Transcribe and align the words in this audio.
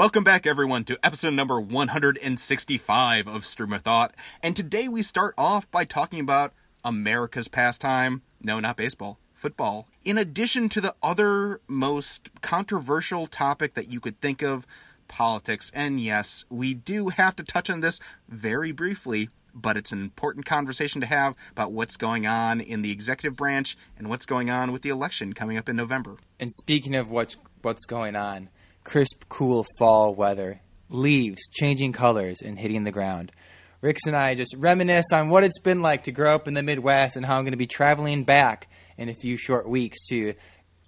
Welcome 0.00 0.24
back, 0.24 0.46
everyone, 0.46 0.84
to 0.84 0.98
episode 1.04 1.34
number 1.34 1.60
165 1.60 3.28
of 3.28 3.44
Stream 3.44 3.74
of 3.74 3.82
Thought. 3.82 4.14
And 4.42 4.56
today 4.56 4.88
we 4.88 5.02
start 5.02 5.34
off 5.36 5.70
by 5.70 5.84
talking 5.84 6.20
about 6.20 6.54
America's 6.82 7.48
pastime. 7.48 8.22
No, 8.42 8.60
not 8.60 8.78
baseball, 8.78 9.18
football. 9.34 9.88
In 10.02 10.16
addition 10.16 10.70
to 10.70 10.80
the 10.80 10.94
other 11.02 11.60
most 11.68 12.30
controversial 12.40 13.26
topic 13.26 13.74
that 13.74 13.90
you 13.90 14.00
could 14.00 14.18
think 14.22 14.40
of, 14.40 14.66
politics. 15.06 15.70
And 15.74 16.00
yes, 16.00 16.46
we 16.48 16.72
do 16.72 17.10
have 17.10 17.36
to 17.36 17.44
touch 17.44 17.68
on 17.68 17.80
this 17.80 18.00
very 18.26 18.72
briefly, 18.72 19.28
but 19.54 19.76
it's 19.76 19.92
an 19.92 20.00
important 20.00 20.46
conversation 20.46 21.02
to 21.02 21.06
have 21.08 21.34
about 21.52 21.72
what's 21.72 21.98
going 21.98 22.26
on 22.26 22.62
in 22.62 22.80
the 22.80 22.90
executive 22.90 23.36
branch 23.36 23.76
and 23.98 24.08
what's 24.08 24.24
going 24.24 24.48
on 24.48 24.72
with 24.72 24.80
the 24.80 24.88
election 24.88 25.34
coming 25.34 25.58
up 25.58 25.68
in 25.68 25.76
November. 25.76 26.16
And 26.38 26.50
speaking 26.50 26.94
of 26.94 27.10
what's 27.10 27.36
what's 27.60 27.84
going 27.84 28.16
on, 28.16 28.48
crisp, 28.84 29.24
cool 29.28 29.64
fall 29.78 30.14
weather, 30.14 30.60
leaves 30.88 31.48
changing 31.52 31.92
colors 31.92 32.42
and 32.42 32.58
hitting 32.58 32.84
the 32.84 32.92
ground. 32.92 33.32
Ricks 33.80 34.06
and 34.06 34.16
I 34.16 34.34
just 34.34 34.54
reminisce 34.58 35.12
on 35.12 35.30
what 35.30 35.44
it's 35.44 35.58
been 35.58 35.80
like 35.80 36.04
to 36.04 36.12
grow 36.12 36.34
up 36.34 36.46
in 36.46 36.54
the 36.54 36.62
Midwest 36.62 37.16
and 37.16 37.24
how 37.24 37.38
I'm 37.38 37.44
going 37.44 37.52
to 37.52 37.56
be 37.56 37.66
traveling 37.66 38.24
back 38.24 38.68
in 38.98 39.08
a 39.08 39.14
few 39.14 39.36
short 39.36 39.68
weeks 39.68 40.06
to 40.08 40.34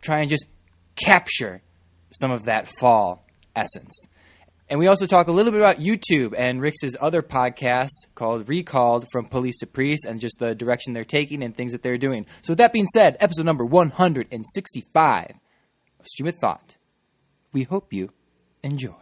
try 0.03 0.21
and 0.21 0.29
just 0.29 0.47
capture 0.95 1.63
some 2.11 2.31
of 2.31 2.45
that 2.45 2.69
fall 2.69 3.27
essence. 3.57 4.07
And 4.69 4.79
we 4.79 4.87
also 4.87 5.07
talk 5.07 5.29
a 5.29 5.33
little 5.33 5.53
bit 5.53 5.61
about 5.61 5.79
YouTube 5.79 6.35
and 6.37 6.61
Rick's 6.61 6.79
other 7.01 7.23
podcast 7.23 7.91
called 8.15 8.49
Recalled 8.49 9.07
from 9.13 9.27
Police 9.27 9.59
to 9.59 9.67
Priest 9.67 10.05
and 10.07 10.21
just 10.21 10.39
the 10.39 10.55
direction 10.55 10.93
they're 10.93 11.05
taking 11.05 11.43
and 11.43 11.55
things 11.55 11.73
that 11.73 11.83
they're 11.83 11.99
doing. 11.99 12.27
So, 12.43 12.53
with 12.53 12.59
that 12.59 12.73
being 12.73 12.87
said, 12.87 13.17
episode 13.21 13.45
number 13.45 13.65
165 13.65 15.33
of 16.01 16.07
Stream 16.07 16.29
of 16.29 16.37
Thought. 16.37 16.77
We 17.53 17.65
hope 17.65 17.93
you 17.93 18.09
enjoy. 18.63 18.95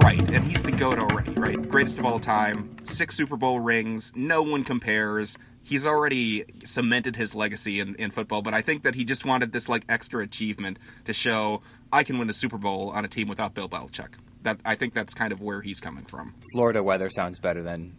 Right, 0.00 0.30
and 0.30 0.44
he's 0.44 0.64
the 0.64 0.74
GOAT 0.76 0.98
already, 0.98 1.30
right? 1.34 1.68
Greatest 1.68 2.00
of 2.00 2.04
all 2.04 2.18
time, 2.18 2.74
six 2.82 3.16
Super 3.16 3.36
Bowl 3.36 3.60
rings, 3.60 4.12
no 4.16 4.42
one 4.42 4.64
compares. 4.64 5.38
He's 5.62 5.86
already 5.86 6.44
cemented 6.64 7.14
his 7.14 7.36
legacy 7.36 7.78
in, 7.78 7.94
in 7.96 8.10
football, 8.10 8.42
but 8.42 8.54
I 8.54 8.62
think 8.62 8.82
that 8.82 8.96
he 8.96 9.04
just 9.04 9.24
wanted 9.24 9.52
this 9.52 9.68
like 9.68 9.84
extra 9.88 10.24
achievement 10.24 10.80
to 11.04 11.12
show 11.12 11.62
I 11.92 12.02
can 12.02 12.18
win 12.18 12.28
a 12.28 12.32
Super 12.32 12.58
Bowl 12.58 12.90
on 12.90 13.04
a 13.04 13.08
team 13.08 13.28
without 13.28 13.54
Bill 13.54 13.68
Belichick. 13.68 14.14
That 14.42 14.58
I 14.64 14.74
think 14.74 14.92
that's 14.92 15.14
kind 15.14 15.32
of 15.32 15.40
where 15.40 15.60
he's 15.60 15.78
coming 15.78 16.04
from. 16.04 16.34
Florida 16.52 16.82
weather 16.82 17.10
sounds 17.10 17.38
better 17.38 17.62
than 17.62 17.96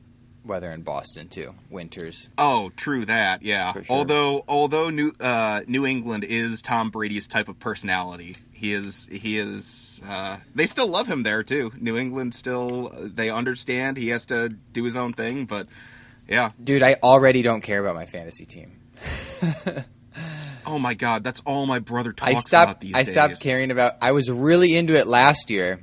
weather 0.50 0.70
in 0.72 0.82
Boston 0.82 1.30
too. 1.30 1.56
Winters. 1.70 2.30
Oh, 2.38 2.72
true 2.76 3.06
that. 3.06 3.44
Yeah. 3.44 3.72
sure. 3.72 3.84
Although 3.90 4.44
although 4.50 4.90
New 4.90 5.14
uh, 5.22 5.62
New 5.68 5.86
England 5.86 6.26
is 6.26 6.62
Tom 6.62 6.90
Brady's 6.90 7.28
type 7.28 7.48
of 7.48 7.58
personality, 7.60 8.36
he 8.52 8.74
is 8.74 9.08
he 9.10 9.38
is. 9.38 10.02
Uh, 10.06 10.40
they 10.54 10.66
still 10.66 10.88
love 10.88 11.08
him 11.08 11.24
there 11.24 11.44
too. 11.44 11.72
New 11.80 11.96
England 11.98 12.34
still 12.34 12.92
they 13.00 13.30
understand 13.30 13.96
he 13.96 14.10
has 14.10 14.26
to 14.26 14.50
do 14.50 14.84
his 14.84 14.98
own 14.98 15.14
thing, 15.14 15.46
but 15.46 15.68
yeah. 16.28 16.52
Dude, 16.62 16.84
I 16.84 16.98
already 17.02 17.42
don't 17.42 17.62
care 17.62 17.80
about 17.80 17.96
my 17.96 18.06
fantasy 18.06 18.46
team. 18.46 18.82
Oh 20.66 20.78
my 20.78 20.94
God, 20.94 21.24
that's 21.24 21.42
all 21.48 21.66
my 21.66 21.80
brother 21.80 22.14
talks 22.14 22.28
I 22.28 22.32
about 22.32 22.44
stopped. 22.44 22.82
these 22.82 22.94
I 22.94 23.02
stopped 23.04 23.42
caring 23.42 23.72
about. 23.72 23.94
I 24.04 24.12
was 24.12 24.30
really 24.30 24.76
into 24.76 24.96
it 24.96 25.08
last 25.08 25.50
year, 25.50 25.82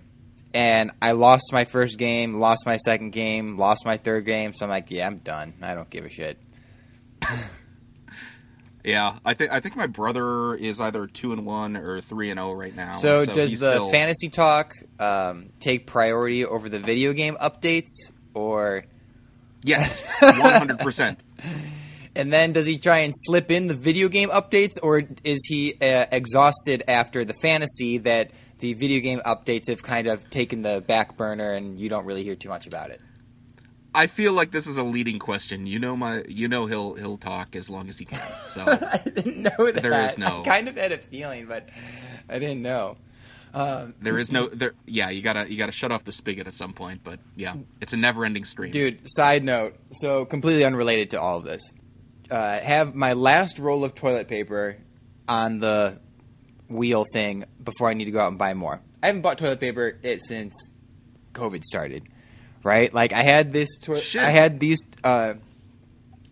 and 0.55 0.91
I 1.03 1.13
lost 1.13 1.51
my 1.53 1.65
first 1.65 1.99
game, 1.99 2.33
lost 2.35 2.65
my 2.67 2.77
second 2.77 3.11
game, 3.11 3.57
lost 3.57 3.85
my 3.85 3.97
third 3.97 4.25
game. 4.25 4.53
So 4.53 4.67
I'm 4.67 4.71
like, 4.71 4.91
yeah, 4.91 5.07
I'm 5.07 5.19
done. 5.19 5.55
I 5.63 5.75
don't 5.75 5.91
give 5.91 6.05
a 6.05 6.11
shit. 6.11 6.39
Yeah, 8.85 9.19
I 9.25 9.35
think 9.35 9.51
I 9.51 9.59
think 9.59 9.75
my 9.75 9.89
brother 9.89 10.55
is 10.55 10.81
either 10.81 11.09
two 11.09 11.33
and 11.33 11.45
one 11.45 11.77
or 11.77 12.01
three 12.01 12.31
and 12.31 12.39
zero 12.39 12.53
right 12.53 12.75
now. 12.75 12.93
So, 12.93 13.23
and 13.23 13.33
does 13.33 13.51
the 13.51 13.57
still- 13.71 13.91
fantasy 13.91 14.29
talk 14.29 14.75
um, 15.01 15.49
take 15.59 15.89
priority 15.89 16.45
over 16.45 16.69
the 16.69 16.79
video 16.79 17.13
game 17.13 17.37
updates, 17.41 18.13
or 18.33 18.85
Yes, 19.65 20.01
one 20.21 20.35
hundred 20.53 20.79
percent. 20.79 21.19
and 22.15 22.33
then 22.33 22.53
does 22.53 22.65
he 22.67 22.79
try 22.79 22.99
and 22.99 23.13
slip 23.13 23.51
in 23.51 23.67
the 23.67 23.75
video 23.75 24.09
game 24.09 24.29
updates, 24.29 24.75
or 24.81 25.03
is 25.25 25.45
he 25.49 25.75
uh, 25.81 26.07
exhausted 26.13 26.85
after 26.87 27.25
the 27.25 27.35
fantasy 27.43 27.99
that 27.99 28.31
the 28.59 28.73
video 28.75 29.01
game 29.01 29.21
updates 29.27 29.69
have 29.69 29.83
kind 29.83 30.07
of 30.07 30.29
taken 30.31 30.63
the 30.63 30.83
back 30.87 31.17
burner 31.17 31.53
and 31.53 31.79
you 31.79 31.89
don't 31.89 32.05
really 32.05 32.23
hear 32.23 32.37
too 32.37 32.49
much 32.49 32.67
about 32.67 32.91
it? 32.91 33.01
I 33.95 34.09
feel 34.09 34.35
like 34.35 34.51
this 34.51 34.67
is 34.67 34.77
a 34.77 34.83
leading 34.83 35.19
question. 35.19 35.67
You 35.67 35.79
know 35.79 35.97
my, 35.97 36.23
you 36.29 36.49
know 36.49 36.67
he'll 36.67 36.95
he'll 36.95 37.17
talk 37.17 37.57
as 37.57 37.71
long 37.71 37.89
as 37.89 37.97
he 37.99 38.05
can. 38.05 38.21
So 38.47 38.63
I 38.67 38.99
didn't 38.99 39.43
know 39.43 39.71
that. 39.73 39.83
There 39.83 40.05
is 40.05 40.19
no- 40.19 40.43
I 40.43 40.45
kind 40.45 40.69
of 40.69 40.77
had 40.77 40.93
a 40.93 40.99
feeling, 40.99 41.47
but 41.47 41.69
I 42.29 42.39
didn't 42.39 42.63
know. 42.63 42.99
Um, 43.55 43.95
there 44.03 44.19
is 44.19 44.31
no 44.31 44.49
there. 44.49 44.73
Yeah, 44.85 45.09
you 45.09 45.23
gotta 45.23 45.51
you 45.51 45.57
gotta 45.57 45.73
shut 45.73 45.91
off 45.91 46.05
the 46.05 46.13
spigot 46.13 46.47
at 46.47 46.55
some 46.55 46.75
point. 46.75 47.01
But 47.03 47.21
yeah, 47.37 47.55
it's 47.81 47.95
a 47.95 47.97
never 47.97 48.27
ending 48.27 48.45
stream. 48.45 48.71
dude, 48.71 49.01
side 49.07 49.45
note. 49.45 49.77
So 49.93 50.27
completely 50.27 50.65
unrelated 50.67 51.11
to 51.11 51.21
all 51.21 51.39
of 51.39 51.45
this. 51.45 51.63
Uh, 52.31 52.59
have 52.59 52.95
my 52.95 53.15
last 53.15 53.59
roll 53.59 53.83
of 53.83 53.95
toilet 53.95 54.29
paper 54.29 54.77
on 55.27 55.59
the 55.59 55.99
wheel 56.69 57.05
thing 57.13 57.45
before 57.63 57.89
I 57.89 57.95
need 57.95 58.07
to 58.07 58.11
go 58.11 58.21
out 58.21 58.29
and 58.29 58.39
buy 58.39 58.55
more. 58.55 58.81
I 59.03 59.07
haven't 59.07 59.23
bought 59.23 59.39
toilet 59.39 59.61
paper 59.61 59.99
it 60.03 60.23
since 60.23 60.55
COVID 61.33 61.63
started. 61.65 62.05
Right? 62.63 62.93
Like 62.93 63.13
I 63.13 63.23
had 63.23 63.53
this. 63.53 63.77
To- 63.83 63.95
I 64.21 64.31
had 64.31 64.59
these. 64.59 64.79
Uh, 65.05 65.35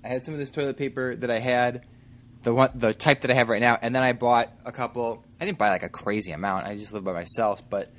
I 0.02 0.08
had 0.08 0.24
some 0.24 0.34
of 0.34 0.40
this 0.40 0.50
toilet 0.50 0.76
paper 0.76 1.14
that 1.16 1.30
I 1.30 1.38
had, 1.38 1.86
the 2.42 2.52
one, 2.52 2.70
the 2.74 2.92
type 2.92 3.20
that 3.22 3.30
I 3.30 3.34
have 3.34 3.48
right 3.48 3.60
now, 3.60 3.78
and 3.80 3.94
then 3.94 4.02
I 4.02 4.12
bought 4.12 4.50
a 4.64 4.72
couple. 4.72 5.24
I 5.40 5.44
didn't 5.44 5.58
buy 5.58 5.68
like 5.70 5.82
a 5.84 5.88
crazy 5.88 6.32
amount. 6.32 6.66
I 6.66 6.76
just 6.76 6.92
live 6.92 7.04
by 7.04 7.12
myself, 7.12 7.62
but 7.70 7.92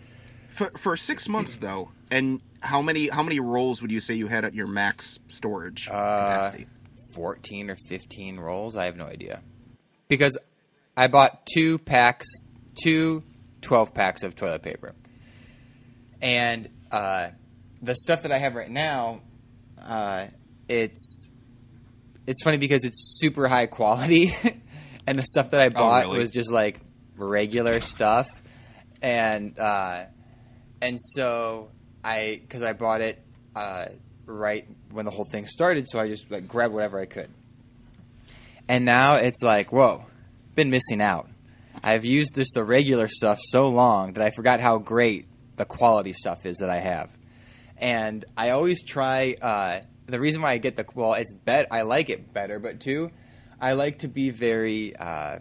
For 0.49 0.65
for 0.77 0.97
six 0.97 1.29
months 1.29 1.57
though, 1.57 1.91
and 2.11 2.41
how 2.59 2.81
many 2.81 3.07
how 3.07 3.23
many 3.23 3.39
rolls 3.39 3.81
would 3.81 3.91
you 3.91 3.99
say 4.01 4.15
you 4.15 4.27
had 4.27 4.43
at 4.43 4.53
your 4.53 4.67
max 4.67 5.17
storage 5.29 5.87
Uh, 5.87 5.91
capacity? 5.93 6.67
14 7.11 7.69
or 7.69 7.75
15 7.77 8.37
rolls. 8.37 8.75
I 8.75 8.85
have 8.85 8.97
no 8.97 9.05
idea. 9.05 9.41
Because 10.09 10.37
I 10.97 11.07
bought 11.07 11.45
two 11.45 11.77
packs, 11.77 12.27
two 12.81 13.23
12 13.61 13.93
packs 13.93 14.23
of 14.23 14.35
toilet 14.35 14.61
paper. 14.61 14.93
And 16.21 16.69
uh, 16.91 17.29
the 17.81 17.95
stuff 17.95 18.23
that 18.23 18.31
I 18.31 18.37
have 18.37 18.55
right 18.55 18.69
now, 18.69 19.21
uh, 19.81 20.27
it's 20.67 21.29
it's 22.27 22.43
funny 22.43 22.57
because 22.57 22.83
it's 22.83 23.17
super 23.19 23.47
high 23.47 23.67
quality, 23.67 24.31
and 25.07 25.19
the 25.19 25.23
stuff 25.23 25.51
that 25.51 25.61
I 25.61 25.69
bought 25.69 26.05
really? 26.05 26.19
was 26.19 26.31
just 26.31 26.51
like 26.51 26.79
regular 27.17 27.81
stuff, 27.81 28.27
and 29.01 29.57
uh, 29.59 30.05
and 30.81 30.99
so 30.99 31.69
I 32.03 32.39
because 32.41 32.63
I 32.63 32.73
bought 32.73 33.01
it 33.01 33.21
uh, 33.55 33.85
right 34.25 34.67
when 34.91 35.05
the 35.05 35.11
whole 35.11 35.25
thing 35.25 35.47
started, 35.47 35.87
so 35.89 35.99
I 35.99 36.07
just 36.07 36.31
like 36.31 36.47
grabbed 36.47 36.73
whatever 36.73 36.99
I 36.99 37.05
could. 37.05 37.29
And 38.67 38.83
now 38.85 39.13
it's 39.13 39.43
like, 39.43 39.71
whoa, 39.71 40.05
been 40.55 40.69
missing 40.69 41.01
out. 41.01 41.29
I've 41.83 42.05
used 42.05 42.35
just 42.35 42.53
the 42.53 42.63
regular 42.63 43.07
stuff 43.07 43.39
so 43.41 43.67
long 43.69 44.13
that 44.13 44.23
I 44.23 44.31
forgot 44.31 44.59
how 44.59 44.77
great 44.77 45.27
the 45.55 45.65
quality 45.65 46.13
stuff 46.13 46.45
is 46.45 46.57
that 46.57 46.69
I 46.69 46.79
have. 46.79 47.15
And 47.77 48.25
I 48.35 48.51
always 48.51 48.83
try. 48.83 49.35
Uh, 49.41 49.81
the 50.07 50.19
reason 50.19 50.41
why 50.41 50.51
I 50.51 50.57
get 50.57 50.75
the 50.75 50.85
well, 50.93 51.13
it's 51.13 51.33
bet 51.33 51.67
I 51.71 51.81
like 51.81 52.09
it 52.09 52.33
better, 52.33 52.59
but 52.59 52.79
two, 52.79 53.11
I 53.59 53.73
like 53.73 53.99
to 53.99 54.07
be 54.07 54.29
very. 54.29 54.95
Uh, 54.95 55.39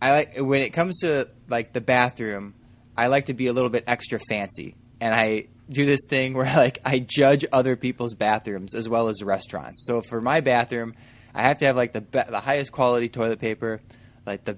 I 0.00 0.10
like 0.10 0.36
when 0.36 0.60
it 0.60 0.70
comes 0.70 1.00
to 1.00 1.28
like 1.48 1.72
the 1.72 1.80
bathroom. 1.80 2.54
I 2.96 3.08
like 3.08 3.26
to 3.26 3.34
be 3.34 3.46
a 3.46 3.52
little 3.52 3.70
bit 3.70 3.84
extra 3.86 4.20
fancy, 4.28 4.76
and 5.00 5.14
I 5.14 5.48
do 5.70 5.86
this 5.86 6.00
thing 6.08 6.34
where 6.34 6.54
like 6.54 6.78
I 6.84 6.98
judge 6.98 7.44
other 7.52 7.76
people's 7.76 8.14
bathrooms 8.14 8.74
as 8.74 8.88
well 8.88 9.08
as 9.08 9.22
restaurants. 9.22 9.86
So 9.86 10.02
for 10.02 10.20
my 10.20 10.40
bathroom, 10.40 10.94
I 11.34 11.42
have 11.42 11.58
to 11.58 11.66
have 11.66 11.76
like 11.76 11.92
the 11.92 12.00
be- 12.00 12.20
the 12.28 12.40
highest 12.40 12.72
quality 12.72 13.08
toilet 13.08 13.40
paper, 13.40 13.80
like 14.26 14.44
the 14.44 14.56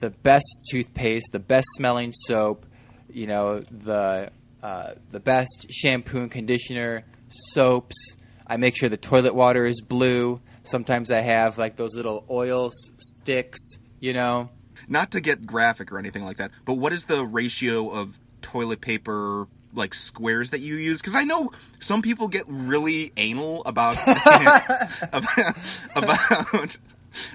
the 0.00 0.10
best 0.10 0.46
toothpaste, 0.70 1.30
the 1.32 1.38
best 1.38 1.66
smelling 1.76 2.12
soap, 2.12 2.66
you 3.10 3.26
know, 3.26 3.60
the 3.60 4.30
uh, 4.62 4.92
the 5.10 5.20
best 5.20 5.66
shampoo 5.70 6.18
and 6.20 6.30
conditioner, 6.30 7.04
soaps. 7.28 8.16
I 8.46 8.56
make 8.56 8.76
sure 8.76 8.88
the 8.88 8.96
toilet 8.96 9.34
water 9.34 9.64
is 9.64 9.80
blue. 9.80 10.40
Sometimes 10.64 11.10
I 11.10 11.20
have 11.20 11.58
like 11.58 11.76
those 11.76 11.94
little 11.96 12.24
oil 12.30 12.66
s- 12.66 12.90
sticks, 12.98 13.60
you 14.00 14.12
know. 14.12 14.50
Not 14.88 15.12
to 15.12 15.20
get 15.20 15.46
graphic 15.46 15.92
or 15.92 15.98
anything 15.98 16.24
like 16.24 16.36
that, 16.38 16.50
but 16.64 16.74
what 16.74 16.92
is 16.92 17.06
the 17.06 17.24
ratio 17.24 17.88
of 17.88 18.18
toilet 18.42 18.80
paper 18.80 19.46
like 19.74 19.94
squares 19.94 20.50
that 20.50 20.60
you 20.60 20.76
use? 20.76 21.00
Because 21.00 21.14
I 21.14 21.24
know 21.24 21.52
some 21.80 22.02
people 22.02 22.28
get 22.28 22.44
really 22.46 23.12
anal 23.16 23.62
about 23.64 23.96
about, 25.12 25.56
about 25.96 26.76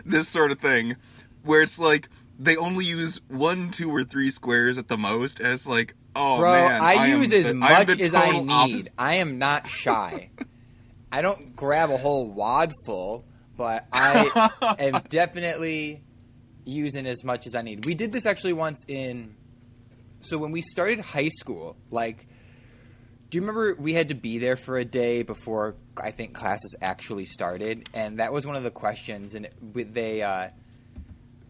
this 0.05 0.27
sort 0.27 0.51
of 0.51 0.59
thing, 0.59 0.95
where 1.43 1.61
it's 1.61 1.79
like 1.79 2.09
they 2.39 2.55
only 2.55 2.85
use 2.85 3.19
one, 3.27 3.71
two, 3.71 3.89
or 3.93 4.03
three 4.03 4.29
squares 4.29 4.77
at 4.77 4.87
the 4.87 4.97
most, 4.97 5.39
and 5.39 5.51
it's 5.51 5.67
like, 5.67 5.95
oh 6.15 6.37
Bro, 6.37 6.51
man, 6.51 6.81
I, 6.81 6.93
am 6.93 7.21
use 7.21 7.33
as 7.33 7.47
I 7.47 7.49
am 7.49 7.59
much 7.59 7.87
the 7.87 8.03
as 8.03 8.13
I 8.13 8.31
need. 8.31 8.49
opposite. 8.49 8.93
I 8.97 9.15
am 9.15 9.37
not 9.39 9.67
shy. 9.67 10.29
I 11.11 11.21
don't 11.21 11.55
grab 11.55 11.89
a 11.89 11.97
whole 11.97 12.29
wad 12.29 12.73
full, 12.85 13.25
but 13.55 13.87
I 13.91 14.75
am 14.77 15.01
definitely 15.09 16.03
using 16.65 17.07
as 17.07 17.23
much 17.23 17.47
as 17.47 17.55
I 17.55 17.61
need. 17.61 17.85
We 17.85 17.95
did 17.95 18.11
this 18.11 18.25
actually 18.25 18.53
once 18.53 18.83
in. 18.87 19.35
So 20.21 20.37
when 20.37 20.51
we 20.51 20.61
started 20.61 20.99
high 20.99 21.29
school, 21.29 21.75
like, 21.91 22.27
do 23.29 23.37
you 23.37 23.41
remember 23.41 23.75
we 23.75 23.93
had 23.93 24.09
to 24.09 24.15
be 24.15 24.37
there 24.37 24.55
for 24.55 24.77
a 24.77 24.85
day 24.85 25.23
before 25.23 25.75
I 25.95 26.11
think 26.11 26.33
classes 26.33 26.75
actually 26.81 27.25
started, 27.25 27.89
and 27.93 28.19
that 28.19 28.33
was 28.33 28.47
one 28.47 28.55
of 28.55 28.63
the 28.63 28.71
questions, 28.71 29.35
and 29.35 29.49
they, 29.73 30.21
uh, 30.21 30.49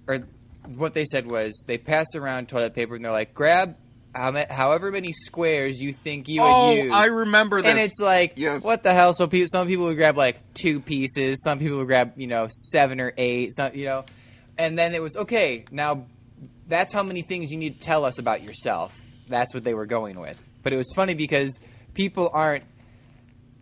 or 0.07 0.27
what 0.75 0.93
they 0.93 1.05
said 1.05 1.29
was 1.29 1.63
they 1.67 1.77
pass 1.77 2.15
around 2.15 2.49
toilet 2.49 2.73
paper 2.73 2.95
and 2.95 3.05
they're 3.05 3.11
like, 3.11 3.33
grab 3.33 3.77
however 4.13 4.91
many 4.91 5.11
squares 5.11 5.79
you 5.79 5.93
think 5.93 6.27
you 6.27 6.41
oh, 6.41 6.69
would 6.69 6.85
use. 6.85 6.93
I 6.93 7.05
remember 7.05 7.61
this. 7.61 7.69
And 7.69 7.79
it's 7.79 7.99
like, 7.99 8.33
Yes. 8.35 8.63
what 8.63 8.83
the 8.83 8.93
hell? 8.93 9.13
So 9.13 9.27
people, 9.27 9.47
some 9.47 9.67
people 9.67 9.85
would 9.85 9.97
grab 9.97 10.17
like 10.17 10.41
two 10.53 10.79
pieces. 10.79 11.43
Some 11.43 11.59
people 11.59 11.77
would 11.77 11.87
grab, 11.87 12.13
you 12.17 12.27
know, 12.27 12.47
seven 12.49 12.99
or 12.99 13.13
eight. 13.17 13.53
Some, 13.53 13.75
you 13.75 13.85
know, 13.85 14.05
and 14.57 14.77
then 14.77 14.95
it 14.95 15.01
was 15.01 15.15
okay. 15.15 15.65
Now, 15.71 16.05
that's 16.67 16.93
how 16.93 17.03
many 17.03 17.21
things 17.21 17.51
you 17.51 17.57
need 17.57 17.79
to 17.79 17.85
tell 17.85 18.05
us 18.05 18.19
about 18.19 18.43
yourself. 18.43 18.99
That's 19.27 19.53
what 19.53 19.63
they 19.63 19.73
were 19.73 19.85
going 19.85 20.19
with. 20.19 20.41
But 20.63 20.73
it 20.73 20.77
was 20.77 20.91
funny 20.95 21.13
because 21.13 21.59
people 21.93 22.29
aren't. 22.33 22.63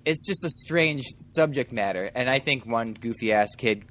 It's 0.06 0.26
just 0.28 0.44
a 0.44 0.50
strange 0.50 1.04
subject 1.20 1.72
matter, 1.72 2.12
and 2.14 2.30
I 2.30 2.40
think 2.40 2.66
one 2.66 2.94
goofy 2.94 3.34
ass 3.34 3.56
kid 3.58 3.86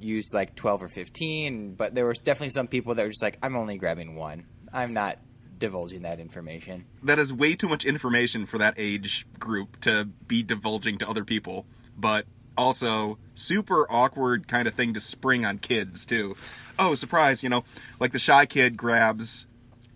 used 0.00 0.34
like 0.34 0.54
twelve 0.56 0.82
or 0.82 0.88
fifteen. 0.88 1.74
But 1.74 1.94
there 1.94 2.06
was 2.06 2.18
definitely 2.18 2.50
some 2.50 2.66
people 2.66 2.94
that 2.96 3.04
were 3.04 3.10
just 3.10 3.22
like, 3.22 3.38
I'm 3.42 3.56
only 3.56 3.78
grabbing 3.78 4.16
one. 4.16 4.46
I'm 4.72 4.92
not 4.92 5.18
divulging 5.58 6.02
that 6.02 6.20
information. 6.20 6.84
that 7.02 7.18
is 7.18 7.32
way 7.32 7.54
too 7.56 7.68
much 7.68 7.84
information 7.84 8.46
for 8.46 8.58
that 8.58 8.74
age 8.76 9.26
group 9.40 9.80
to 9.80 10.04
be 10.26 10.42
divulging 10.42 10.98
to 10.98 11.08
other 11.08 11.24
people, 11.24 11.66
but 11.96 12.26
also 12.58 13.16
super 13.34 13.86
awkward 13.90 14.48
kind 14.48 14.68
of 14.68 14.74
thing 14.74 14.92
to 14.94 15.00
spring 15.00 15.46
on 15.46 15.58
kids 15.58 16.04
too. 16.04 16.36
Oh, 16.78 16.94
surprise, 16.94 17.42
you 17.42 17.48
know, 17.48 17.64
like 18.00 18.12
the 18.12 18.18
shy 18.18 18.44
kid 18.46 18.76
grabs 18.76 19.46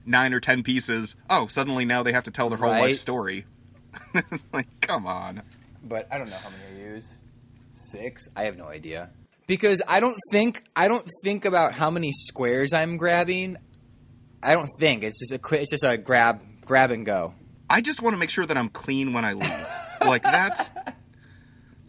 nine 0.06 0.32
or 0.32 0.40
ten 0.40 0.62
pieces. 0.62 1.16
Oh, 1.28 1.46
suddenly 1.48 1.84
now 1.84 2.02
they 2.02 2.12
have 2.12 2.24
to 2.24 2.30
tell 2.30 2.48
their 2.48 2.58
whole 2.58 2.70
Right. 2.70 2.80
life 2.80 2.96
story. 2.98 3.44
it's 4.14 4.44
like, 4.52 4.68
come 4.80 5.06
on. 5.06 5.42
but 5.84 6.08
I 6.10 6.16
don't 6.18 6.30
know 6.30 6.36
how 6.36 6.48
many 6.50 6.80
I 6.82 6.94
use. 6.94 7.12
Six? 7.74 8.28
I 8.34 8.44
have 8.44 8.56
no 8.56 8.66
idea. 8.66 9.10
Because 9.46 9.82
I 9.88 10.00
don't 10.00 10.16
think 10.30 10.64
I 10.74 10.88
don't 10.88 11.06
think 11.22 11.44
about 11.44 11.72
how 11.74 11.90
many 11.90 12.10
squares 12.12 12.72
I'm 12.72 12.96
grabbing. 12.96 13.56
I 14.42 14.54
don't 14.54 14.70
think 14.78 15.02
it's 15.02 15.18
just 15.20 15.32
a 15.32 15.38
qui- 15.38 15.58
it's 15.58 15.70
just 15.70 15.84
a 15.84 15.96
grab 15.98 16.40
grab 16.64 16.90
and 16.90 17.04
go. 17.04 17.34
I 17.68 17.80
just 17.80 18.00
want 18.02 18.14
to 18.14 18.18
make 18.18 18.30
sure 18.30 18.46
that 18.46 18.56
I'm 18.56 18.68
clean 18.68 19.12
when 19.12 19.24
I 19.24 19.32
leave. 19.34 19.66
like 20.00 20.22
that's 20.22 20.70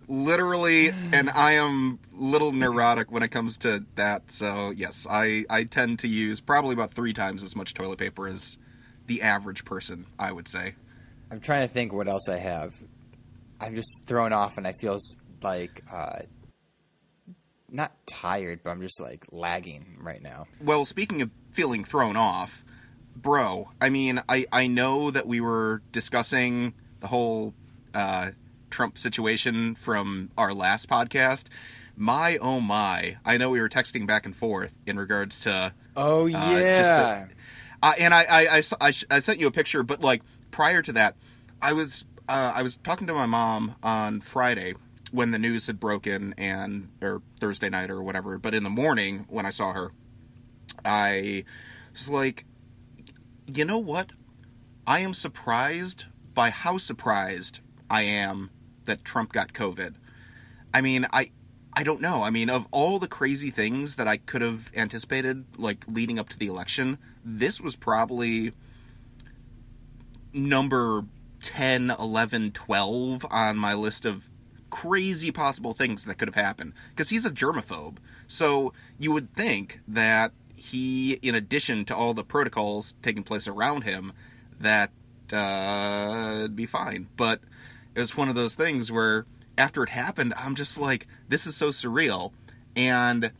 literally 0.07 0.91
and 1.11 1.29
I 1.29 1.53
am 1.53 1.99
little 2.11 2.51
neurotic 2.51 3.11
when 3.11 3.23
it 3.23 3.29
comes 3.29 3.57
to 3.59 3.85
that. 3.95 4.31
So, 4.31 4.71
yes, 4.71 5.07
I 5.09 5.45
I 5.49 5.63
tend 5.63 5.99
to 5.99 6.07
use 6.07 6.41
probably 6.41 6.73
about 6.73 6.93
3 6.93 7.13
times 7.13 7.43
as 7.43 7.55
much 7.55 7.73
toilet 7.73 7.99
paper 7.99 8.27
as 8.27 8.57
the 9.07 9.21
average 9.21 9.65
person, 9.65 10.05
I 10.17 10.31
would 10.31 10.47
say. 10.47 10.75
I'm 11.31 11.39
trying 11.39 11.61
to 11.61 11.67
think 11.67 11.93
what 11.93 12.07
else 12.07 12.29
I 12.29 12.37
have. 12.37 12.81
I'm 13.59 13.75
just 13.75 14.03
thrown 14.05 14.33
off 14.33 14.57
and 14.57 14.67
I 14.67 14.73
feel 14.73 14.99
like 15.41 15.81
uh, 15.91 16.19
not 17.69 17.91
tired, 18.05 18.61
but 18.63 18.69
I'm 18.69 18.81
just 18.81 19.01
like 19.01 19.25
lagging 19.31 19.97
right 19.99 20.21
now. 20.21 20.47
Well, 20.61 20.85
speaking 20.85 21.21
of 21.21 21.31
feeling 21.51 21.83
thrown 21.83 22.15
off, 22.15 22.63
bro, 23.15 23.69
I 23.81 23.89
mean, 23.89 24.21
I, 24.29 24.45
I 24.51 24.67
know 24.67 25.11
that 25.11 25.27
we 25.27 25.41
were 25.41 25.81
discussing 25.91 26.73
the 26.99 27.07
whole 27.07 27.53
uh, 27.93 28.31
Trump 28.73 28.97
situation 28.97 29.75
from 29.75 30.31
our 30.35 30.51
last 30.51 30.89
podcast. 30.89 31.45
My 31.95 32.37
oh 32.37 32.59
my, 32.59 33.17
I 33.23 33.37
know 33.37 33.51
we 33.51 33.61
were 33.61 33.69
texting 33.69 34.07
back 34.07 34.25
and 34.25 34.35
forth 34.35 34.73
in 34.87 34.97
regards 34.97 35.41
to. 35.41 35.73
Oh 35.95 36.27
just 36.27 36.41
yeah. 36.41 37.27
Uh, 37.83 37.93
and 37.99 38.15
I, 38.15 38.23
I, 38.23 38.57
I, 38.57 38.61
I 38.81 38.93
I 39.11 39.19
sent 39.19 39.39
you 39.39 39.45
a 39.45 39.51
picture, 39.51 39.83
but 39.83 40.01
like 40.01 40.23
prior 40.49 40.81
to 40.81 40.93
that, 40.93 41.15
I 41.61 41.73
was 41.73 42.03
uh, 42.27 42.53
I 42.55 42.63
was 42.63 42.77
talking 42.77 43.05
to 43.07 43.13
my 43.13 43.27
mom 43.27 43.75
on 43.83 44.21
Friday 44.21 44.73
when 45.11 45.29
the 45.29 45.37
news 45.37 45.67
had 45.67 45.79
broken 45.79 46.33
and 46.39 46.89
or 46.99 47.21
Thursday 47.39 47.69
night 47.69 47.91
or 47.91 48.01
whatever. 48.01 48.39
But 48.39 48.55
in 48.55 48.63
the 48.63 48.71
morning 48.71 49.27
when 49.29 49.45
I 49.45 49.51
saw 49.51 49.71
her, 49.73 49.91
I 50.83 51.45
was 51.93 52.09
like, 52.09 52.45
you 53.45 53.65
know 53.65 53.77
what? 53.77 54.13
I 54.87 55.01
am 55.01 55.13
surprised 55.13 56.05
by 56.33 56.49
how 56.49 56.79
surprised 56.79 57.59
I 57.87 58.01
am 58.01 58.49
that 58.85 59.03
Trump 59.05 59.31
got 59.31 59.53
COVID. 59.53 59.95
I 60.73 60.81
mean, 60.81 61.07
I 61.11 61.31
I 61.75 61.83
don't 61.83 62.01
know. 62.01 62.23
I 62.23 62.29
mean, 62.29 62.49
of 62.49 62.67
all 62.71 62.99
the 62.99 63.07
crazy 63.07 63.49
things 63.49 63.95
that 63.95 64.07
I 64.07 64.17
could 64.17 64.41
have 64.41 64.71
anticipated 64.75 65.45
like 65.57 65.83
leading 65.87 66.19
up 66.19 66.29
to 66.29 66.37
the 66.37 66.47
election, 66.47 66.97
this 67.25 67.59
was 67.59 67.75
probably 67.75 68.53
number 70.33 71.05
10, 71.41 71.91
11, 71.99 72.51
12 72.51 73.25
on 73.29 73.57
my 73.57 73.73
list 73.73 74.05
of 74.05 74.29
crazy 74.69 75.31
possible 75.31 75.73
things 75.73 76.05
that 76.05 76.17
could 76.17 76.27
have 76.27 76.35
happened 76.35 76.73
because 76.89 77.09
he's 77.09 77.25
a 77.25 77.31
germaphobe. 77.31 77.97
So 78.27 78.73
you 78.97 79.11
would 79.11 79.35
think 79.35 79.81
that 79.87 80.31
he, 80.55 81.13
in 81.21 81.35
addition 81.35 81.85
to 81.85 81.95
all 81.95 82.13
the 82.13 82.23
protocols 82.23 82.95
taking 83.01 83.23
place 83.23 83.47
around 83.47 83.83
him, 83.83 84.13
that 84.59 84.91
uh, 85.31 86.37
it'd 86.39 86.55
be 86.55 86.65
fine. 86.65 87.07
But 87.17 87.41
it 87.95 87.99
was 87.99 88.15
one 88.15 88.29
of 88.29 88.35
those 88.35 88.55
things 88.55 88.91
where 88.91 89.25
after 89.57 89.83
it 89.83 89.89
happened, 89.89 90.33
I'm 90.35 90.55
just 90.55 90.77
like, 90.77 91.07
this 91.27 91.45
is 91.45 91.55
so 91.55 91.69
surreal. 91.69 92.31
And, 92.75 93.31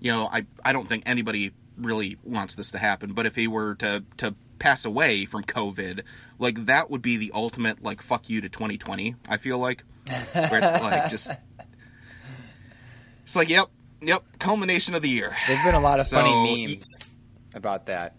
you 0.00 0.12
know, 0.12 0.28
I, 0.30 0.46
I 0.64 0.72
don't 0.72 0.88
think 0.88 1.04
anybody 1.06 1.52
really 1.78 2.18
wants 2.24 2.54
this 2.54 2.70
to 2.72 2.78
happen, 2.78 3.12
but 3.12 3.26
if 3.26 3.34
he 3.34 3.48
were 3.48 3.74
to, 3.76 4.04
to 4.18 4.34
pass 4.58 4.84
away 4.84 5.24
from 5.24 5.44
COVID, 5.44 6.02
like 6.38 6.66
that 6.66 6.90
would 6.90 7.02
be 7.02 7.16
the 7.16 7.32
ultimate, 7.34 7.82
like, 7.82 8.02
fuck 8.02 8.28
you 8.28 8.40
to 8.42 8.48
2020, 8.48 9.14
I 9.28 9.36
feel 9.38 9.58
like. 9.58 9.82
Where, 10.32 10.60
like, 10.60 11.10
just. 11.10 11.30
It's 13.24 13.34
like, 13.34 13.48
yep, 13.48 13.68
yep, 14.00 14.24
culmination 14.38 14.94
of 14.94 15.02
the 15.02 15.08
year. 15.08 15.34
There've 15.48 15.64
been 15.64 15.74
a 15.74 15.80
lot 15.80 15.98
of 16.00 16.06
So, 16.06 16.16
funny 16.16 16.66
memes 16.66 16.98
about 17.54 17.86
that. 17.86 18.14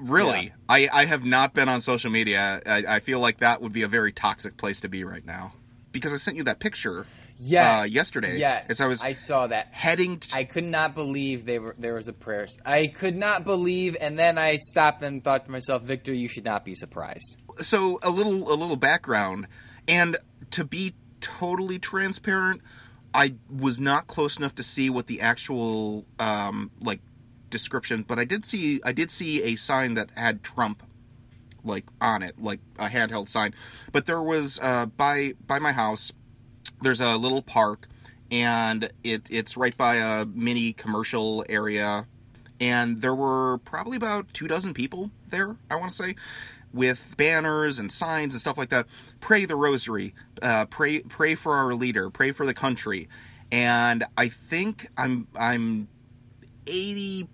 Really? 0.00 0.46
Yeah. 0.46 0.52
I, 0.68 0.88
I 0.92 1.04
have 1.06 1.24
not 1.24 1.54
been 1.54 1.68
on 1.68 1.80
social 1.80 2.10
media. 2.10 2.60
I, 2.66 2.84
I 2.96 3.00
feel 3.00 3.20
like 3.20 3.38
that 3.38 3.60
would 3.62 3.72
be 3.72 3.82
a 3.82 3.88
very 3.88 4.12
toxic 4.12 4.56
place 4.56 4.80
to 4.80 4.88
be 4.88 5.04
right 5.04 5.24
now. 5.24 5.52
Because 5.92 6.12
I 6.12 6.16
sent 6.16 6.36
you 6.36 6.44
that 6.44 6.58
picture 6.60 7.06
Yes. 7.40 7.84
uh, 7.84 7.88
yesterday. 7.90 8.36
Yes. 8.38 8.68
As 8.68 8.80
I 8.80 8.86
was 8.88 9.02
I 9.02 9.12
saw 9.12 9.46
that. 9.46 9.68
heading. 9.70 10.18
t- 10.18 10.30
I 10.34 10.44
could 10.44 10.64
not 10.64 10.94
believe 10.94 11.44
they 11.44 11.58
were 11.60 11.74
there 11.78 11.94
was 11.94 12.08
a 12.08 12.12
prayer. 12.12 12.48
I 12.66 12.88
could 12.88 13.16
not 13.16 13.44
believe, 13.44 13.96
and 14.00 14.18
then 14.18 14.38
I 14.38 14.56
stopped 14.56 15.02
and 15.04 15.22
thought 15.22 15.44
to 15.44 15.50
myself, 15.50 15.82
Victor, 15.82 16.12
you 16.12 16.26
should 16.28 16.44
not 16.44 16.64
be 16.64 16.74
surprised. 16.74 17.36
so 17.60 18.00
a 18.02 18.10
little 18.10 18.52
a 18.52 18.56
little 18.56 18.76
background, 18.76 19.46
and 19.86 20.16
to 20.50 20.64
be 20.64 20.94
totally 21.20 21.78
transparent, 21.78 22.60
I 23.14 23.34
was 23.48 23.78
not 23.78 24.08
close 24.08 24.36
enough 24.36 24.56
to 24.56 24.62
see 24.64 24.90
what 24.90 25.06
the 25.06 25.20
actual 25.20 26.04
um, 26.18 26.70
like 26.80 27.00
description, 27.50 28.04
but 28.06 28.18
I 28.18 28.24
did 28.24 28.44
see 28.44 28.80
I 28.84 28.92
did 28.92 29.10
see 29.10 29.42
a 29.42 29.56
sign 29.56 29.94
that 29.94 30.10
had 30.16 30.42
Trump 30.42 30.82
like 31.64 31.84
on 32.00 32.22
it, 32.22 32.40
like 32.40 32.60
a 32.78 32.86
handheld 32.86 33.28
sign. 33.28 33.54
But 33.92 34.06
there 34.06 34.22
was 34.22 34.58
uh, 34.62 34.86
by 34.86 35.34
by 35.46 35.58
my 35.58 35.72
house, 35.72 36.12
there's 36.82 37.00
a 37.00 37.16
little 37.16 37.42
park, 37.42 37.88
and 38.30 38.90
it 39.04 39.28
it's 39.30 39.56
right 39.56 39.76
by 39.76 39.96
a 39.96 40.24
mini 40.26 40.72
commercial 40.72 41.44
area, 41.48 42.06
and 42.60 43.00
there 43.00 43.14
were 43.14 43.58
probably 43.58 43.96
about 43.96 44.32
two 44.32 44.48
dozen 44.48 44.74
people 44.74 45.10
there. 45.28 45.56
I 45.70 45.76
want 45.76 45.90
to 45.90 45.96
say. 45.96 46.16
With 46.70 47.14
banners 47.16 47.78
and 47.78 47.90
signs 47.90 48.34
and 48.34 48.40
stuff 48.42 48.58
like 48.58 48.68
that, 48.68 48.88
pray 49.20 49.46
the 49.46 49.56
rosary, 49.56 50.14
uh, 50.42 50.66
pray 50.66 51.00
pray 51.00 51.34
for 51.34 51.54
our 51.54 51.72
leader, 51.72 52.10
pray 52.10 52.30
for 52.32 52.44
the 52.44 52.52
country, 52.52 53.08
and 53.50 54.04
I 54.18 54.28
think 54.28 54.86
I'm 54.94 55.28
I'm 55.34 55.88
eighty 56.66 57.26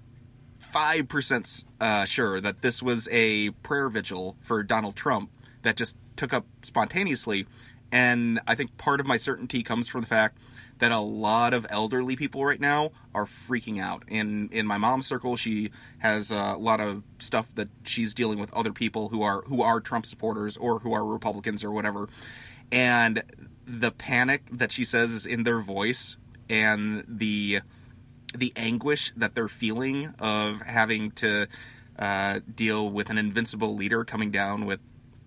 five 0.75 1.07
percent 1.07 1.65
uh, 1.81 2.05
sure 2.05 2.41
that 2.41 2.61
this 2.61 2.83
was 2.83 3.09
a 3.13 3.51
prayer 3.63 3.89
vigil 3.89 4.37
for 4.41 4.65
Donald 4.65 4.97
Trump 4.97 5.31
that 5.63 5.77
just 5.77 5.97
took 6.17 6.33
up 6.33 6.45
spontaneously, 6.63 7.47
and 7.93 8.41
I 8.49 8.57
think 8.57 8.77
part 8.77 8.99
of 8.99 9.07
my 9.07 9.17
certainty 9.17 9.63
comes 9.63 9.87
from 9.87 10.01
the 10.01 10.09
fact 10.09 10.37
that 10.81 10.91
a 10.91 10.99
lot 10.99 11.55
of 11.55 11.65
elderly 11.71 12.17
people 12.17 12.45
right 12.45 12.61
now 12.61 12.91
are 13.15 13.25
freaking 13.25 13.81
out. 13.81 14.03
In 14.09 14.49
in 14.51 14.67
my 14.67 14.77
mom's 14.77 15.07
circle, 15.07 15.37
she 15.37 15.71
has 15.99 16.33
a 16.33 16.55
lot 16.55 16.81
of 16.81 17.05
stuff 17.21 17.55
that 17.55 17.69
she's 17.85 18.13
dealing 18.13 18.41
with 18.41 18.53
other 18.53 18.73
people 18.73 19.11
who 19.11 19.23
are 19.23 19.43
who 19.43 19.63
are 19.63 19.81
Trump 19.81 20.07
supporters 20.07 20.57
or 20.57 20.81
who 20.81 20.93
are 20.93 21.05
Republicans 21.05 21.63
or 21.63 21.71
whatever, 21.71 22.09
and 22.73 23.23
the 23.65 23.93
panic 23.93 24.43
that 24.51 24.73
she 24.73 24.83
says 24.83 25.13
is 25.13 25.25
in 25.25 25.45
their 25.45 25.61
voice 25.61 26.17
and 26.51 27.05
the 27.07 27.61
the 28.35 28.53
anguish 28.57 29.13
that 29.17 29.35
they're 29.35 29.49
feeling 29.49 30.15
of 30.19 30.61
having 30.61 31.13
to 31.13 31.49
uh, 31.99 32.41
deal 32.55 32.91
with 32.91 33.11
an 33.11 33.19
invincible 33.19 33.77
leader 33.77 34.05
coming 34.05 34.31
down 34.31 34.67
with 34.67 34.81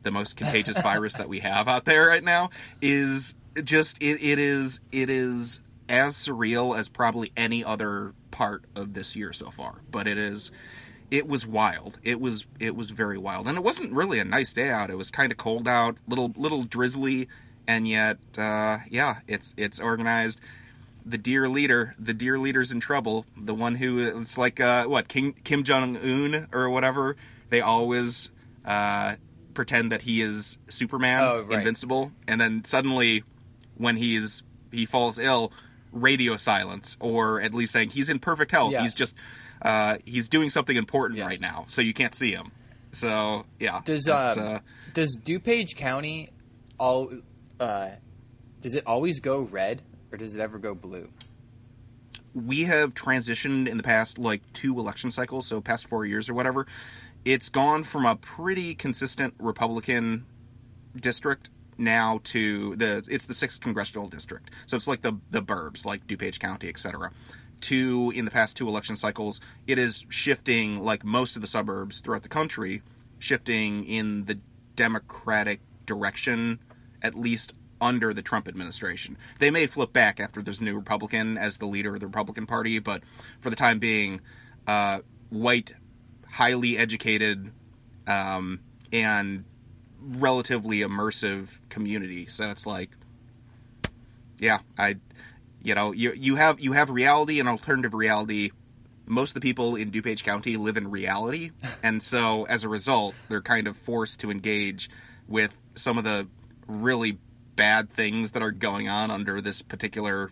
the 0.04 0.12
most 0.12 0.38
contagious 0.38 0.82
virus 0.82 1.16
that 1.16 1.30
we 1.30 1.40
have 1.40 1.68
out 1.68 1.86
there 1.86 2.08
right 2.08 2.24
now 2.24 2.50
is 2.82 3.36
just 3.64 4.02
it, 4.02 4.22
it 4.22 4.40
is 4.40 4.82
it 4.92 5.10
is 5.10 5.62
as 5.90 6.16
surreal 6.16 6.78
as 6.78 6.90
probably 6.90 7.32
any 7.38 7.64
other 7.64 8.14
part 8.32 8.66
of 8.76 8.94
this 8.94 9.16
year 9.16 9.34
so 9.34 9.52
far. 9.52 9.76
But 9.90 10.08
it 10.08 10.18
is 10.18 10.52
it 11.10 11.28
was 11.28 11.48
wild. 11.48 12.00
It 12.04 12.20
was 12.20 12.46
it 12.60 12.76
was 12.76 12.90
very 12.90 13.18
wild. 13.18 13.48
And 13.48 13.58
it 13.58 13.64
wasn't 13.64 13.94
really 13.94 14.20
a 14.20 14.26
nice 14.26 14.54
day 14.54 14.70
out. 14.70 14.90
It 14.90 14.98
was 14.98 15.12
kind 15.12 15.32
of 15.32 15.38
cold 15.38 15.68
out, 15.68 15.98
little 16.08 16.34
little 16.36 16.64
drizzly, 16.64 17.30
and 17.68 17.88
yet 17.88 18.18
uh, 18.38 18.80
yeah, 18.90 19.18
it's 19.28 19.54
it's 19.58 19.80
organized. 19.80 20.42
The 21.10 21.18
dear 21.18 21.48
leader, 21.48 21.96
the 21.98 22.14
dear 22.14 22.38
leader's 22.38 22.72
in 22.72 22.80
trouble. 22.82 23.26
The 23.38 23.54
one 23.56 23.76
who 23.76 24.00
is 24.00 24.38
like 24.38 24.60
uh, 24.60 24.86
what 24.86 25.08
King, 25.08 25.34
Kim 25.44 25.64
Jong 25.64 25.96
Un 25.98 26.48
or 26.52 26.70
whatever. 26.70 27.16
They 27.50 27.62
always 27.62 28.30
uh, 28.66 29.16
pretend 29.54 29.92
that 29.94 30.02
he 30.02 30.22
is 30.22 30.58
Superman, 30.68 31.24
Oh, 31.24 31.42
right. 31.44 31.60
invincible, 31.60 32.12
and 32.28 32.42
then 32.42 32.66
suddenly, 32.66 33.24
when 33.78 33.96
he's 33.96 34.44
he 34.72 34.86
falls 34.86 35.18
ill, 35.18 35.54
radio 35.94 36.36
silence, 36.36 36.98
or 37.00 37.40
at 37.40 37.54
least 37.54 37.72
saying 37.72 37.92
he's 37.92 38.10
in 38.10 38.20
perfect 38.20 38.52
health. 38.52 38.74
Yes. 38.74 38.84
He's 38.84 38.96
just 38.96 39.16
uh, 39.62 39.98
he's 40.04 40.28
doing 40.28 40.50
something 40.50 40.76
important 40.76 41.18
Yes. 41.20 41.28
right 41.28 41.42
now, 41.42 41.64
so 41.70 41.82
you 41.82 41.94
can't 41.94 42.14
see 42.14 42.32
him. 42.32 42.52
So 42.92 43.46
yeah, 43.62 43.80
Does 43.86 44.08
um, 44.10 44.18
uh, 44.38 44.60
does 44.94 45.18
DuPage 45.24 45.76
County 45.78 46.30
all 46.78 47.10
uh, 47.62 47.90
does 48.62 48.76
it 48.76 48.84
always 48.86 49.22
go 49.22 49.42
red 49.42 49.82
or 50.12 50.18
does 50.18 50.36
it 50.36 50.42
ever 50.42 50.58
go 50.58 50.74
blue? 50.74 51.10
we 52.46 52.64
have 52.64 52.94
transitioned 52.94 53.68
in 53.68 53.78
the 53.78 53.84
past 53.84 54.20
like 54.20 54.42
two 54.54 54.78
election 54.80 55.10
cycles, 55.12 55.48
so 55.48 55.62
past 55.62 55.88
four 55.88 56.06
years 56.06 56.30
or 56.30 56.34
whatever. 56.34 56.68
It's 57.26 57.50
gone 57.50 57.84
from 57.84 58.06
a 58.06 58.16
pretty 58.16 58.76
consistent 58.76 59.34
Republican 59.40 60.26
district 60.96 61.50
now 61.78 62.22
to 62.24 62.76
the 62.76 63.08
it's 63.10 63.26
the 63.26 63.34
sixth 63.34 63.62
congressional 63.62 64.08
district. 64.08 64.52
So 64.66 64.78
it's 64.78 64.88
like 64.88 65.02
the 65.02 65.18
the 65.32 65.42
burbs, 65.42 65.86
like 65.86 66.06
DuPage 66.08 66.40
County, 66.40 66.70
etc. 66.70 67.12
To 67.62 68.12
in 68.16 68.26
the 68.26 68.32
past 68.32 68.56
two 68.56 68.68
election 68.68 68.96
cycles, 68.96 69.42
it 69.66 69.80
is 69.80 70.06
shifting 70.10 70.80
like 70.80 71.04
most 71.04 71.36
of 71.36 71.42
the 71.42 71.48
suburbs 71.48 72.02
throughout 72.02 72.24
the 72.24 72.30
country, 72.30 72.82
shifting 73.20 73.86
in 73.86 74.26
the 74.26 74.40
Democratic 74.76 75.60
direction, 75.88 76.60
at 77.02 77.16
least 77.16 77.54
under 77.80 78.14
the 78.14 78.22
Trump 78.22 78.48
administration. 78.48 79.18
They 79.40 79.52
may 79.52 79.68
flip 79.68 79.94
back 79.94 80.20
after 80.20 80.42
there's 80.42 80.60
a 80.60 80.64
new 80.64 80.76
Republican 80.76 81.38
as 81.38 81.58
the 81.58 81.66
leader 81.66 81.94
of 81.94 82.00
the 82.00 82.08
Republican 82.08 82.46
Party, 82.46 82.80
but 82.80 83.04
for 83.40 83.50
the 83.50 83.56
time 83.56 83.80
being, 83.80 84.22
uh, 84.66 85.00
white, 85.30 85.74
highly 86.30 86.78
educated, 86.78 87.52
um, 88.08 88.60
and 88.92 89.44
relatively 90.02 90.80
immersive 90.80 91.58
community. 91.70 92.28
So 92.28 92.50
it's 92.50 92.66
like, 92.66 92.90
yeah, 94.40 94.60
I, 94.78 94.98
you 95.62 95.76
know, 95.76 95.92
you 95.92 96.14
you 96.14 96.36
have 96.36 96.60
you 96.60 96.74
have 96.74 96.90
reality 96.90 97.40
and 97.40 97.50
alternative 97.50 97.94
reality. 97.94 98.52
Most 99.06 99.32
of 99.32 99.36
the 99.36 99.42
people 99.42 99.78
in 99.78 99.92
DuPage 99.92 100.24
County 100.24 100.58
live 100.58 100.78
in 100.78 100.92
reality, 100.92 101.52
and 101.84 102.02
so 102.02 102.44
as 102.46 102.64
a 102.64 102.70
result, 102.70 103.16
they're 103.30 103.42
kind 103.42 103.68
of 103.68 103.76
forced 103.78 104.20
to 104.22 104.32
engage 104.32 104.90
with 105.28 105.54
some 105.76 105.98
of 105.98 106.04
the 106.04 106.28
really 106.68 107.18
bad 107.58 107.90
things 107.92 108.32
that 108.32 108.42
are 108.42 108.52
going 108.52 108.88
on 108.88 109.12
under 109.12 109.42
this 109.42 109.62
particular 109.62 110.32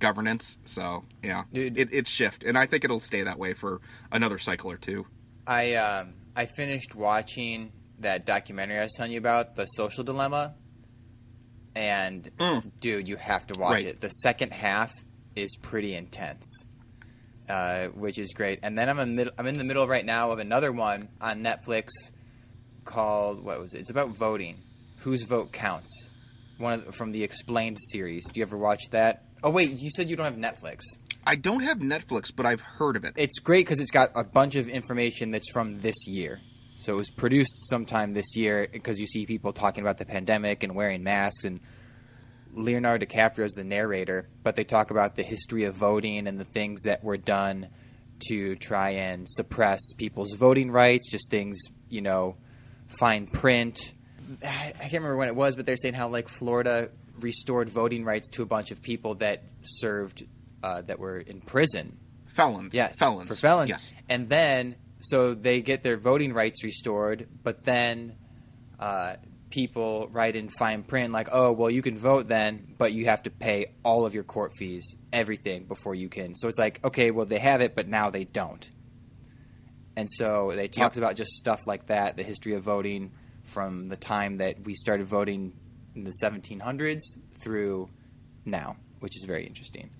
governance. 0.00 0.58
So 0.64 1.04
yeah, 1.22 1.44
Dude. 1.52 1.78
it, 1.78 1.90
it's 1.92 2.10
shift, 2.10 2.42
and 2.42 2.58
I 2.58 2.66
think 2.66 2.82
it'll 2.84 2.98
stay 2.98 3.22
that 3.22 3.38
way 3.38 3.54
for 3.54 3.80
another 4.10 4.38
cycle 4.38 4.72
or 4.72 4.76
two. 4.76 5.06
I 5.46 5.74
um, 5.76 6.14
I 6.34 6.46
finished 6.46 6.96
watching 6.96 7.70
that 8.00 8.26
documentary 8.26 8.80
I 8.80 8.82
was 8.82 8.94
telling 8.96 9.12
you 9.12 9.18
about, 9.18 9.54
The 9.54 9.66
Social 9.66 10.02
Dilemma. 10.02 10.54
And 11.74 12.28
Mm. 12.38 12.70
dude, 12.80 13.08
you 13.08 13.16
have 13.16 13.46
to 13.46 13.54
watch 13.54 13.74
Right. 13.76 13.86
it. 13.86 14.00
The 14.00 14.08
second 14.10 14.52
half 14.52 14.92
is 15.34 15.56
pretty 15.56 15.94
intense, 15.94 16.64
uh, 17.48 17.86
which 17.88 18.18
is 18.18 18.34
great. 18.34 18.58
And 18.62 18.76
then 18.76 18.88
I'm 18.90 18.98
in 18.98 19.14
mid- 19.16 19.30
I'm 19.38 19.46
in 19.46 19.56
the 19.56 19.64
middle 19.64 19.86
right 19.88 20.04
now 20.04 20.30
of 20.32 20.38
another 20.38 20.70
one 20.72 21.08
on 21.20 21.42
Netflix 21.42 21.88
called 22.84 23.42
what 23.42 23.58
was 23.60 23.72
it? 23.74 23.80
It's 23.80 23.90
about 23.90 24.08
voting. 24.10 24.58
Whose 24.98 25.22
vote 25.24 25.50
counts? 25.52 26.10
One 26.58 26.74
of 26.74 26.86
the, 26.86 26.92
from 26.92 27.12
the 27.12 27.22
Explained 27.24 27.78
series. 27.90 28.26
Do 28.28 28.40
you 28.40 28.46
ever 28.46 28.56
watch 28.56 28.82
that? 28.90 29.24
Oh 29.42 29.50
wait, 29.50 29.70
you 29.70 29.90
said 29.90 30.08
you 30.08 30.16
don't 30.16 30.26
have 30.26 30.36
Netflix. 30.36 30.82
I 31.26 31.36
don't 31.36 31.62
have 31.62 31.78
Netflix, 31.78 32.34
but 32.34 32.46
I've 32.46 32.60
heard 32.60 32.96
of 32.96 33.04
it. 33.04 33.14
It's 33.16 33.38
great 33.38 33.66
because 33.66 33.80
it's 33.80 33.90
got 33.90 34.10
a 34.14 34.24
bunch 34.24 34.56
of 34.56 34.68
information 34.68 35.30
that's 35.30 35.50
from 35.50 35.80
this 35.80 36.06
year. 36.06 36.40
So 36.78 36.94
it 36.94 36.96
was 36.96 37.10
produced 37.10 37.68
sometime 37.68 38.10
this 38.10 38.36
year 38.36 38.68
because 38.70 38.98
you 38.98 39.06
see 39.06 39.24
people 39.24 39.52
talking 39.52 39.82
about 39.82 39.98
the 39.98 40.04
pandemic 40.04 40.64
and 40.64 40.74
wearing 40.74 41.04
masks 41.04 41.44
and 41.44 41.60
Leonardo 42.54 43.06
DiCaprio 43.06 43.44
is 43.44 43.52
the 43.52 43.64
narrator, 43.64 44.28
but 44.42 44.56
they 44.56 44.64
talk 44.64 44.90
about 44.90 45.14
the 45.14 45.22
history 45.22 45.64
of 45.64 45.74
voting 45.74 46.26
and 46.26 46.38
the 46.38 46.44
things 46.44 46.82
that 46.82 47.02
were 47.02 47.16
done 47.16 47.68
to 48.28 48.56
try 48.56 48.90
and 48.90 49.28
suppress 49.28 49.92
people's 49.92 50.34
voting 50.34 50.70
rights, 50.70 51.10
just 51.10 51.30
things, 51.30 51.58
you 51.88 52.00
know, 52.00 52.36
fine 52.98 53.26
print. 53.26 53.92
I 54.44 54.72
can't 54.78 54.92
remember 54.92 55.16
when 55.16 55.28
it 55.28 55.36
was, 55.36 55.56
but 55.56 55.66
they're 55.66 55.76
saying 55.76 55.94
how 55.94 56.08
like 56.08 56.28
Florida 56.28 56.90
restored 57.20 57.68
voting 57.68 58.04
rights 58.04 58.28
to 58.30 58.42
a 58.42 58.46
bunch 58.46 58.70
of 58.70 58.80
people 58.82 59.16
that 59.16 59.42
served 59.62 60.24
uh, 60.62 60.82
that 60.82 60.98
were 60.98 61.18
in 61.18 61.40
prison 61.40 61.98
felons. 62.26 62.74
Yes, 62.74 62.98
felons 62.98 63.28
for 63.28 63.34
felons. 63.34 63.70
Yes, 63.70 63.92
and 64.08 64.28
then 64.28 64.76
so 65.00 65.34
they 65.34 65.60
get 65.62 65.82
their 65.82 65.96
voting 65.96 66.32
rights 66.32 66.62
restored, 66.64 67.28
but 67.42 67.64
then 67.64 68.16
uh, 68.78 69.16
people 69.50 70.08
write 70.12 70.34
in 70.36 70.48
fine 70.48 70.82
print 70.82 71.12
like, 71.12 71.28
"Oh, 71.32 71.52
well, 71.52 71.70
you 71.70 71.82
can 71.82 71.98
vote 71.98 72.28
then, 72.28 72.74
but 72.78 72.92
you 72.92 73.04
have 73.06 73.22
to 73.24 73.30
pay 73.30 73.72
all 73.82 74.06
of 74.06 74.14
your 74.14 74.24
court 74.24 74.52
fees, 74.56 74.96
everything 75.12 75.64
before 75.64 75.94
you 75.94 76.08
can." 76.08 76.34
So 76.34 76.48
it's 76.48 76.58
like, 76.58 76.82
okay, 76.84 77.10
well, 77.10 77.26
they 77.26 77.38
have 77.38 77.60
it, 77.60 77.74
but 77.74 77.88
now 77.88 78.10
they 78.10 78.24
don't. 78.24 78.68
And 79.96 80.10
so 80.10 80.52
they 80.54 80.68
talks 80.68 80.96
Yep. 80.96 81.04
about 81.04 81.16
just 81.16 81.32
stuff 81.32 81.66
like 81.66 81.86
that, 81.88 82.16
the 82.16 82.22
history 82.22 82.54
of 82.54 82.62
voting 82.62 83.12
from 83.52 83.88
the 83.88 83.96
time 83.96 84.38
that 84.38 84.64
we 84.64 84.74
started 84.74 85.06
voting 85.06 85.52
in 85.94 86.04
the 86.04 86.12
1700s 86.22 87.18
through 87.38 87.88
now, 88.44 88.76
which 89.00 89.16
is 89.16 89.24
very 89.24 89.46
interesting. 89.46 89.90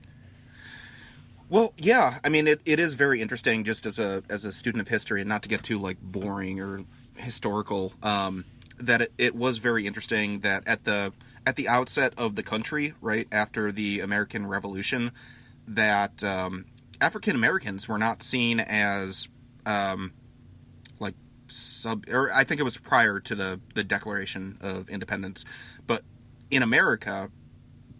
Well, 1.50 1.74
yeah. 1.76 2.18
I 2.24 2.30
mean, 2.30 2.46
it, 2.48 2.62
it 2.64 2.80
is 2.80 2.94
very 2.94 3.20
interesting 3.20 3.64
just 3.64 3.84
as 3.84 3.98
a 3.98 4.22
as 4.30 4.46
a 4.46 4.52
student 4.52 4.80
of 4.80 4.88
history, 4.88 5.20
and 5.20 5.28
not 5.28 5.42
to 5.42 5.50
get 5.50 5.62
too 5.62 5.78
like 5.78 6.00
boring 6.00 6.60
or 6.60 6.84
historical. 7.16 7.92
Um, 8.02 8.46
that 8.78 9.02
it, 9.02 9.12
it 9.18 9.34
was 9.34 9.58
very 9.58 9.86
interesting 9.86 10.40
that 10.40 10.66
at 10.66 10.84
the 10.84 11.12
at 11.44 11.56
the 11.56 11.68
outset 11.68 12.14
of 12.16 12.36
the 12.36 12.42
country, 12.42 12.94
right 13.02 13.28
after 13.30 13.70
the 13.70 14.00
American 14.00 14.46
Revolution, 14.46 15.12
that 15.68 16.24
um, 16.24 16.64
African 17.02 17.36
Americans 17.36 17.86
were 17.86 17.98
not 17.98 18.22
seen 18.22 18.58
as 18.58 19.28
um, 19.66 20.12
sub 21.52 22.04
or 22.08 22.32
I 22.32 22.44
think 22.44 22.60
it 22.60 22.64
was 22.64 22.76
prior 22.76 23.20
to 23.20 23.34
the 23.34 23.60
the 23.74 23.84
Declaration 23.84 24.58
of 24.60 24.88
Independence, 24.88 25.44
but 25.86 26.02
in 26.50 26.62
America, 26.62 27.30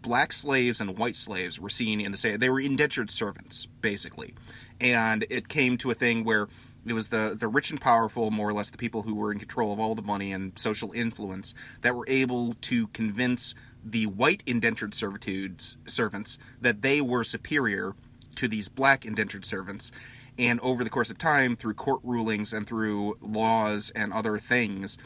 black 0.01 0.33
slaves 0.33 0.81
and 0.81 0.97
white 0.97 1.15
slaves 1.15 1.59
were 1.59 1.69
seen 1.69 2.01
in 2.01 2.11
the 2.11 2.17
same 2.17 2.37
they 2.37 2.49
were 2.49 2.59
indentured 2.59 3.09
servants 3.09 3.65
basically. 3.65 4.35
And 4.81 5.25
it 5.29 5.47
came 5.47 5.77
to 5.79 5.91
a 5.91 5.95
thing 5.95 6.23
where 6.23 6.47
it 6.85 6.93
was 6.93 7.07
the 7.07 7.35
the 7.39 7.47
rich 7.47 7.71
and 7.71 7.79
powerful 7.79 8.29
more 8.29 8.49
or 8.49 8.53
less 8.53 8.69
the 8.69 8.77
people 8.77 9.01
who 9.01 9.15
were 9.15 9.31
in 9.31 9.39
control 9.39 9.73
of 9.73 9.79
all 9.79 9.95
the 9.95 10.01
money 10.01 10.31
and 10.31 10.57
social 10.59 10.91
influence 10.91 11.55
that 11.81 11.95
were 11.95 12.05
able 12.07 12.55
to 12.61 12.87
convince 12.87 13.55
the 13.83 14.05
white 14.05 14.43
indentured 14.45 14.93
servitudes 14.93 15.77
servants 15.87 16.37
that 16.61 16.81
they 16.81 17.01
were 17.01 17.23
superior 17.23 17.95
to 18.35 18.47
these 18.47 18.67
black 18.67 19.05
indentured 19.05 19.45
servants 19.45 19.91
and 20.37 20.59
over 20.61 20.83
the 20.83 20.89
course 20.89 21.11
of 21.11 21.17
time 21.17 21.55
through 21.55 21.73
court 21.73 22.01
rulings 22.03 22.53
and 22.53 22.65
through 22.65 23.17
laws 23.21 23.91
and 23.95 24.11
other 24.13 24.37
things 24.37 24.97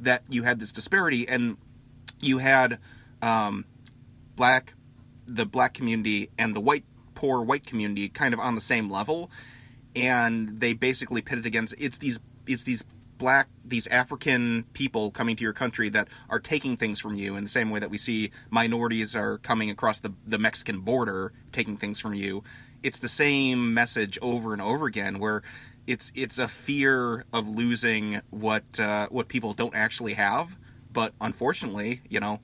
that 0.00 0.22
you 0.28 0.42
had 0.42 0.58
this 0.58 0.72
disparity. 0.72 1.26
And 1.28 1.56
you 2.20 2.38
had 2.38 2.78
um, 3.22 3.64
black 4.34 4.74
the 5.26 5.44
black 5.44 5.74
community 5.74 6.30
and 6.38 6.54
the 6.54 6.60
white 6.60 6.84
poor 7.14 7.42
white 7.42 7.66
community 7.66 8.08
kind 8.08 8.32
of 8.32 8.40
on 8.40 8.54
the 8.54 8.60
same 8.60 8.90
level. 8.90 9.30
And 9.94 10.60
they 10.60 10.74
basically 10.74 11.22
pitted 11.22 11.46
against 11.46 11.74
it's 11.78 11.98
these 11.98 12.20
it's 12.46 12.62
these 12.62 12.84
black 13.18 13.48
these 13.64 13.86
african 13.86 14.64
people 14.74 15.10
coming 15.10 15.36
to 15.36 15.42
your 15.42 15.54
country 15.54 15.88
that 15.88 16.06
are 16.28 16.38
taking 16.38 16.76
things 16.76 17.00
from 17.00 17.14
you 17.14 17.36
in 17.36 17.44
the 17.44 17.50
same 17.50 17.70
way 17.70 17.80
that 17.80 17.88
we 17.88 17.96
see 17.96 18.30
minorities 18.50 19.16
are 19.16 19.38
coming 19.38 19.70
across 19.70 20.00
the, 20.00 20.12
the 20.26 20.38
mexican 20.38 20.80
border 20.80 21.32
taking 21.50 21.78
things 21.78 21.98
from 21.98 22.12
you 22.12 22.44
it's 22.86 23.00
the 23.00 23.08
same 23.08 23.74
message 23.74 24.16
over 24.22 24.52
and 24.52 24.62
over 24.62 24.86
again 24.86 25.18
where 25.18 25.42
it's 25.88 26.12
it's 26.14 26.38
a 26.38 26.46
fear 26.46 27.24
of 27.32 27.48
losing 27.48 28.20
what 28.30 28.78
uh, 28.78 29.08
what 29.08 29.26
people 29.26 29.52
don't 29.54 29.74
actually 29.74 30.14
have. 30.14 30.56
But 30.92 31.12
unfortunately 31.20 32.00
you 32.08 32.20
know 32.20 32.38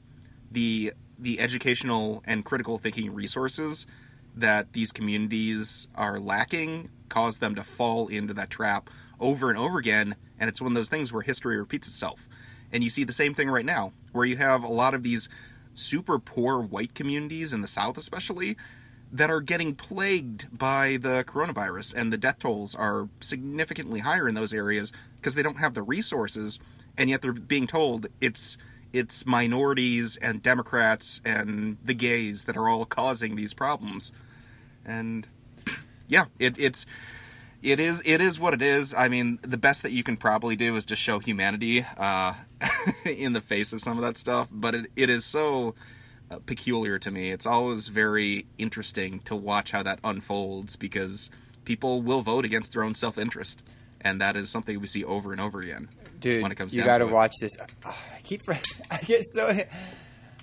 the 0.50 0.94
the 1.16 1.38
educational 1.38 2.24
and 2.26 2.44
critical 2.44 2.76
thinking 2.76 3.14
resources 3.14 3.86
that 4.34 4.72
these 4.72 4.90
communities 4.90 5.86
are 5.94 6.18
lacking 6.18 6.90
cause 7.08 7.38
them 7.38 7.54
to 7.54 7.62
fall 7.62 8.08
into 8.08 8.34
that 8.34 8.50
trap 8.50 8.90
over 9.20 9.48
and 9.48 9.58
over 9.58 9.78
again. 9.78 10.16
And 10.40 10.50
it's 10.50 10.60
one 10.60 10.72
of 10.72 10.74
those 10.74 10.88
things 10.88 11.12
where 11.12 11.22
history 11.22 11.56
repeats 11.56 11.86
itself. 11.86 12.28
And 12.72 12.82
you 12.82 12.90
see 12.90 13.04
the 13.04 13.12
same 13.12 13.34
thing 13.34 13.48
right 13.48 13.64
now 13.64 13.92
where 14.10 14.24
you 14.24 14.36
have 14.38 14.64
a 14.64 14.72
lot 14.72 14.94
of 14.94 15.04
these 15.04 15.28
super 15.74 16.18
poor 16.18 16.60
white 16.60 16.94
communities 16.94 17.52
in 17.52 17.62
the 17.62 17.68
south 17.68 17.96
especially 17.96 18.56
that 19.12 19.30
are 19.30 19.40
getting 19.40 19.74
plagued 19.74 20.46
by 20.56 20.96
the 20.96 21.24
coronavirus, 21.24 21.94
and 21.94 22.12
the 22.12 22.18
death 22.18 22.38
tolls 22.38 22.74
are 22.74 23.08
significantly 23.20 24.00
higher 24.00 24.26
in 24.26 24.34
those 24.34 24.54
areas 24.54 24.92
because 25.20 25.34
they 25.34 25.42
don't 25.42 25.58
have 25.58 25.74
the 25.74 25.82
resources, 25.82 26.58
and 26.96 27.10
yet 27.10 27.20
they're 27.20 27.32
being 27.32 27.66
told 27.66 28.06
it's 28.20 28.56
it's 28.92 29.24
minorities 29.26 30.16
and 30.16 30.42
Democrats 30.42 31.20
and 31.24 31.78
the 31.84 31.94
gays 31.94 32.46
that 32.46 32.56
are 32.56 32.68
all 32.68 32.84
causing 32.84 33.36
these 33.36 33.54
problems, 33.54 34.12
and 34.84 35.26
yeah, 36.08 36.24
it, 36.38 36.58
it's 36.58 36.86
it 37.62 37.80
is 37.80 38.02
it 38.04 38.20
is 38.20 38.40
what 38.40 38.54
it 38.54 38.62
is. 38.62 38.94
I 38.94 39.08
mean, 39.08 39.38
the 39.42 39.58
best 39.58 39.82
that 39.82 39.92
you 39.92 40.02
can 40.02 40.16
probably 40.16 40.56
do 40.56 40.74
is 40.76 40.86
just 40.86 41.02
show 41.02 41.18
humanity 41.18 41.86
uh, 41.96 42.34
in 43.04 43.34
the 43.34 43.40
face 43.42 43.72
of 43.74 43.80
some 43.82 43.98
of 43.98 44.04
that 44.04 44.16
stuff. 44.16 44.48
But 44.50 44.74
it, 44.74 44.86
it 44.96 45.10
is 45.10 45.24
so 45.24 45.74
Uh, 46.32 46.38
peculiar 46.46 46.98
to 46.98 47.10
me. 47.10 47.30
It's 47.30 47.44
always 47.46 47.88
very 47.88 48.46
interesting 48.56 49.20
to 49.26 49.36
watch 49.36 49.70
how 49.70 49.82
that 49.82 49.98
unfolds 50.02 50.76
because 50.76 51.30
people 51.66 52.00
will 52.00 52.22
vote 52.22 52.46
against 52.46 52.72
their 52.72 52.82
own 52.84 52.94
self 52.94 53.18
interest, 53.18 53.62
and 54.00 54.20
that 54.22 54.34
is 54.36 54.48
something 54.50 54.80
we 54.80 54.86
see 54.86 55.04
over 55.04 55.32
and 55.32 55.40
over 55.42 55.60
again. 55.60 55.88
Dude, 56.20 56.42
when 56.42 56.50
it 56.50 56.54
comes 56.54 56.74
you 56.74 56.82
got 56.84 56.98
to 56.98 57.06
watch 57.06 57.32
this. 57.40 57.52
Oh, 57.84 57.98
I 58.16 58.20
keep, 58.22 58.42
I 58.90 58.96
get 58.98 59.22
so. 59.26 59.52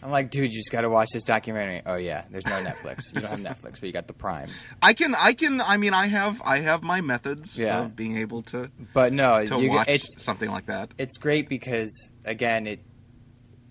I'm 0.03 0.11
like, 0.11 0.29
dude, 0.29 0.51
you 0.53 0.59
just 0.59 0.71
got 0.71 0.81
to 0.81 0.89
watch 0.89 1.07
this 1.11 1.23
documentary. 1.23 1.81
Oh 1.85 1.95
yeah, 1.95 2.23
there's 2.29 2.45
no 2.45 2.53
Netflix. 2.63 3.13
You 3.13 3.21
don't 3.21 3.31
have 3.31 3.39
Netflix, 3.57 3.71
but 3.79 3.83
you 3.83 3.91
got 3.91 4.07
the 4.07 4.13
Prime. 4.13 4.49
I 4.81 4.93
can 4.93 5.15
I 5.15 5.33
can 5.33 5.59
I 5.59 5.77
mean 5.77 5.93
I 5.93 6.05
have 6.07 6.41
I 6.45 6.59
have 6.59 6.83
my 6.83 7.01
methods 7.01 7.57
Yeah. 7.57 7.81
of 7.85 7.95
being 7.95 8.17
able 8.17 8.43
to 8.43 8.69
But 8.93 9.11
no, 9.11 9.43
to 9.45 9.59
you, 9.61 9.71
watch 9.71 9.87
it's 9.89 10.21
something 10.23 10.49
like 10.51 10.67
that. 10.67 10.91
it's 10.97 11.17
great 11.17 11.49
because 11.49 12.11
again, 12.25 12.67
it 12.67 12.79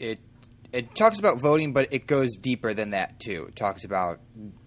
it 0.01 0.19
it 0.73 0.95
talks 0.95 1.19
about 1.19 1.41
voting, 1.41 1.73
but 1.73 1.93
it 1.93 2.07
goes 2.07 2.37
deeper 2.37 2.75
than 2.75 2.91
that 2.91 3.19
too. 3.21 3.47
It 3.49 3.57
talks 3.57 3.85
about 3.85 4.21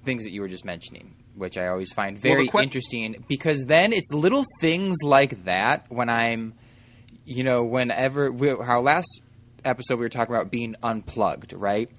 things 0.04 0.24
that 0.24 0.32
you 0.32 0.42
were 0.42 0.48
just 0.48 0.66
mentioning, 0.66 1.16
which 1.36 1.58
I 1.58 1.68
always 1.68 1.94
find 1.94 2.16
Well, 2.16 2.34
very 2.34 2.48
que- 2.48 2.62
interesting 2.62 3.24
because 3.28 3.66
then 3.66 3.94
it's 3.94 4.12
little 4.14 4.44
things 4.60 4.98
like 5.04 5.46
that 5.46 5.86
when 5.90 6.10
I'm, 6.10 6.54
you 7.26 7.44
know, 7.44 7.64
whenever 7.64 8.32
we, 8.32 8.50
our 8.50 8.82
last 8.82 9.22
episode 9.64 9.96
we 9.96 10.06
were 10.06 10.10
talking 10.10 10.34
about 10.34 10.50
being 10.50 10.76
unplugged, 10.82 11.54
right? 11.54 11.90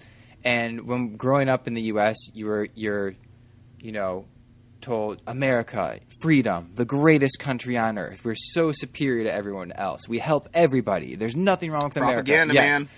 And 0.44 0.82
when 0.88 1.16
growing 1.16 1.48
up 1.48 1.68
in 1.68 1.74
the 1.74 1.82
U.S., 1.82 2.16
you 2.34 2.46
were 2.46 2.66
you're, 2.74 3.14
you 3.78 3.92
know, 3.92 4.26
told 4.80 5.22
America, 5.28 6.00
freedom, 6.20 6.70
the 6.74 6.84
greatest 6.84 7.38
country 7.38 7.78
on 7.78 7.98
earth. 7.98 8.24
We're 8.24 8.34
so 8.34 8.72
superior 8.72 9.24
to 9.24 9.32
everyone 9.32 9.70
else. 9.70 10.08
We 10.08 10.18
help 10.18 10.48
everybody. 10.52 11.14
There's 11.14 11.36
nothing 11.36 11.70
wrong 11.70 11.84
with 11.84 11.94
Propaganda, 11.94 12.52
America. 12.52 12.54
Yes. 12.54 12.80
man. 12.80 12.88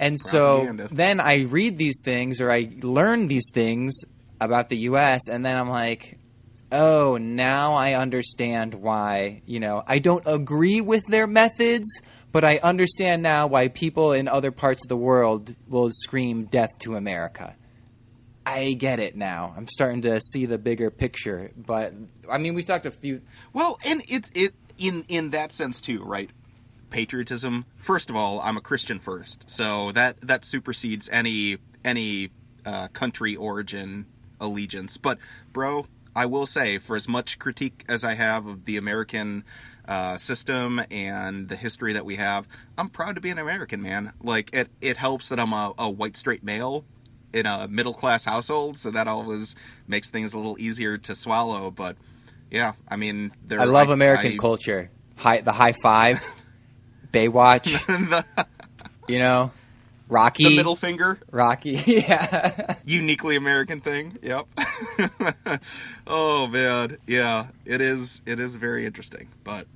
And 0.00 0.18
so 0.18 0.64
Propaganda. 0.64 0.88
then 0.90 1.20
I 1.20 1.42
read 1.42 1.76
these 1.76 2.00
things 2.02 2.40
or 2.40 2.50
I 2.50 2.70
learn 2.82 3.28
these 3.28 3.48
things 3.52 3.94
about 4.40 4.70
the 4.70 4.78
US 4.78 5.28
and 5.28 5.44
then 5.44 5.56
I'm 5.56 5.68
like, 5.68 6.18
"Oh, 6.72 7.18
now 7.18 7.74
I 7.74 7.92
understand 7.92 8.74
why, 8.74 9.42
you 9.44 9.60
know, 9.60 9.82
I 9.86 9.98
don't 9.98 10.24
agree 10.26 10.80
with 10.80 11.06
their 11.06 11.26
methods, 11.26 12.00
but 12.32 12.44
I 12.44 12.58
understand 12.62 13.22
now 13.22 13.46
why 13.46 13.68
people 13.68 14.12
in 14.12 14.26
other 14.26 14.50
parts 14.50 14.82
of 14.84 14.88
the 14.88 14.96
world 14.96 15.54
will 15.68 15.90
scream 15.92 16.44
death 16.44 16.70
to 16.80 16.96
America." 16.96 17.54
I 18.46 18.72
get 18.72 19.00
it 19.00 19.16
now. 19.16 19.54
I'm 19.56 19.68
starting 19.68 20.00
to 20.02 20.18
see 20.20 20.46
the 20.46 20.58
bigger 20.58 20.90
picture, 20.90 21.50
but 21.56 21.92
I 22.28 22.38
mean, 22.38 22.54
we 22.54 22.62
talked 22.62 22.86
a 22.86 22.90
few 22.90 23.20
Well, 23.52 23.78
and 23.86 24.02
it 24.08 24.30
it 24.34 24.54
in 24.78 25.04
in 25.08 25.30
that 25.30 25.52
sense 25.52 25.80
too, 25.80 26.02
right? 26.02 26.30
Patriotism. 26.90 27.64
First 27.76 28.10
of 28.10 28.16
all, 28.16 28.40
I'm 28.40 28.56
a 28.56 28.60
Christian 28.60 28.98
first, 28.98 29.48
so 29.48 29.92
that 29.92 30.20
that 30.22 30.44
supersedes 30.44 31.08
any 31.08 31.58
any 31.84 32.30
uh, 32.66 32.88
country 32.88 33.36
origin 33.36 34.06
allegiance. 34.40 34.96
But, 34.96 35.18
bro, 35.52 35.86
I 36.14 36.26
will 36.26 36.46
say, 36.46 36.78
for 36.78 36.96
as 36.96 37.08
much 37.08 37.38
critique 37.38 37.84
as 37.88 38.04
I 38.04 38.14
have 38.14 38.46
of 38.46 38.64
the 38.64 38.76
American 38.76 39.44
uh, 39.86 40.18
system 40.18 40.80
and 40.90 41.48
the 41.48 41.56
history 41.56 41.94
that 41.94 42.04
we 42.04 42.16
have, 42.16 42.46
I'm 42.76 42.88
proud 42.88 43.14
to 43.14 43.20
be 43.20 43.30
an 43.30 43.38
American, 43.38 43.82
man. 43.82 44.12
Like 44.22 44.50
it 44.52 44.68
it 44.80 44.96
helps 44.96 45.28
that 45.28 45.40
I'm 45.40 45.52
a, 45.52 45.72
a 45.78 45.90
white 45.90 46.16
straight 46.16 46.44
male 46.44 46.84
in 47.32 47.46
a 47.46 47.68
middle 47.68 47.94
class 47.94 48.24
household, 48.24 48.76
so 48.76 48.90
that 48.90 49.06
always 49.06 49.54
makes 49.86 50.10
things 50.10 50.34
a 50.34 50.36
little 50.36 50.58
easier 50.58 50.98
to 50.98 51.14
swallow. 51.14 51.70
But 51.70 51.96
yeah, 52.50 52.72
I 52.88 52.96
mean, 52.96 53.32
there, 53.46 53.60
I 53.60 53.64
love 53.64 53.90
American 53.90 54.32
I- 54.32 54.36
culture. 54.36 54.90
High, 55.16 55.42
the 55.42 55.52
high 55.52 55.74
five, 55.82 56.24
Baywatch, 57.12 58.24
you 59.08 59.18
know, 59.18 59.52
Rocky, 60.08 60.44
the 60.44 60.56
middle 60.56 60.76
finger, 60.76 61.18
Rocky. 61.30 61.72
yeah, 61.86 62.74
uniquely 62.84 63.36
American 63.36 63.80
thing. 63.80 64.18
Yep. 64.22 64.46
oh 66.06 66.46
man, 66.48 66.98
yeah, 67.06 67.46
it 67.64 67.80
is. 67.80 68.20
It 68.26 68.40
is 68.40 68.56
very 68.56 68.86
interesting, 68.86 69.28
but 69.44 69.66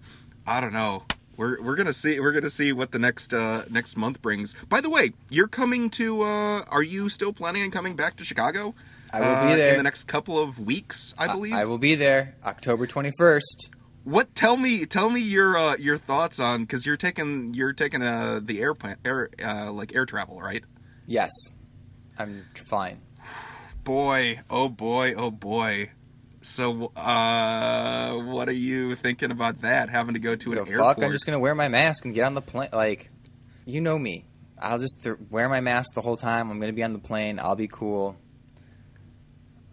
I 0.46 0.60
don't 0.60 0.72
know. 0.72 1.04
We're 1.36 1.60
we're 1.62 1.76
gonna 1.76 1.92
see. 1.92 2.20
We're 2.20 2.32
gonna 2.32 2.50
see 2.50 2.72
what 2.72 2.92
the 2.92 2.98
next 2.98 3.34
uh, 3.34 3.64
next 3.70 3.96
month 3.96 4.22
brings. 4.22 4.54
By 4.68 4.80
the 4.80 4.90
way, 4.90 5.12
you're 5.30 5.48
coming 5.48 5.90
to. 5.90 6.22
Uh, 6.22 6.64
are 6.68 6.82
you 6.82 7.08
still 7.08 7.32
planning 7.32 7.62
on 7.62 7.70
coming 7.70 7.96
back 7.96 8.16
to 8.16 8.24
Chicago? 8.24 8.74
I 9.12 9.20
will 9.20 9.26
uh, 9.26 9.48
be 9.48 9.54
there. 9.56 9.70
in 9.70 9.76
the 9.76 9.82
next 9.84 10.04
couple 10.04 10.38
of 10.38 10.58
weeks. 10.58 11.14
I 11.16 11.28
believe. 11.28 11.52
I 11.52 11.64
will 11.64 11.78
be 11.78 11.94
there 11.94 12.34
October 12.44 12.86
twenty 12.86 13.10
first. 13.18 13.70
What? 14.04 14.34
Tell 14.34 14.56
me. 14.56 14.84
Tell 14.84 15.08
me 15.08 15.20
your 15.20 15.56
uh, 15.56 15.76
your 15.76 15.98
thoughts 15.98 16.38
on 16.38 16.62
because 16.62 16.84
you're 16.84 16.96
taking 16.96 17.54
you're 17.54 17.72
taking 17.72 18.02
uh, 18.02 18.40
the 18.42 18.60
airplane 18.60 18.96
air 19.04 19.30
uh, 19.42 19.72
like 19.72 19.94
air 19.94 20.06
travel, 20.06 20.40
right? 20.40 20.62
Yes, 21.06 21.30
I'm 22.18 22.44
fine. 22.54 23.00
Boy, 23.82 24.40
oh 24.48 24.68
boy, 24.68 25.14
oh 25.14 25.30
boy. 25.30 25.90
So, 26.40 26.92
uh, 26.94 28.18
what 28.18 28.50
are 28.50 28.52
you 28.52 28.94
thinking 28.96 29.30
about 29.30 29.62
that? 29.62 29.88
Having 29.88 30.14
to 30.14 30.20
go 30.20 30.36
to 30.36 30.52
an 30.52 30.58
airport? 30.58 30.96
fuck, 30.96 31.02
I'm 31.02 31.12
just 31.12 31.24
gonna 31.24 31.38
wear 31.38 31.54
my 31.54 31.68
mask 31.68 32.04
and 32.04 32.14
get 32.14 32.24
on 32.24 32.34
the 32.34 32.42
plane. 32.42 32.68
Like, 32.72 33.10
you 33.64 33.80
know 33.80 33.98
me. 33.98 34.26
I'll 34.58 34.78
just 34.78 35.02
th- 35.02 35.16
wear 35.30 35.48
my 35.48 35.60
mask 35.60 35.94
the 35.94 36.02
whole 36.02 36.16
time. 36.16 36.50
I'm 36.50 36.60
gonna 36.60 36.74
be 36.74 36.82
on 36.82 36.92
the 36.92 36.98
plane. 36.98 37.38
I'll 37.40 37.56
be 37.56 37.68
cool. 37.68 38.16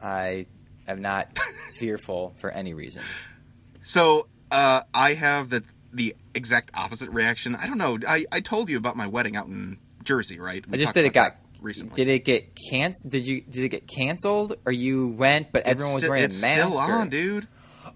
I 0.01 0.45
am 0.87 1.01
not 1.01 1.37
fearful 1.77 2.33
for 2.37 2.49
any 2.49 2.73
reason. 2.73 3.03
So, 3.83 4.27
uh, 4.51 4.81
I 4.93 5.13
have 5.13 5.49
the 5.49 5.63
the 5.93 6.15
exact 6.33 6.71
opposite 6.73 7.09
reaction. 7.09 7.55
I 7.55 7.67
don't 7.67 7.77
know. 7.77 7.97
I, 8.07 8.25
I 8.31 8.39
told 8.39 8.69
you 8.69 8.77
about 8.77 8.95
my 8.95 9.07
wedding 9.07 9.35
out 9.35 9.47
in 9.47 9.77
Jersey, 10.03 10.39
right? 10.39 10.63
I 10.71 10.77
just 10.77 10.93
did 10.93 11.05
it 11.05 11.13
got 11.13 11.35
recently. 11.59 11.93
Did 11.95 12.07
it 12.07 12.23
get 12.25 12.51
canceled? 12.69 13.11
Did 13.11 13.27
you 13.27 13.41
did 13.41 13.63
it 13.65 13.69
get 13.69 13.87
canceled 13.87 14.55
or 14.65 14.71
you 14.71 15.07
went 15.09 15.51
but 15.51 15.63
everyone 15.63 15.95
was 15.95 16.03
It's 16.03 16.05
sti- 16.05 16.09
wearing 16.11 16.23
it's 16.25 16.43
a 16.43 16.47
mask? 16.47 16.59
still 16.61 16.77
or- 16.79 16.93
on, 16.93 17.09
dude. 17.09 17.47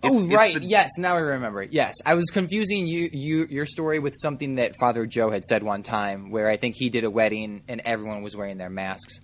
Oh 0.04 0.08
It's- 0.10 0.22
it's 0.24 0.34
right, 0.36 0.56
the- 0.56 0.66
yes. 0.66 0.90
Now 0.98 1.16
I 1.16 1.20
remember. 1.20 1.64
Yes, 1.64 1.96
I 2.06 2.16
was 2.16 2.26
confusing 2.26 2.86
you, 2.86 3.10
you, 3.14 3.48
your 3.50 3.66
story 3.66 4.00
with 4.00 4.14
something 4.18 4.56
that 4.56 4.76
Father 4.78 5.06
Joe 5.06 5.32
had 5.32 5.46
said 5.46 5.64
one 5.64 5.84
time, 5.84 6.32
where 6.32 6.50
I 6.50 6.58
think 6.58 6.76
he 6.78 6.90
did 6.90 7.06
a 7.06 7.10
wedding 7.10 7.64
and 7.70 7.82
everyone 7.86 8.22
was 8.22 8.36
wearing 8.36 8.58
their 8.58 8.70
masks. 8.70 9.20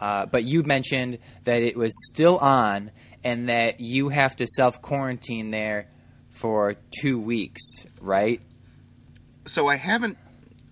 Uh, 0.00 0.24
but 0.26 0.44
you 0.44 0.62
mentioned 0.62 1.18
that 1.44 1.62
it 1.62 1.76
was 1.76 1.92
still 2.12 2.38
on, 2.38 2.90
and 3.24 3.48
that 3.50 3.80
you 3.80 4.08
have 4.08 4.36
to 4.36 4.46
self 4.46 4.80
quarantine 4.80 5.50
there 5.50 5.88
for 6.36 6.76
two 7.00 7.18
weeks, 7.18 7.62
right? 8.00 8.40
so 9.46 9.68
I 9.68 9.76
haven't. 9.76 10.18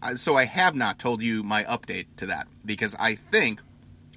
uh, 0.03 0.17
So 0.17 0.37
I 0.37 0.45
have 0.45 0.75
not 0.75 0.99
told 0.99 1.23
you 1.23 1.43
my 1.43 1.65
update 1.65 2.07
to 2.19 2.27
that 2.27 2.49
because 2.65 2.95
I 2.99 3.15
think 3.15 3.61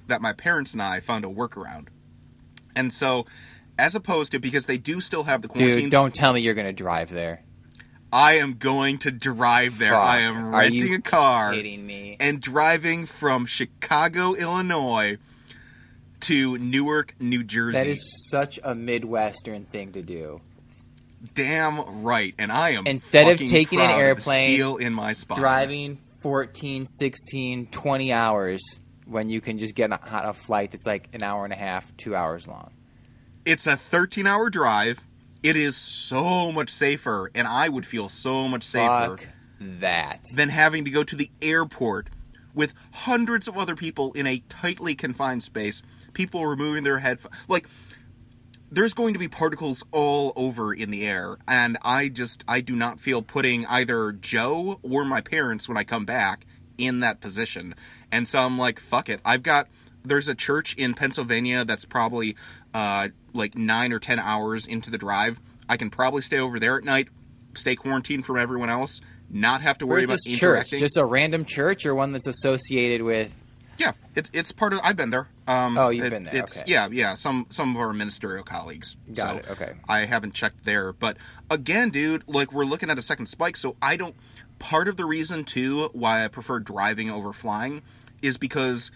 that 0.08 0.20
my 0.20 0.32
parents 0.32 0.72
and 0.72 0.82
I 0.82 1.00
found 1.00 1.24
a 1.24 1.28
workaround, 1.28 1.88
and 2.74 2.92
so 2.92 3.26
as 3.78 3.94
opposed 3.94 4.32
to 4.32 4.38
because 4.40 4.66
they 4.66 4.78
do 4.78 5.00
still 5.00 5.24
have 5.24 5.42
the 5.42 5.48
quarantine. 5.48 5.82
Dude, 5.84 5.90
don't 5.92 6.12
tell 6.14 6.32
me 6.32 6.40
you're 6.40 6.54
going 6.54 6.66
to 6.66 6.72
drive 6.72 7.10
there. 7.10 7.42
I 8.12 8.38
am 8.38 8.54
going 8.54 8.98
to 9.00 9.10
drive 9.10 9.78
there. 9.78 9.94
I 9.94 10.16
Fuck. 10.24 10.36
am 10.36 10.46
Are 10.46 10.58
renting 10.60 10.94
a 10.94 11.00
car 11.00 11.52
Kidding 11.52 11.86
me? 11.86 12.16
and 12.18 12.40
driving 12.40 13.04
from 13.06 13.44
Chicago, 13.46 14.34
Illinois 14.34 15.18
to 16.20 16.56
Newark, 16.58 17.14
New 17.20 17.44
Jersey. 17.44 17.74
That 17.78 17.86
is 17.86 18.28
such 18.30 18.58
a 18.64 18.74
Midwestern 18.74 19.66
thing 19.66 19.92
to 19.92 20.02
do. 20.02 20.40
Damn 21.34 22.02
right. 22.02 22.34
And 22.38 22.50
I 22.52 22.70
am 22.70 22.86
Instead 22.86 23.28
of 23.28 23.48
taking 23.48 23.80
an 23.80 23.90
airplane, 23.90 24.44
steel 24.44 24.76
in 24.76 24.92
my 24.92 25.12
spine. 25.12 25.38
driving 25.38 25.98
14, 26.20 26.86
16, 26.86 27.66
20 27.66 28.12
hours 28.12 28.80
when 29.06 29.28
you 29.28 29.40
can 29.40 29.58
just 29.58 29.74
get 29.74 29.90
on 29.92 29.98
a 30.02 30.32
flight 30.34 30.70
that's 30.70 30.86
like 30.86 31.08
an 31.14 31.22
hour 31.22 31.44
and 31.44 31.52
a 31.52 31.56
half, 31.56 31.96
two 31.96 32.14
hours 32.14 32.46
long. 32.46 32.70
It's 33.44 33.66
a 33.66 33.76
13 33.76 34.26
hour 34.26 34.50
drive. 34.50 35.00
It 35.42 35.56
is 35.56 35.76
so 35.76 36.50
much 36.52 36.68
safer, 36.70 37.30
and 37.34 37.46
I 37.46 37.68
would 37.68 37.86
feel 37.86 38.08
so 38.08 38.48
much 38.48 38.64
safer 38.64 39.16
Fuck 39.16 39.28
that. 39.60 40.20
than 40.34 40.48
having 40.48 40.84
to 40.84 40.90
go 40.90 41.04
to 41.04 41.14
the 41.16 41.30
airport 41.40 42.08
with 42.54 42.74
hundreds 42.92 43.46
of 43.46 43.56
other 43.56 43.76
people 43.76 44.12
in 44.14 44.26
a 44.26 44.40
tightly 44.48 44.94
confined 44.96 45.44
space. 45.44 45.82
People 46.12 46.44
removing 46.46 46.82
their 46.82 46.98
headphones. 46.98 47.36
Like, 47.46 47.68
there's 48.70 48.94
going 48.94 49.14
to 49.14 49.18
be 49.18 49.28
particles 49.28 49.82
all 49.92 50.32
over 50.36 50.74
in 50.74 50.90
the 50.90 51.06
air, 51.06 51.38
and 51.46 51.78
I 51.82 52.08
just 52.08 52.44
I 52.46 52.60
do 52.60 52.76
not 52.76 53.00
feel 53.00 53.22
putting 53.22 53.66
either 53.66 54.12
Joe 54.12 54.78
or 54.82 55.04
my 55.04 55.20
parents 55.20 55.68
when 55.68 55.76
I 55.76 55.84
come 55.84 56.04
back 56.04 56.46
in 56.76 57.00
that 57.00 57.20
position. 57.20 57.74
And 58.12 58.28
so 58.28 58.38
I'm 58.38 58.58
like, 58.58 58.80
fuck 58.80 59.08
it. 59.08 59.20
I've 59.24 59.42
got 59.42 59.68
there's 60.04 60.28
a 60.28 60.34
church 60.34 60.74
in 60.76 60.94
Pennsylvania 60.94 61.64
that's 61.64 61.84
probably 61.84 62.36
uh, 62.74 63.08
like 63.32 63.56
nine 63.56 63.92
or 63.92 63.98
ten 63.98 64.18
hours 64.18 64.66
into 64.66 64.90
the 64.90 64.98
drive. 64.98 65.40
I 65.68 65.76
can 65.76 65.90
probably 65.90 66.22
stay 66.22 66.38
over 66.38 66.58
there 66.58 66.78
at 66.78 66.84
night, 66.84 67.08
stay 67.54 67.76
quarantined 67.76 68.24
from 68.24 68.38
everyone 68.38 68.70
else, 68.70 69.00
not 69.30 69.60
have 69.62 69.78
to 69.78 69.86
worry 69.86 70.00
Where's 70.00 70.04
about 70.06 70.18
this 70.24 70.38
church? 70.38 70.42
interacting. 70.42 70.78
Just 70.78 70.96
a 70.96 71.04
random 71.04 71.44
church 71.44 71.84
or 71.84 71.94
one 71.94 72.12
that's 72.12 72.26
associated 72.26 73.02
with? 73.02 73.34
Yeah, 73.78 73.92
it's 74.14 74.30
it's 74.32 74.52
part 74.52 74.72
of. 74.72 74.80
I've 74.82 74.96
been 74.96 75.10
there. 75.10 75.28
Um, 75.48 75.78
Oh, 75.78 75.88
you've 75.88 76.04
it- 76.04 76.10
been 76.10 76.24
there, 76.24 76.36
It's, 76.36 76.60
okay. 76.60 76.70
Yeah, 76.70 76.88
yeah. 76.92 77.14
Some 77.14 77.46
some 77.48 77.74
of 77.74 77.80
our 77.80 77.92
ministerial 77.92 78.44
colleagues. 78.44 78.96
Got 79.12 79.28
So 79.30 79.36
it, 79.38 79.50
okay. 79.52 79.72
I 79.88 80.00
haven't 80.04 80.34
checked 80.34 80.64
there, 80.64 80.92
but 80.92 81.16
again, 81.50 81.88
dude, 81.90 82.22
like 82.28 82.52
we're 82.52 82.64
looking 82.66 82.90
at 82.90 82.98
a 82.98 83.02
second 83.02 83.26
spike. 83.26 83.56
So 83.56 83.74
I 83.82 83.96
don't. 83.96 84.14
Part 84.58 84.88
of 84.88 84.96
the 84.96 85.04
reason 85.04 85.44
too 85.44 85.88
why 85.92 86.24
I 86.24 86.28
prefer 86.28 86.58
driving 86.60 87.10
over 87.10 87.32
flying 87.32 87.82
is 88.22 88.36
because 88.36 88.90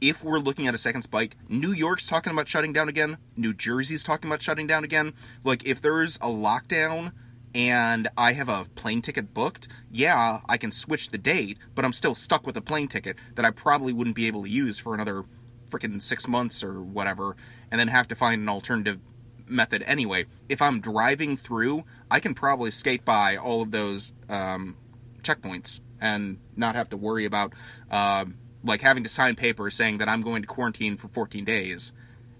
if 0.00 0.24
we're 0.24 0.38
looking 0.38 0.66
at 0.66 0.74
a 0.74 0.78
second 0.78 1.02
spike, 1.02 1.36
New 1.48 1.72
York's 1.72 2.06
talking 2.06 2.32
about 2.32 2.48
shutting 2.48 2.72
down 2.72 2.88
again. 2.88 3.18
New 3.36 3.52
Jersey's 3.52 4.02
talking 4.02 4.30
about 4.30 4.40
shutting 4.42 4.66
down 4.66 4.84
again. 4.84 5.12
Like 5.44 5.66
if 5.66 5.80
there's 5.82 6.16
a 6.16 6.26
lockdown 6.28 7.12
and 7.54 8.08
I 8.16 8.32
have 8.32 8.48
a 8.48 8.64
plane 8.76 9.02
ticket 9.02 9.34
booked, 9.34 9.68
yeah, 9.90 10.40
I 10.48 10.56
can 10.56 10.72
switch 10.72 11.10
the 11.10 11.18
date, 11.18 11.58
but 11.74 11.84
I'm 11.84 11.92
still 11.92 12.14
stuck 12.14 12.46
with 12.46 12.56
a 12.56 12.62
plane 12.62 12.88
ticket 12.88 13.16
that 13.34 13.44
I 13.44 13.50
probably 13.50 13.92
wouldn't 13.92 14.16
be 14.16 14.26
able 14.26 14.44
to 14.44 14.48
use 14.48 14.78
for 14.78 14.94
another 14.94 15.24
freaking 15.72 16.02
six 16.02 16.28
months 16.28 16.62
or 16.62 16.82
whatever, 16.82 17.36
and 17.70 17.80
then 17.80 17.88
have 17.88 18.08
to 18.08 18.14
find 18.14 18.42
an 18.42 18.48
alternative 18.48 19.00
method 19.46 19.82
anyway. 19.86 20.26
If 20.48 20.62
I'm 20.62 20.80
driving 20.80 21.36
through, 21.36 21.84
I 22.10 22.20
can 22.20 22.34
probably 22.34 22.70
skate 22.70 23.04
by 23.04 23.36
all 23.36 23.62
of 23.62 23.70
those 23.70 24.12
um, 24.28 24.76
checkpoints 25.22 25.80
and 26.00 26.38
not 26.56 26.74
have 26.74 26.90
to 26.90 26.96
worry 26.96 27.24
about 27.24 27.52
um 27.90 28.34
like 28.64 28.80
having 28.80 29.02
to 29.02 29.08
sign 29.08 29.34
papers 29.34 29.74
saying 29.74 29.98
that 29.98 30.08
I'm 30.08 30.22
going 30.22 30.42
to 30.42 30.48
quarantine 30.48 30.96
for 30.96 31.08
14 31.08 31.44
days 31.44 31.92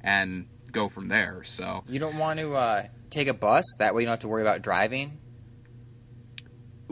and 0.03 0.47
go 0.71 0.89
from 0.89 1.09
there. 1.09 1.43
So 1.45 1.85
You 1.89 1.99
don't 1.99 2.17
want 2.17 2.39
to 2.39 2.55
uh, 2.55 2.87
take 3.11 3.29
a 3.29 3.35
bus? 3.35 3.65
That 3.79 3.95
way 3.95 4.03
you 4.03 4.07
don't 4.07 4.13
have 4.13 4.21
to 4.21 4.29
worry 4.29 4.43
about 4.43 4.63
driving? 4.63 5.19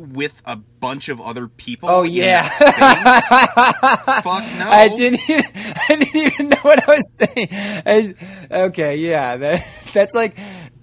With 0.00 0.40
a 0.44 0.56
bunch 0.56 1.08
of 1.08 1.20
other 1.20 1.46
people. 1.48 1.88
Oh, 1.88 2.02
yeah. 2.02 2.42
fuck 2.48 4.44
no. 4.58 4.68
I 4.68 4.88
didn't. 4.96 5.20
Even, 5.28 5.44
I 5.54 5.96
didn't 5.96 6.16
even 6.16 6.48
know 6.50 6.56
what 6.62 6.88
I 6.88 6.92
was 6.96 7.18
saying. 7.18 7.48
I, 7.50 8.14
okay, 8.66 8.96
yeah, 8.96 9.36
that 9.36 9.66
that's 9.92 10.14
like. 10.14 10.36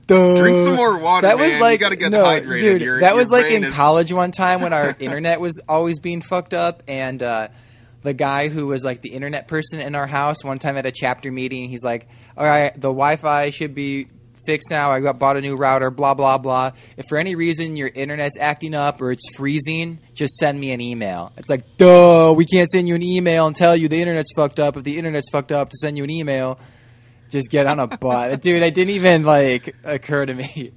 Duh. 0.08 0.38
Drink 0.38 0.58
some 0.60 0.76
more 0.78 0.98
water, 1.00 1.28
That 1.28 1.38
was 1.38 1.48
man. 1.50 1.58
You 1.58 1.62
like 1.64 1.80
gotta 1.82 1.98
get 1.98 2.12
no, 2.12 2.24
hydrated. 2.24 2.60
dude. 2.62 2.82
Your- 2.82 3.00
that 3.02 3.10
your 3.10 3.18
was 3.18 3.30
like 3.30 3.48
in 3.52 3.66
is- 3.66 3.76
college 3.76 4.14
one 4.14 4.32
time 4.32 4.62
when 4.62 4.72
our 4.72 4.96
internet 5.00 5.42
was 5.42 5.60
always 5.68 6.00
being 6.00 6.22
fucked 6.22 6.54
up, 6.54 6.82
and 6.88 7.22
uh, 7.22 7.50
the 8.04 8.14
guy 8.14 8.48
who 8.48 8.68
was 8.68 8.86
like 8.86 9.02
the 9.02 9.10
internet 9.10 9.50
person 9.50 9.82
in 9.82 9.96
our 9.96 10.08
house 10.08 10.46
one 10.46 10.60
time 10.60 10.78
at 10.78 10.86
a 10.86 10.94
chapter 10.94 11.30
meeting, 11.30 11.68
he's 11.68 11.84
like, 11.84 12.08
"All 12.38 12.46
right, 12.46 12.74
the 12.74 12.88
Wi-Fi 12.88 13.50
should 13.50 13.76
be 13.76 14.08
fixed 14.48 14.72
now. 14.72 14.92
I 14.92 15.00
got 15.02 15.20
bought 15.20 15.38
a 15.38 15.42
new 15.42 15.56
router. 15.56 15.92
Blah 15.92 16.16
blah 16.16 16.40
blah. 16.40 16.72
If 16.98 17.06
for 17.08 17.20
any 17.20 17.36
reason 17.36 17.76
your 17.76 17.90
internet's 17.90 18.38
acting 18.40 18.74
up 18.74 19.00
or 19.02 19.12
it's 19.12 19.36
freezing, 19.36 20.00
just 20.16 20.36
send 20.38 20.60
me 20.60 20.72
an 20.72 20.82
email." 20.82 21.32
It's 21.38 21.50
like, 21.52 21.78
duh, 21.78 22.34
we 22.36 22.46
can't 22.46 22.70
send 22.72 22.88
you 22.88 22.96
an 22.96 23.04
email 23.04 23.46
and 23.46 23.56
tell 23.56 23.76
you 23.76 23.88
the 23.88 24.02
internet's 24.02 24.32
fucked 24.36 24.60
up. 24.60 24.76
If 24.76 24.84
the 24.84 24.98
internet's 24.98 25.30
fucked 25.30 25.52
up, 25.52 25.70
to 25.70 25.78
send 25.78 25.98
you 25.98 26.04
an 26.04 26.10
email. 26.10 26.58
Just 27.30 27.52
get 27.52 27.68
on 27.68 27.78
a 27.80 27.88
bus, 27.88 28.38
dude. 28.42 28.64
It 28.64 28.74
didn't 28.74 28.96
even 28.96 29.24
like 29.24 29.76
occur 29.84 30.26
to 30.26 30.34
me. 30.34 30.72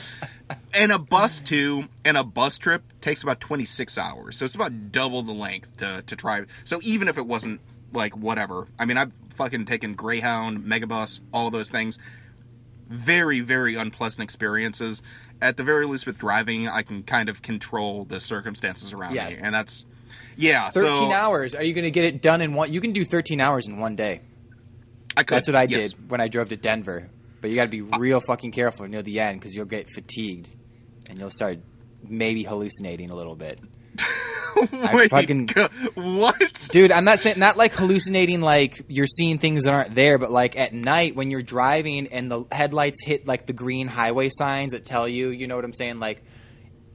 and 0.74 0.92
a 0.92 0.98
bus 0.98 1.40
too, 1.40 1.84
and 2.04 2.16
a 2.16 2.22
bus 2.22 2.58
trip 2.58 2.82
takes 3.00 3.22
about 3.22 3.40
26 3.40 3.96
hours. 3.96 4.38
So 4.38 4.44
it's 4.44 4.54
about 4.54 4.92
double 4.92 5.22
the 5.22 5.32
length 5.32 5.78
to 5.78 6.02
to 6.06 6.14
try. 6.14 6.44
So 6.64 6.78
even 6.82 7.08
if 7.08 7.16
it 7.16 7.26
wasn't 7.26 7.60
like 7.92 8.14
whatever, 8.16 8.68
I 8.78 8.84
mean, 8.84 8.98
I've 8.98 9.12
fucking 9.36 9.64
taken 9.66 9.94
Greyhound, 9.94 10.58
Megabus, 10.64 11.20
all 11.32 11.50
those 11.50 11.70
things. 11.70 11.98
Very, 12.88 13.40
very 13.40 13.74
unpleasant 13.74 14.22
experiences. 14.22 15.02
At 15.40 15.56
the 15.56 15.64
very 15.64 15.86
least, 15.86 16.06
with 16.06 16.18
driving, 16.18 16.68
I 16.68 16.82
can 16.82 17.02
kind 17.02 17.28
of 17.28 17.42
control 17.42 18.04
the 18.04 18.18
circumstances 18.18 18.92
around 18.92 19.14
Yes. 19.14 19.36
me, 19.36 19.42
and 19.44 19.54
that's 19.54 19.84
yeah. 20.36 20.70
Thirteen 20.70 20.94
so 20.94 21.12
hours. 21.12 21.54
Are 21.54 21.62
you 21.62 21.74
going 21.74 21.84
to 21.84 21.90
get 21.90 22.04
it 22.04 22.22
done 22.22 22.40
in 22.40 22.54
one? 22.54 22.72
You 22.72 22.80
can 22.80 22.92
do 22.92 23.04
thirteen 23.04 23.40
hours 23.40 23.68
in 23.68 23.78
one 23.78 23.94
day. 23.94 24.22
I 25.16 25.22
could, 25.22 25.36
That's 25.36 25.48
what 25.48 25.56
I 25.56 25.64
yes. 25.64 25.90
did 25.92 26.10
when 26.10 26.20
I 26.20 26.28
drove 26.28 26.48
to 26.48 26.56
Denver. 26.56 27.10
But 27.40 27.50
you 27.50 27.56
got 27.56 27.64
to 27.64 27.70
be 27.70 27.82
real 27.82 28.20
fucking 28.20 28.52
careful 28.52 28.86
near 28.88 29.02
the 29.02 29.20
end 29.20 29.40
because 29.40 29.54
you'll 29.54 29.64
get 29.66 29.88
fatigued 29.90 30.48
and 31.08 31.18
you'll 31.18 31.30
start 31.30 31.58
maybe 32.02 32.42
hallucinating 32.42 33.10
a 33.10 33.14
little 33.14 33.36
bit. 33.36 33.60
I 34.72 35.08
fucking- 35.08 35.46
go- 35.46 35.68
what? 35.94 36.68
Dude, 36.70 36.92
I'm 36.92 37.04
not 37.04 37.18
saying 37.18 37.38
not 37.38 37.56
like 37.56 37.72
hallucinating 37.72 38.40
like 38.40 38.82
you're 38.88 39.06
seeing 39.06 39.38
things 39.38 39.64
that 39.64 39.72
aren't 39.74 39.94
there, 39.94 40.18
but 40.18 40.30
like 40.30 40.56
at 40.56 40.72
night 40.72 41.16
when 41.16 41.30
you're 41.30 41.42
driving 41.42 42.08
and 42.08 42.30
the 42.30 42.44
headlights 42.52 43.02
hit 43.04 43.26
like 43.26 43.46
the 43.46 43.52
green 43.52 43.86
highway 43.88 44.28
signs 44.30 44.72
that 44.72 44.84
tell 44.84 45.06
you, 45.08 45.28
you 45.30 45.46
know 45.46 45.56
what 45.56 45.64
I'm 45.64 45.72
saying, 45.72 45.98
like 45.98 46.22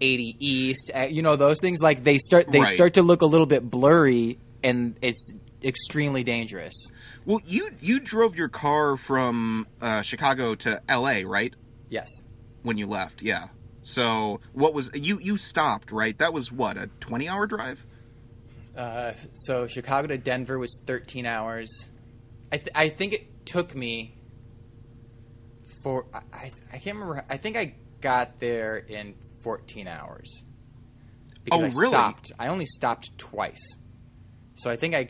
80 0.02 0.36
east, 0.40 0.92
uh, 0.94 1.02
you 1.02 1.22
know 1.22 1.36
those 1.36 1.60
things 1.62 1.82
like 1.82 2.04
they 2.04 2.18
start 2.18 2.52
they 2.52 2.60
Right. 2.62 2.74
start 2.74 2.96
to 2.96 3.04
look 3.04 3.22
a 3.22 3.26
little 3.26 3.46
bit 3.48 3.70
blurry 3.70 4.38
and 4.64 4.96
it's 5.02 5.30
extremely 5.64 6.24
dangerous. 6.24 6.74
Well, 7.26 7.40
you 7.46 7.70
you 7.80 8.00
drove 8.02 8.36
your 8.36 8.50
car 8.50 8.98
from 8.98 9.66
uh, 9.82 10.02
Chicago 10.02 10.56
to 10.56 10.82
L.A. 10.90 11.24
right 11.24 11.54
Yes. 11.90 12.10
when 12.64 12.78
you 12.78 12.86
left, 12.88 13.22
yeah. 13.22 13.48
So 13.84 14.40
what 14.54 14.74
was 14.74 14.90
you 14.96 15.20
you 15.20 15.38
stopped 15.38 15.92
right? 15.92 16.18
That 16.18 16.34
was 16.34 16.52
what 16.52 16.78
a 16.78 16.88
20 17.02 17.28
hour 17.28 17.46
drive. 17.48 17.86
Uh, 18.76 19.14
so 19.34 19.68
Chicago 19.68 20.08
to 20.08 20.18
Denver 20.18 20.58
was 20.58 20.80
13 20.88 21.26
hours. 21.26 21.90
I, 22.52 22.58
th- 22.58 22.70
I 22.74 22.90
think 22.90 23.14
it 23.14 23.46
took 23.46 23.76
me 23.76 24.16
for 25.84 26.06
I, 26.34 26.52
I 26.72 26.78
can't 26.78 26.98
remember. 26.98 27.24
I 27.30 27.38
think 27.38 27.58
I 27.58 27.76
got 28.02 28.40
there 28.40 28.78
in 28.78 29.16
14 29.44 29.88
hours. 29.88 30.44
Because 31.44 31.60
Oh, 31.60 31.64
I 31.64 31.68
really? 31.82 31.90
stopped. 31.90 32.32
I 32.40 32.48
only 32.48 32.66
stopped 32.66 33.18
twice. 33.18 33.78
So 34.56 34.70
I 34.72 34.76
think 34.76 34.96
I 34.96 35.08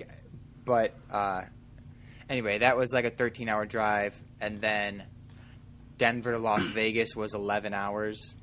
but 0.66 0.96
uh, 1.12 1.44
anyway, 2.30 2.60
that 2.60 2.76
was 2.78 2.92
like 2.94 3.06
a 3.06 3.10
13 3.12 3.50
hour 3.50 3.66
drive 3.66 4.20
and 4.42 4.60
then 4.62 5.04
Denver 5.98 6.32
to 6.32 6.40
Las 6.40 6.66
Vegas 6.74 7.16
was 7.16 7.34
11 7.34 7.74
hours 7.74 8.36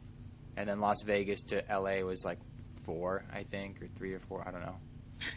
and 0.57 0.69
then 0.69 0.81
Las 0.81 1.03
Vegas 1.03 1.43
to 1.45 1.63
LA 1.71 2.01
was 2.05 2.25
like 2.25 2.39
4, 2.85 3.25
I 3.33 3.43
think, 3.45 3.83
or 3.83 3.89
3 3.89 4.15
or 4.15 4.21
4, 4.21 4.45
I 4.47 4.51
don't 4.51 4.63
know. 4.63 4.77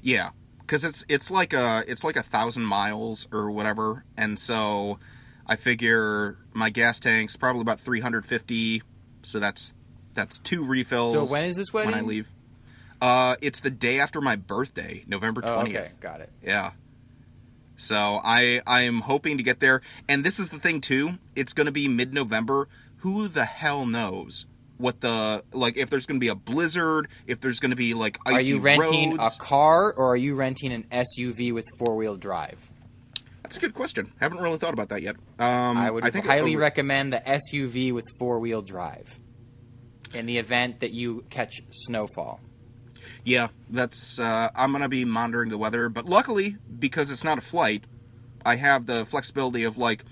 Yeah, 0.01 0.29
because 0.59 0.85
it's 0.85 1.03
it's 1.09 1.29
like 1.29 1.53
a 1.53 1.83
it's 1.87 2.03
like 2.03 2.15
a 2.15 2.23
thousand 2.23 2.65
miles 2.65 3.27
or 3.31 3.51
whatever, 3.51 4.05
and 4.15 4.39
so 4.39 4.99
I 5.45 5.55
figure 5.55 6.37
my 6.53 6.69
gas 6.69 6.99
tank's 6.99 7.35
probably 7.35 7.61
about 7.61 7.81
350. 7.81 8.81
So 9.23 9.39
that's 9.39 9.73
that's 10.13 10.39
two 10.39 10.63
refills. 10.63 11.29
So 11.29 11.33
when 11.33 11.43
is 11.43 11.57
this 11.57 11.73
wedding? 11.73 11.91
when 11.91 11.99
I 11.99 12.07
leave? 12.07 12.29
Uh, 13.01 13.35
it's 13.41 13.59
the 13.59 13.69
day 13.69 13.99
after 13.99 14.21
my 14.21 14.37
birthday, 14.37 15.03
November 15.07 15.41
20th. 15.41 15.47
Oh, 15.47 15.59
okay, 15.61 15.91
got 15.99 16.21
it. 16.21 16.29
Yeah. 16.41 16.71
So 17.75 18.21
I 18.23 18.61
I 18.65 18.83
am 18.83 19.01
hoping 19.01 19.37
to 19.37 19.43
get 19.43 19.59
there, 19.59 19.81
and 20.07 20.23
this 20.23 20.39
is 20.39 20.49
the 20.49 20.59
thing 20.59 20.79
too. 20.79 21.11
It's 21.35 21.53
going 21.53 21.65
to 21.65 21.71
be 21.71 21.87
mid 21.87 22.13
November. 22.13 22.69
Who 22.97 23.27
the 23.27 23.43
hell 23.43 23.85
knows 23.85 24.45
what 24.77 24.99
the 25.01 25.43
like 25.53 25.77
if 25.77 25.89
there's 25.89 26.05
going 26.05 26.17
to 26.19 26.23
be 26.23 26.29
a 26.29 26.35
blizzard, 26.35 27.07
if 27.27 27.39
there's 27.41 27.59
going 27.59 27.71
to 27.71 27.75
be 27.77 27.93
like 27.93 28.17
icy 28.25 28.35
Are 28.35 28.41
you 28.55 28.59
renting 28.59 29.17
roads. 29.17 29.35
a 29.35 29.39
car 29.39 29.93
or 29.93 30.11
are 30.13 30.17
you 30.17 30.35
renting 30.35 30.71
an 30.73 30.85
SUV 30.91 31.53
with 31.53 31.65
four 31.79 31.95
wheel 31.95 32.15
drive? 32.15 32.59
That's 33.43 33.57
a 33.57 33.59
good 33.59 33.73
question. 33.73 34.11
Haven't 34.19 34.39
really 34.39 34.57
thought 34.57 34.73
about 34.73 34.89
that 34.89 35.01
yet. 35.01 35.15
Um, 35.37 35.77
I 35.77 35.91
would 35.91 36.03
I 36.03 36.09
think 36.09 36.25
highly 36.25 36.55
a- 36.55 36.57
recommend 36.57 37.13
the 37.13 37.19
SUV 37.19 37.93
with 37.93 38.05
four 38.17 38.39
wheel 38.39 38.61
drive. 38.61 39.19
In 40.13 40.27
the 40.27 40.37
event 40.37 40.81
that 40.81 40.91
you 40.91 41.23
catch 41.31 41.61
snowfall. 41.71 42.39
Yeah, 43.25 43.47
that's. 43.69 44.19
Uh, 44.19 44.49
I'm 44.55 44.71
going 44.71 44.83
to 44.83 44.89
be 44.89 45.05
monitoring 45.05 45.49
the 45.49 45.57
weather, 45.57 45.89
but 45.89 46.05
luckily 46.05 46.55
because 46.79 47.09
it's 47.09 47.23
not 47.23 47.37
a 47.37 47.41
flight, 47.41 47.83
I 48.45 48.55
have 48.57 48.85
the 48.85 49.05
flexibility 49.05 49.63
of 49.63 49.77
like 49.79 50.03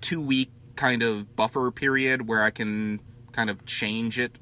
two 0.00 0.20
week 0.20 0.50
kind 0.76 1.02
of 1.02 1.34
buffer 1.36 1.70
period 1.70 2.28
where 2.28 2.42
I 2.42 2.50
can 2.50 3.00
kind 3.32 3.50
of 3.50 3.64
change 3.66 4.18
it 4.18 4.38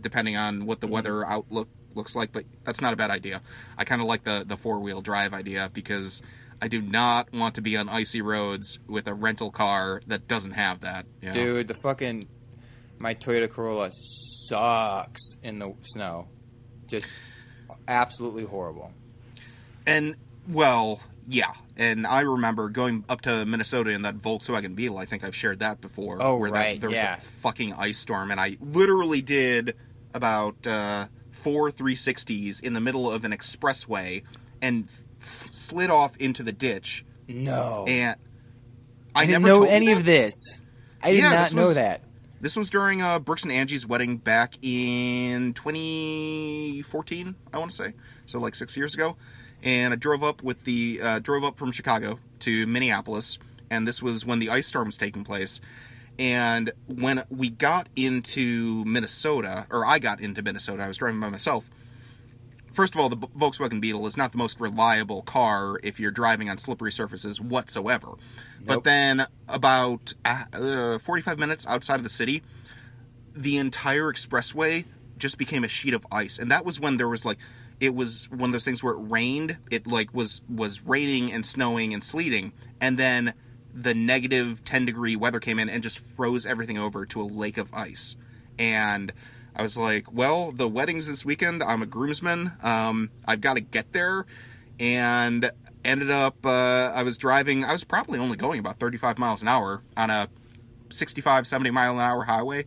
depending 0.00 0.36
on 0.36 0.66
what 0.66 0.80
the 0.80 0.86
Mm-hmm. 0.86 0.94
weather 0.94 1.26
outlook 1.26 1.68
looks 1.94 2.16
like. 2.16 2.32
But 2.32 2.44
that's 2.64 2.80
not 2.80 2.92
a 2.92 2.96
bad 2.96 3.10
idea. 3.10 3.40
I 3.78 3.84
kind 3.84 4.00
of 4.00 4.06
like 4.08 4.24
the 4.24 4.44
the 4.46 4.56
four 4.56 4.80
wheel 4.80 5.00
drive 5.00 5.32
idea 5.34 5.70
because 5.72 6.22
I 6.60 6.68
do 6.68 6.80
not 6.80 7.32
want 7.32 7.56
to 7.56 7.60
be 7.60 7.76
on 7.76 7.88
icy 7.88 8.22
roads 8.22 8.78
with 8.86 9.08
a 9.08 9.14
rental 9.14 9.50
car 9.50 10.00
that 10.06 10.28
doesn't 10.28 10.52
have 10.52 10.80
that. 10.80 11.06
you 11.20 11.28
know? 11.28 11.34
Dude, 11.34 11.68
the 11.68 11.74
fucking 11.74 12.28
my 12.98 13.14
Toyota 13.14 13.50
Corolla 13.50 13.90
sucks 13.92 15.36
in 15.42 15.58
the 15.58 15.74
snow. 15.82 16.28
Just 16.86 17.08
absolutely 17.88 18.44
horrible. 18.44 18.92
And 19.86 20.14
well, 20.48 21.00
yeah. 21.28 21.52
And 21.76 22.06
I 22.06 22.20
remember 22.22 22.68
going 22.68 23.04
up 23.08 23.20
to 23.22 23.44
Minnesota 23.46 23.90
in 23.90 24.02
that 24.02 24.16
Volkswagen 24.18 24.74
Beetle. 24.74 24.98
I 24.98 25.04
think 25.06 25.24
I've 25.24 25.34
shared 25.36 25.60
that 25.60 25.80
before. 25.80 26.18
Oh, 26.20 26.36
where 26.36 26.50
right, 26.50 26.74
That, 26.74 26.80
there 26.80 26.90
was 26.90 26.98
yeah. 26.98 27.16
a 27.16 27.20
fucking 27.20 27.72
ice 27.74 27.98
storm, 27.98 28.30
and 28.30 28.40
I 28.40 28.56
literally 28.60 29.22
did 29.22 29.76
about 30.14 30.66
uh, 30.66 31.06
four 31.30 31.70
360s 31.70 32.62
in 32.62 32.74
the 32.74 32.80
middle 32.80 33.10
of 33.10 33.24
an 33.24 33.32
expressway, 33.32 34.22
and 34.60 34.86
f- 35.20 35.48
slid 35.50 35.90
off 35.90 36.16
into 36.18 36.42
the 36.42 36.52
ditch, 36.52 37.04
No. 37.28 37.84
and 37.88 38.16
I, 39.14 39.26
didn't 39.26 39.42
never 39.42 39.60
know 39.60 39.64
any 39.68 39.92
of 39.92 40.04
this. 40.04 40.60
I 41.02 41.12
did 41.12 41.18
Yeah, 41.20 41.30
not 41.30 41.52
know 41.54 41.66
was- 41.68 41.74
that. 41.76 42.02
This 42.40 42.56
was 42.56 42.70
during 42.70 43.00
uh, 43.00 43.20
Brooks 43.20 43.44
and 43.44 43.52
Angie's 43.52 43.86
wedding 43.86 44.16
back 44.16 44.54
in 44.62 45.54
2014, 45.54 47.34
I 47.52 47.58
want 47.58 47.70
to 47.70 47.76
say, 47.76 47.92
so 48.26 48.38
like 48.40 48.54
six 48.56 48.76
years 48.76 48.94
ago. 48.94 49.16
And 49.62 49.92
I 49.92 49.96
drove 49.96 50.24
up 50.24 50.42
with 50.42 50.64
the 50.64 51.00
uh, 51.02 51.18
drove 51.20 51.44
up 51.44 51.56
from 51.56 51.72
Chicago 51.72 52.18
to 52.40 52.66
Minneapolis, 52.66 53.38
and 53.70 53.86
this 53.86 54.02
was 54.02 54.26
when 54.26 54.38
the 54.38 54.50
ice 54.50 54.66
storm 54.66 54.86
was 54.86 54.96
taking 54.96 55.24
place. 55.24 55.60
And 56.18 56.72
when 56.86 57.24
we 57.30 57.48
got 57.48 57.88
into 57.96 58.84
Minnesota, 58.84 59.66
or 59.70 59.86
I 59.86 59.98
got 59.98 60.20
into 60.20 60.42
Minnesota, 60.42 60.82
I 60.82 60.88
was 60.88 60.98
driving 60.98 61.20
by 61.20 61.30
myself. 61.30 61.64
First 62.72 62.94
of 62.94 63.00
all, 63.00 63.08
the 63.08 63.16
Volkswagen 63.16 63.80
Beetle 63.80 64.06
is 64.06 64.16
not 64.16 64.32
the 64.32 64.38
most 64.38 64.58
reliable 64.58 65.22
car 65.22 65.78
if 65.82 66.00
you're 66.00 66.10
driving 66.10 66.48
on 66.48 66.56
slippery 66.58 66.90
surfaces 66.90 67.40
whatsoever. 67.40 68.14
But 68.64 68.84
then, 68.84 69.26
about 69.48 70.14
uh, 70.24 70.98
45 70.98 71.38
minutes 71.38 71.66
outside 71.66 71.96
of 71.96 72.04
the 72.04 72.10
city, 72.10 72.42
the 73.34 73.58
entire 73.58 74.10
expressway 74.12 74.86
just 75.18 75.36
became 75.36 75.64
a 75.64 75.68
sheet 75.68 75.94
of 75.94 76.06
ice, 76.10 76.38
and 76.38 76.50
that 76.50 76.64
was 76.64 76.80
when 76.80 76.96
there 76.96 77.08
was 77.08 77.24
like, 77.24 77.38
it 77.82 77.96
was 77.96 78.30
one 78.30 78.44
of 78.48 78.52
those 78.52 78.64
things 78.64 78.80
where 78.80 78.94
it 78.94 79.00
rained. 79.10 79.58
It 79.68 79.88
like 79.88 80.14
was 80.14 80.40
was 80.48 80.82
raining 80.82 81.32
and 81.32 81.44
snowing 81.44 81.92
and 81.92 82.02
sleeting, 82.02 82.52
and 82.80 82.96
then 82.96 83.34
the 83.74 83.92
negative 83.92 84.62
10 84.64 84.86
degree 84.86 85.16
weather 85.16 85.40
came 85.40 85.58
in 85.58 85.68
and 85.68 85.82
just 85.82 85.98
froze 85.98 86.46
everything 86.46 86.78
over 86.78 87.06
to 87.06 87.20
a 87.20 87.24
lake 87.24 87.58
of 87.58 87.74
ice. 87.74 88.14
And 88.56 89.12
I 89.56 89.62
was 89.62 89.76
like, 89.76 90.12
well, 90.12 90.52
the 90.52 90.68
wedding's 90.68 91.08
this 91.08 91.24
weekend. 91.24 91.60
I'm 91.62 91.82
a 91.82 91.86
groomsman. 91.86 92.52
Um, 92.62 93.10
I've 93.26 93.40
got 93.40 93.54
to 93.54 93.60
get 93.60 93.92
there. 93.92 94.26
And 94.78 95.50
ended 95.84 96.10
up, 96.10 96.44
uh, 96.44 96.92
I 96.94 97.02
was 97.02 97.18
driving, 97.18 97.64
I 97.64 97.72
was 97.72 97.82
probably 97.82 98.18
only 98.18 98.36
going 98.36 98.60
about 98.60 98.78
35 98.78 99.18
miles 99.18 99.42
an 99.42 99.48
hour 99.48 99.82
on 99.96 100.10
a 100.10 100.28
65, 100.90 101.46
70 101.46 101.70
mile 101.70 101.94
an 101.94 102.00
hour 102.00 102.22
highway. 102.24 102.66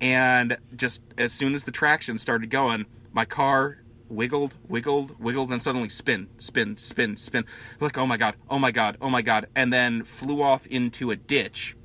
And 0.00 0.56
just 0.76 1.02
as 1.16 1.32
soon 1.32 1.54
as 1.54 1.64
the 1.64 1.72
traction 1.72 2.18
started 2.18 2.50
going, 2.50 2.86
my 3.12 3.24
car 3.24 3.81
wiggled, 4.12 4.54
wiggled, 4.68 5.18
wiggled, 5.18 5.52
and 5.52 5.62
suddenly 5.62 5.88
spin, 5.88 6.28
spin, 6.38 6.76
spin, 6.76 7.16
spin. 7.16 7.44
Like, 7.80 7.98
oh 7.98 8.06
my 8.06 8.16
god, 8.16 8.36
oh 8.48 8.58
my 8.58 8.70
god, 8.70 8.96
oh 9.00 9.10
my 9.10 9.22
god. 9.22 9.48
And 9.56 9.72
then 9.72 10.04
flew 10.04 10.42
off 10.42 10.66
into 10.66 11.10
a 11.10 11.16
ditch. 11.16 11.76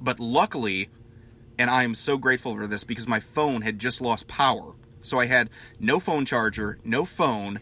But 0.00 0.20
luckily, 0.20 0.88
and 1.58 1.70
I 1.70 1.84
am 1.84 1.94
so 1.94 2.16
grateful 2.16 2.54
for 2.56 2.66
this 2.66 2.84
because 2.84 3.08
my 3.08 3.20
phone 3.20 3.62
had 3.62 3.78
just 3.78 4.00
lost 4.00 4.28
power. 4.28 4.74
So 5.02 5.20
I 5.20 5.26
had 5.26 5.50
no 5.78 6.00
phone 6.00 6.24
charger, 6.24 6.78
no 6.84 7.04
phone, 7.04 7.60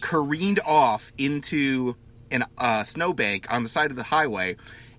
careened 0.00 0.60
off 0.60 1.12
into 1.18 1.96
an 2.30 2.44
uh, 2.56 2.84
snowbank 2.84 3.52
on 3.52 3.62
the 3.62 3.68
side 3.68 3.90
of 3.90 3.96
the 3.96 4.02
highway, 4.02 4.56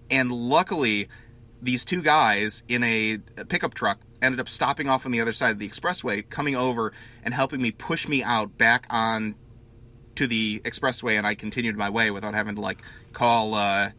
and 0.09 0.31
luckily, 0.31 1.07
these 1.62 1.85
two 1.85 2.01
guys 2.01 2.63
in 2.67 2.83
a 2.83 3.19
pickup 3.47 3.73
truck 3.73 3.99
ended 4.21 4.39
up 4.39 4.49
stopping 4.49 4.89
off 4.89 5.05
on 5.05 5.12
the 5.12 5.21
other 5.21 5.34
side 5.34 5.51
of 5.51 5.60
the 5.60 5.67
expressway, 5.67 6.27
coming 6.29 6.55
over 6.55 6.93
and 7.23 7.34
helping 7.34 7.62
me 7.62 7.71
push 7.71 8.08
me 8.08 8.23
out 8.23 8.58
back 8.58 8.86
on 8.89 9.36
to 10.15 10.27
the 10.27 10.62
expressway, 10.65 11.17
and 11.17 11.25
I 11.25 11.36
continued 11.36 11.77
my 11.77 11.89
way 11.89 12.12
without 12.12 12.34
having 12.34 12.55
to 12.55 12.62
like 12.62 12.79
call 13.13 13.53
uh, 13.53 13.91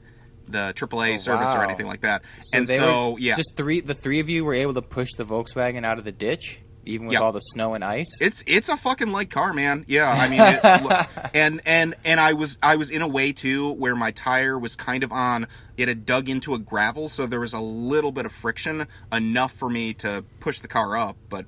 the 0.47 0.73
AAA 0.75 1.15
Oh, 1.15 1.17
service 1.17 1.55
or 1.55 1.65
anything 1.65 1.87
like 1.87 2.03
that. 2.03 2.23
So 2.41 2.59
and 2.59 2.69
so, 2.69 3.13
were, 3.13 3.19
yeah, 3.19 3.35
just 3.35 3.57
three. 3.57 3.81
The 3.81 3.95
three 3.95 4.21
of 4.21 4.29
you 4.29 4.45
were 4.45 4.55
able 4.55 4.75
to 4.75 4.83
push 4.83 5.15
the 5.15 5.25
Volkswagen 5.25 5.85
out 5.85 5.99
of 5.99 6.05
the 6.05 6.13
ditch, 6.13 6.61
even 6.87 7.07
with 7.07 7.15
Yeah. 7.15 7.21
all 7.21 7.33
the 7.33 7.41
snow 7.41 7.75
and 7.75 7.85
ice. 7.85 8.21
It's 8.21 8.43
it's 8.47 8.69
a 8.69 8.77
fucking 8.77 9.13
light 9.13 9.31
car, 9.31 9.53
man. 9.53 9.85
Yeah, 9.89 10.11
I 10.11 10.29
mean, 10.29 10.41
it, 10.43 11.31
and 11.35 11.61
and 11.67 11.95
and 12.05 12.19
I 12.21 12.33
was 12.33 12.59
I 12.63 12.77
was 12.77 12.91
in 12.91 13.03
a 13.03 13.09
way 13.09 13.33
too 13.33 13.73
where 13.73 13.95
my 13.95 14.11
tire 14.13 14.59
was 14.59 14.77
kind 14.77 15.05
of 15.05 15.13
on. 15.13 15.47
It 15.77 15.89
had 15.89 16.05
dug 16.07 16.29
into 16.29 16.55
a 16.55 16.59
gravel, 16.59 17.09
so 17.09 17.27
there 17.27 17.41
was 17.41 17.53
a 17.53 17.61
little 17.61 18.13
bit 18.13 18.27
of 18.27 18.33
friction, 18.33 18.87
enough 19.13 19.53
for 19.53 19.69
me 19.71 19.95
to 19.95 20.25
push 20.41 20.61
the 20.61 20.69
car 20.69 20.97
up. 20.97 21.17
But 21.29 21.47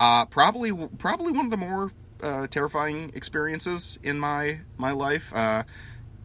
uh, 0.00 0.26
probably 0.26 0.72
probably 0.98 1.32
one 1.32 1.44
of 1.46 1.50
the 1.50 1.56
more 1.56 1.92
uh, 2.22 2.46
terrifying 2.48 3.12
experiences 3.14 3.98
in 4.02 4.18
my 4.18 4.58
my 4.76 4.92
life. 4.92 5.32
Uh, 5.34 5.64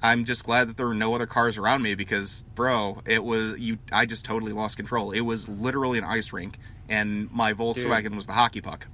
I'm 0.01 0.23
just 0.23 0.45
glad 0.45 0.69
that 0.69 0.77
there 0.77 0.87
were 0.87 0.93
no 0.93 1.13
other 1.13 1.25
cars 1.25 1.57
around 1.57 1.81
me 1.81 1.93
because, 1.95 2.45
bro, 2.55 3.01
it 3.05 3.21
was 3.21 3.59
you. 3.59 3.79
I 3.91 4.05
just 4.05 4.23
totally 4.23 4.53
lost 4.53 4.77
control. 4.77 5.11
It 5.11 5.19
was 5.21 5.49
literally 5.49 5.97
an 5.97 6.05
ice 6.05 6.31
rink, 6.31 6.57
and 6.89 7.31
my 7.31 7.53
Volkswagen 7.53 8.15
was 8.15 8.25
the 8.25 8.33
hockey 8.33 8.61
puck. 8.61 8.87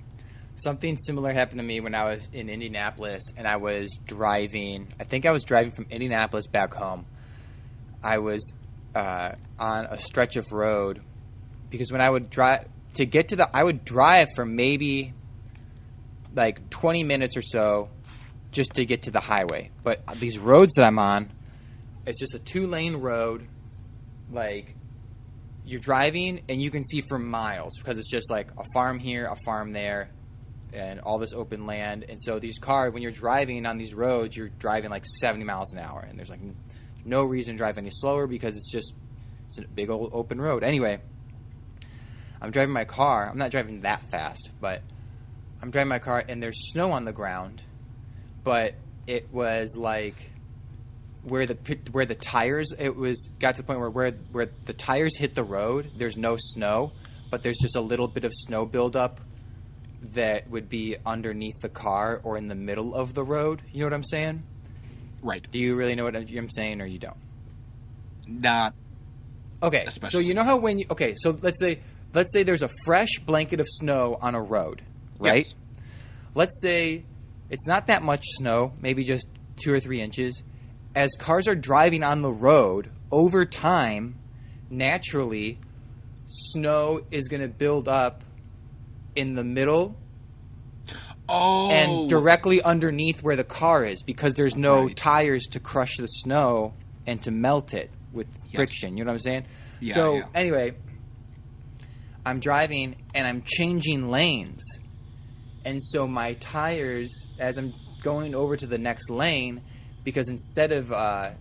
Something 0.56 0.98
similar 0.98 1.34
happened 1.34 1.60
to 1.60 1.64
me 1.64 1.80
when 1.80 1.96
I 1.96 2.06
was 2.06 2.30
in 2.32 2.50
Indianapolis 2.50 3.34
and 3.36 3.48
I 3.48 3.58
was 3.58 4.00
driving. 4.06 4.88
I 5.00 5.04
think 5.04 5.26
I 5.26 5.32
was 5.32 5.44
driving 5.44 5.72
from 5.72 5.88
Indianapolis 5.90 6.48
back 6.48 6.74
home. 6.74 7.06
I 8.02 8.20
was 8.20 8.54
uh, 8.94 9.34
on 9.60 9.86
a 9.86 9.98
stretch 9.98 10.38
of 10.38 10.52
road 10.52 11.02
because 11.70 11.92
when 11.92 12.02
I 12.02 12.10
would 12.10 12.30
drive 12.30 12.68
to 12.96 13.06
get 13.06 13.30
to 13.30 13.36
the, 13.36 13.50
I 13.56 13.64
would 13.64 13.84
drive 13.84 14.30
for 14.36 14.46
maybe 14.46 15.14
like 16.34 16.70
20 16.70 17.04
minutes 17.04 17.36
or 17.36 17.42
so 17.42 17.90
just 18.52 18.76
to 18.76 18.86
get 18.86 19.04
to 19.04 19.12
the 19.12 19.20
highway. 19.20 19.72
But 19.84 20.06
these 20.20 20.40
roads 20.40 20.76
that 20.76 20.86
I'm 20.86 21.00
on, 21.00 21.32
it's 22.06 22.20
just 22.20 22.34
a 22.34 22.40
two 22.40 22.68
lane 22.68 22.98
road. 22.98 23.48
Like 24.32 24.75
you're 25.66 25.80
driving 25.80 26.42
and 26.48 26.62
you 26.62 26.70
can 26.70 26.86
see 26.86 27.02
for 27.02 27.18
miles 27.18 27.78
because 27.78 27.98
it's 27.98 28.10
just 28.10 28.30
like 28.30 28.50
a 28.58 28.64
farm 28.74 29.00
here, 29.00 29.26
a 29.26 29.36
farm 29.46 29.72
there, 29.72 30.10
and 30.74 31.00
all 31.00 31.18
this 31.18 31.34
open 31.34 31.66
land. 31.66 32.06
And 32.08 32.22
so 32.22 32.40
these 32.40 32.60
cars, 32.60 32.94
when 32.94 33.02
you're 33.02 33.12
driving 33.12 33.66
on 33.66 33.78
these 33.78 33.94
roads, 33.94 34.38
you're 34.38 34.50
driving 34.50 34.92
like 34.92 35.06
70 35.06 35.44
miles 35.44 35.74
an 35.74 35.80
hour, 35.80 36.06
and 36.08 36.18
there's 36.18 36.30
like 36.30 36.42
no 37.04 37.24
reason 37.24 37.56
to 37.56 37.58
drive 37.58 37.78
any 37.78 37.90
slower 37.92 38.28
because 38.28 38.58
it's 38.58 38.72
just 38.72 38.94
it's 39.50 39.58
a 39.58 39.68
big 39.68 39.90
old 39.90 40.12
open 40.14 40.40
road. 40.40 40.64
Anyway, 40.64 41.00
I'm 42.42 42.52
driving 42.52 42.74
my 42.74 42.86
car. 42.86 43.28
I'm 43.30 43.38
not 43.38 43.52
driving 43.52 43.82
that 43.82 44.12
fast, 44.12 44.52
but 44.60 44.82
I'm 45.62 45.72
driving 45.72 45.90
my 45.90 46.00
car, 46.00 46.24
and 46.28 46.44
there's 46.44 46.72
snow 46.72 46.92
on 46.92 47.06
the 47.06 47.14
ground, 47.14 47.64
but 48.44 48.76
it 49.08 49.32
was 49.32 49.76
like 49.78 50.32
where 51.26 51.46
the 51.46 51.56
where 51.92 52.06
the 52.06 52.16
tires 52.16 52.72
it 52.78 52.96
was 52.96 53.30
got 53.40 53.56
to 53.56 53.62
the 53.62 53.66
point 53.68 53.80
where 53.80 53.90
where 53.90 54.12
where 54.32 54.50
the 54.66 54.74
tires 54.74 55.18
hit 55.18 55.36
the 55.36 55.44
road 55.44 55.92
there's 55.98 56.18
no 56.18 56.36
snow 56.38 56.92
but 57.30 57.44
there's 57.44 57.58
just 57.58 57.76
a 57.76 57.82
little 57.82 58.08
bit 58.08 58.24
of 58.26 58.32
snow 58.34 58.66
buildup 58.66 59.20
that 60.14 60.50
would 60.50 60.70
be 60.70 60.96
underneath 61.06 61.60
the 61.62 61.70
car 61.70 62.22
or 62.24 62.38
in 62.38 62.48
the 62.48 62.56
middle 62.56 62.94
of 62.94 63.14
the 63.14 63.24
road 63.24 63.62
you 63.72 63.80
know 63.80 63.86
what 63.88 63.94
i'm 63.94 64.04
saying 64.04 64.44
Right. 65.22 65.44
do 65.50 65.58
you 65.58 65.76
really 65.76 65.96
know 65.96 66.04
what 66.04 66.16
i'm 66.16 66.50
saying 66.50 66.82
or 66.82 66.86
you 66.86 67.00
don't 67.00 67.18
Not 68.28 68.74
okay 69.64 69.86
so 69.88 70.20
you 70.20 70.34
know 70.36 70.44
how 70.44 70.58
when 70.58 70.78
you 70.80 70.86
okay 70.92 71.14
so 71.18 71.36
let's 71.42 71.60
say 71.60 71.80
let's 72.14 72.32
say 72.34 72.44
there's 72.44 72.62
a 72.62 72.70
fresh 72.86 73.20
blanket 73.26 73.60
of 73.60 73.68
snow 73.68 74.18
on 74.22 74.36
a 74.36 74.42
road 74.42 74.84
right 75.18 75.38
Yes. 75.38 75.56
let's 76.36 76.62
say 76.62 77.04
it's 77.50 77.68
not 77.68 77.88
that 77.88 78.02
much 78.02 78.24
snow, 78.38 78.74
maybe 78.82 79.04
just 79.04 79.28
two 79.64 79.72
or 79.72 79.80
three 79.80 80.02
inches. 80.02 80.42
As 80.96 81.12
cars 81.20 81.48
are 81.48 81.56
driving 81.56 82.04
on 82.04 82.22
the 82.22 82.32
road, 82.32 82.90
over 83.12 83.46
time, 83.46 84.16
naturally, 84.70 85.60
snow 86.26 87.02
is 87.12 87.28
going 87.28 87.42
to 87.42 87.48
build 87.50 87.88
up 87.88 88.24
in 89.16 89.36
the 89.36 89.44
middle 89.44 89.98
Oh, 91.28 91.70
and 91.72 92.08
directly 92.10 92.62
underneath 92.62 93.24
where 93.24 93.36
the 93.36 93.44
car 93.44 93.84
is 93.84 94.04
because 94.04 94.36
there's 94.36 94.56
no 94.56 94.86
Right. 94.86 94.96
tires 94.96 95.44
to 95.48 95.60
crush 95.60 95.98
the 95.98 96.06
snow 96.06 96.74
and 97.08 97.22
to 97.24 97.32
melt 97.32 97.74
it 97.74 97.90
with 98.14 98.28
Yes. 98.46 98.56
friction. 98.56 98.96
You 98.98 99.04
know 99.04 99.10
what 99.10 99.16
I'm 99.16 99.20
saying? 99.20 99.46
Yeah, 99.80 99.94
so, 99.96 100.16
yeah. 100.18 100.24
anyway, 100.36 100.74
I'm 102.26 102.40
driving 102.40 102.96
and 103.16 103.26
I'm 103.28 103.42
changing 103.44 104.10
lanes. 104.12 104.64
And 105.66 105.82
so 105.84 106.06
my 106.08 106.34
tires, 106.34 107.26
as 107.40 107.58
I'm 107.58 107.74
going 108.04 108.36
over 108.36 108.56
to 108.56 108.68
the 108.68 108.78
next 108.78 109.10
lane, 109.10 109.62
because 110.06 110.30
instead 110.30 110.72
of 110.72 110.94
uh, 110.94 111.32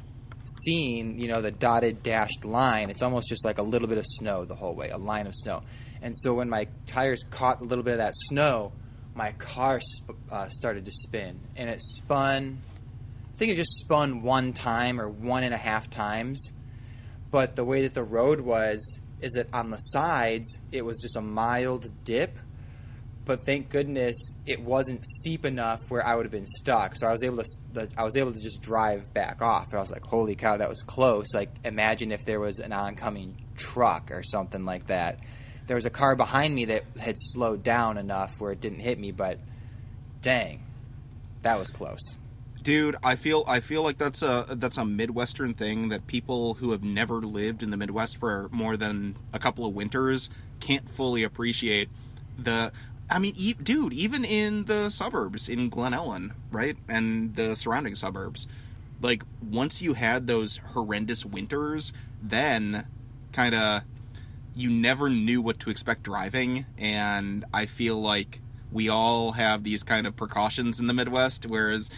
seeing, 0.44 1.20
you 1.20 1.29
know, 1.29 1.40
the 1.40 1.53
dotted 1.53 2.03
dashed 2.03 2.44
line, 2.44 2.90
it's 2.90 3.03
almost 3.03 3.29
just 3.29 3.44
like 3.44 3.59
a 3.59 3.62
little 3.62 3.87
bit 3.87 3.98
of 3.98 4.05
snow 4.07 4.44
the 4.44 4.57
whole 4.57 4.74
way, 4.74 4.88
a 4.88 4.98
line 4.98 5.29
of 5.29 5.35
snow. 5.35 5.62
And 6.03 6.16
so 6.18 6.35
when 6.35 6.50
my 6.50 6.66
tires 6.87 7.22
caught 7.31 7.61
a 7.61 7.64
little 7.64 7.85
bit 7.85 7.92
of 7.92 7.98
that 7.98 8.14
snow, 8.16 8.72
my 9.14 9.33
car 9.33 9.79
sp- 9.79 10.18
uh, 10.31 10.48
started 10.48 10.85
to 10.87 10.90
spin, 10.90 11.38
and 11.55 11.70
it 11.70 11.81
spun. 11.81 12.59
I 13.33 13.37
think 13.37 13.53
it 13.53 13.55
just 13.55 13.79
spun 13.79 14.22
one 14.22 14.53
time 14.53 15.00
or 15.00 15.09
one 15.09 15.44
and 15.44 15.55
a 15.55 15.59
half 15.59 15.88
times. 15.90 16.53
But 17.31 17.57
the 17.57 17.64
way 17.64 17.83
that 17.83 17.94
the 17.94 18.05
road 18.05 18.40
was 18.40 19.00
is 19.20 19.33
that 19.33 19.48
on 19.53 19.70
the 19.70 19.77
sides 19.77 20.61
it 20.72 20.85
was 20.85 21.00
just 21.00 21.16
a 21.16 21.20
mild 21.20 21.90
dip. 22.05 22.37
But 23.24 23.46
thank 23.46 23.70
goodness 23.70 24.14
it 24.44 24.60
wasn't 24.60 25.04
steep 25.04 25.46
enough 25.46 25.90
where 25.90 26.06
I 26.06 26.14
would 26.14 26.26
have 26.26 26.32
been 26.32 26.46
stuck. 26.46 26.94
So 26.94 27.06
I 27.06 27.12
was 27.12 27.22
able 27.22 27.42
to 27.42 27.88
I 27.96 28.04
was 28.04 28.16
able 28.16 28.32
to 28.32 28.40
just 28.40 28.60
drive 28.60 29.14
back 29.14 29.40
off. 29.40 29.72
I 29.72 29.78
was 29.78 29.90
like, 29.90 30.06
"Holy 30.06 30.34
cow, 30.34 30.58
that 30.58 30.68
was 30.68 30.82
close!" 30.82 31.32
Like 31.32 31.50
imagine 31.64 32.12
if 32.12 32.24
there 32.24 32.40
was 32.40 32.58
an 32.58 32.72
oncoming 32.72 33.37
truck 33.56 34.10
or 34.10 34.22
something 34.22 34.64
like 34.64 34.88
that. 34.88 35.20
There 35.66 35.76
was 35.76 35.87
a 35.87 35.90
car 35.90 36.14
behind 36.14 36.54
me 36.54 36.66
that 36.66 36.84
had 37.00 37.16
slowed 37.18 37.62
down 37.62 37.96
enough 37.96 38.38
where 38.38 38.52
it 38.52 38.60
didn't 38.60 38.80
hit 38.80 38.98
me, 38.98 39.12
but 39.12 39.38
dang, 40.20 40.62
that 41.40 41.58
was 41.58 41.70
close. 41.70 42.18
Dude, 42.62 42.96
I 43.02 43.16
feel 43.16 43.44
I 43.46 43.60
feel 43.60 43.82
like 43.82 43.98
that's 43.98 44.22
a 44.22 44.46
that's 44.56 44.78
a 44.78 44.84
Midwestern 44.84 45.54
thing 45.54 45.88
that 45.88 46.06
people 46.06 46.54
who 46.54 46.72
have 46.72 46.82
never 46.82 47.16
lived 47.16 47.62
in 47.62 47.70
the 47.70 47.76
Midwest 47.76 48.18
for 48.18 48.48
more 48.52 48.76
than 48.76 49.16
a 49.32 49.38
couple 49.38 49.64
of 49.64 49.74
winters 49.74 50.28
can't 50.60 50.88
fully 50.90 51.24
appreciate. 51.24 51.88
The 52.38 52.72
I 53.14 53.20
mean, 53.20 53.35
e- 53.37 53.55
dude, 53.55 53.92
even 53.92 54.24
in 54.24 54.64
the 54.64 54.90
suburbs 54.90 55.48
in 55.48 55.68
Glen 55.68 55.92
Ellyn, 55.92 56.33
right, 56.50 56.77
and 56.88 57.33
the 57.37 57.55
surrounding 57.55 57.94
suburbs, 57.94 58.48
like 59.00 59.22
once 59.40 59.81
you 59.81 59.94
had 59.94 60.27
those 60.27 60.57
horrendous 60.57 61.24
winters, 61.24 61.92
then 62.20 62.85
kind 63.31 63.55
of 63.55 63.83
you 64.57 64.68
never 64.68 65.09
knew 65.09 65.40
what 65.40 65.61
to 65.61 65.70
expect 65.70 66.03
driving, 66.03 66.66
and 66.77 67.44
I 67.55 67.66
feel 67.66 68.00
like 68.00 68.40
we 68.72 68.88
all 68.88 69.31
have 69.31 69.62
these 69.62 69.85
kind 69.85 70.09
of 70.09 70.16
precautions 70.16 70.81
in 70.81 70.88
the 70.88 70.92
Midwest, 70.92 71.46
whereas 71.46 71.90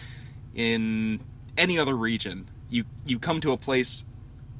in 0.55 1.21
any 1.57 1.79
other 1.79 1.97
region, 1.97 2.47
you 2.69 2.85
you 3.07 3.19
come 3.19 3.41
to 3.41 3.53
a 3.53 3.57
place 3.57 4.05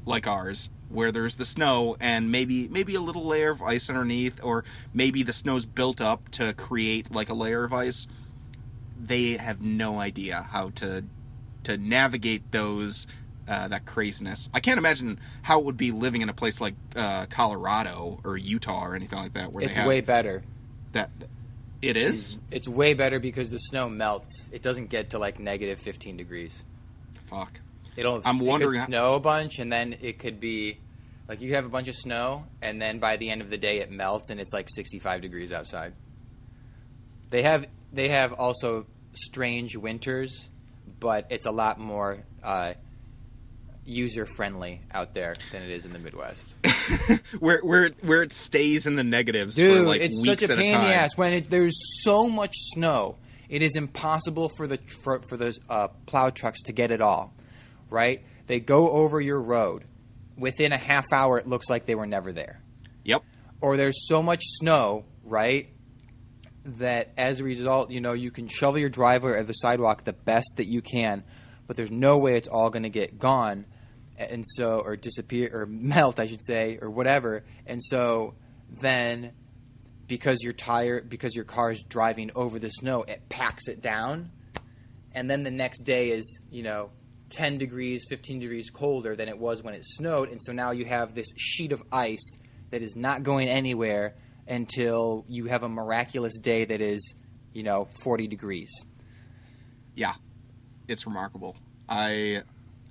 like 0.07 0.27
ours 0.27 0.71
where 0.89 1.11
there's 1.13 1.37
the 1.37 1.45
snow 1.45 1.97
and 2.01 2.31
maybe 2.31 2.69
maybe 2.69 2.95
a 2.95 3.01
little 3.01 3.25
layer 3.27 3.51
of 3.51 3.61
ice 3.63 3.89
underneath 3.91 4.43
or 4.43 4.65
maybe 4.95 5.23
the 5.23 5.33
snow's 5.33 5.67
built 5.67 6.01
up 6.01 6.29
to 6.31 6.53
create 6.55 7.11
like 7.11 7.29
a 7.29 7.35
layer 7.35 7.65
of 7.65 7.73
ice 7.73 8.07
they 8.99 9.33
have 9.33 9.61
no 9.61 9.99
idea 9.99 10.43
how 10.43 10.71
to 10.71 11.05
to 11.65 11.77
navigate 11.77 12.51
those 12.53 13.07
uh, 13.49 13.69
that 13.69 13.85
craziness 13.85 14.49
i 14.55 14.61
can't 14.61 14.79
imagine 14.79 15.19
how 15.43 15.59
it 15.59 15.65
would 15.65 15.77
be 15.77 15.91
living 15.91 16.23
in 16.23 16.29
a 16.29 16.33
place 16.35 16.61
like 16.61 16.75
uh, 16.95 17.27
colorado 17.27 18.21
or 18.25 18.37
utah 18.37 18.85
or 18.87 18.95
anything 18.95 19.19
like 19.19 19.35
that 19.35 19.53
where 19.53 19.65
It's 19.65 19.75
they 19.75 19.81
have 19.81 19.89
way 19.89 20.01
better. 20.01 20.43
that 20.93 21.11
it 21.83 21.97
is 21.97 22.39
It's 22.51 22.67
way 22.67 22.95
better 22.95 23.19
because 23.21 23.51
the 23.51 23.59
snow 23.59 23.89
melts. 23.89 24.49
It 24.51 24.63
doesn't 24.63 24.87
get 24.89 25.11
to 25.11 25.19
like 25.19 25.39
negative 25.39 25.79
15 25.79 26.17
degrees. 26.17 26.65
fuck 27.29 27.61
It'll 27.97 28.21
I'm 28.25 28.41
it 28.41 28.61
could 28.61 28.75
snow 28.85 29.15
a 29.15 29.21
bunch, 29.21 29.59
and 29.59 29.73
then 29.73 29.97
it 30.01 30.19
could 30.19 30.41
be 30.41 30.79
like 31.29 31.41
you 31.41 31.55
have 31.55 31.65
a 31.65 31.69
bunch 31.69 31.89
of 31.89 31.95
snow, 31.95 32.45
and 32.63 32.81
then 32.81 32.99
by 32.99 33.17
the 33.17 33.31
end 33.31 33.41
of 33.41 33.51
the 33.51 33.59
day 33.59 33.79
it 33.79 33.91
melts, 33.91 34.31
and 34.31 34.41
it's 34.41 34.53
like 34.53 34.69
65 34.69 35.23
degrees 35.23 35.53
outside. 35.53 35.95
They 37.31 37.43
have 37.43 37.67
they 37.93 38.09
have 38.09 38.33
also 38.33 38.87
strange 39.15 39.77
winters, 39.77 40.49
but 41.01 41.27
it's 41.31 41.47
a 41.47 41.51
lot 41.51 41.79
more 41.79 42.23
uh, 42.43 42.75
user 43.87 44.27
friendly 44.27 44.81
out 44.93 45.15
there 45.15 45.35
than 45.53 45.63
it 45.63 45.71
is 45.71 45.87
in 45.87 45.93
the 45.93 45.99
Midwest. 45.99 46.55
where 47.39 47.61
where 47.61 47.85
it, 47.87 48.05
where 48.05 48.23
it 48.23 48.33
stays 48.33 48.87
in 48.87 48.97
the 48.97 49.05
negatives 49.05 49.57
Dude, 49.57 49.79
for 49.79 49.83
like 49.85 50.01
it's 50.01 50.23
weeks 50.23 50.43
such 50.43 50.51
a 50.51 50.57
pain 50.57 50.73
a 50.73 50.75
in 50.77 50.81
the 50.83 50.95
ass 50.95 51.17
when 51.17 51.33
it, 51.33 51.51
there's 51.51 52.03
so 52.03 52.29
much 52.29 52.55
snow. 52.57 53.17
It 53.49 53.63
is 53.63 53.77
impossible 53.77 54.49
for 54.49 54.67
the 54.67 54.79
for, 55.03 55.23
for 55.29 55.37
those 55.37 55.61
uh, 55.69 55.89
plow 56.07 56.31
trucks 56.31 56.63
to 56.63 56.73
get 56.73 56.91
it 56.91 57.01
all. 57.01 57.33
Right? 57.91 58.25
They 58.47 58.61
go 58.61 58.91
over 58.91 59.21
your 59.21 59.41
road. 59.41 59.85
Within 60.37 60.73
a 60.73 60.77
half 60.77 61.07
hour, 61.13 61.39
it 61.39 61.47
looks 61.47 61.71
like 61.71 61.87
they 61.87 61.95
were 61.95 62.07
never 62.07 62.33
there. 62.33 62.61
Yep. 63.05 63.23
Or 63.61 63.77
there's 63.77 64.07
so 64.07 64.23
much 64.23 64.43
snow, 64.45 65.05
right? 65.25 65.69
That 66.65 67.13
as 67.17 67.41
a 67.41 67.45
result, 67.45 67.91
you 67.91 68.01
know, 68.01 68.13
you 68.13 68.31
can 68.31 68.49
shovel 68.49 68.79
your 68.79 68.89
driveway 68.89 69.33
or 69.33 69.45
the 69.45 69.53
sidewalk 69.53 70.05
the 70.05 70.13
best 70.13 70.55
that 70.57 70.67
you 70.67 70.83
can, 70.83 71.25
but 71.67 71.77
there's 71.77 71.91
no 71.91 72.19
way 72.19 72.37
it's 72.37 72.49
all 72.49 72.71
going 72.71 72.83
to 72.83 72.91
get 72.91 73.19
gone, 73.19 73.67
and 74.17 74.45
so 74.47 74.81
or 74.81 74.97
disappear 74.97 75.51
or 75.53 75.67
melt, 75.71 76.19
I 76.21 76.27
should 76.27 76.45
say, 76.45 76.79
or 76.81 76.91
whatever. 76.91 77.45
And 77.67 77.83
so 77.83 78.35
then, 78.69 79.33
because 80.07 80.43
your 80.43 80.53
tire, 80.53 81.01
because 81.01 81.35
your 81.35 81.45
car 81.45 81.71
is 81.71 81.83
driving 81.89 82.31
over 82.35 82.59
the 82.59 82.69
snow, 82.69 83.03
it 83.03 83.29
packs 83.29 83.69
it 83.69 83.81
down, 83.81 84.31
and 85.13 85.31
then 85.31 85.45
the 85.45 85.51
next 85.51 85.83
day 85.83 86.11
is 86.11 86.41
you 86.51 86.63
know 86.63 86.91
10 87.31 87.59
degrees 87.59 88.05
15 88.09 88.39
degrees 88.39 88.71
colder 88.71 89.17
than 89.17 89.29
it 89.29 89.39
was 89.39 89.63
when 89.63 89.75
it 89.75 89.85
snowed 89.85 90.31
and 90.31 90.43
so 90.43 90.53
now 90.53 90.71
you 90.71 90.85
have 90.85 91.15
this 91.15 91.33
sheet 91.37 91.73
of 91.73 91.83
ice 91.91 92.37
that 92.71 92.83
is 92.83 92.97
not 92.97 93.23
going 93.23 93.49
anywhere 93.49 94.15
until 94.49 95.25
you 95.29 95.47
have 95.47 95.63
a 95.63 95.69
miraculous 95.69 96.39
day 96.39 96.65
that 96.65 96.81
is 96.81 97.15
you 97.53 97.63
know 97.63 97.89
40 98.03 98.27
degrees. 98.29 98.71
Yeah. 99.95 100.15
It's 100.89 101.07
remarkable. 101.07 101.57
I 101.89 102.43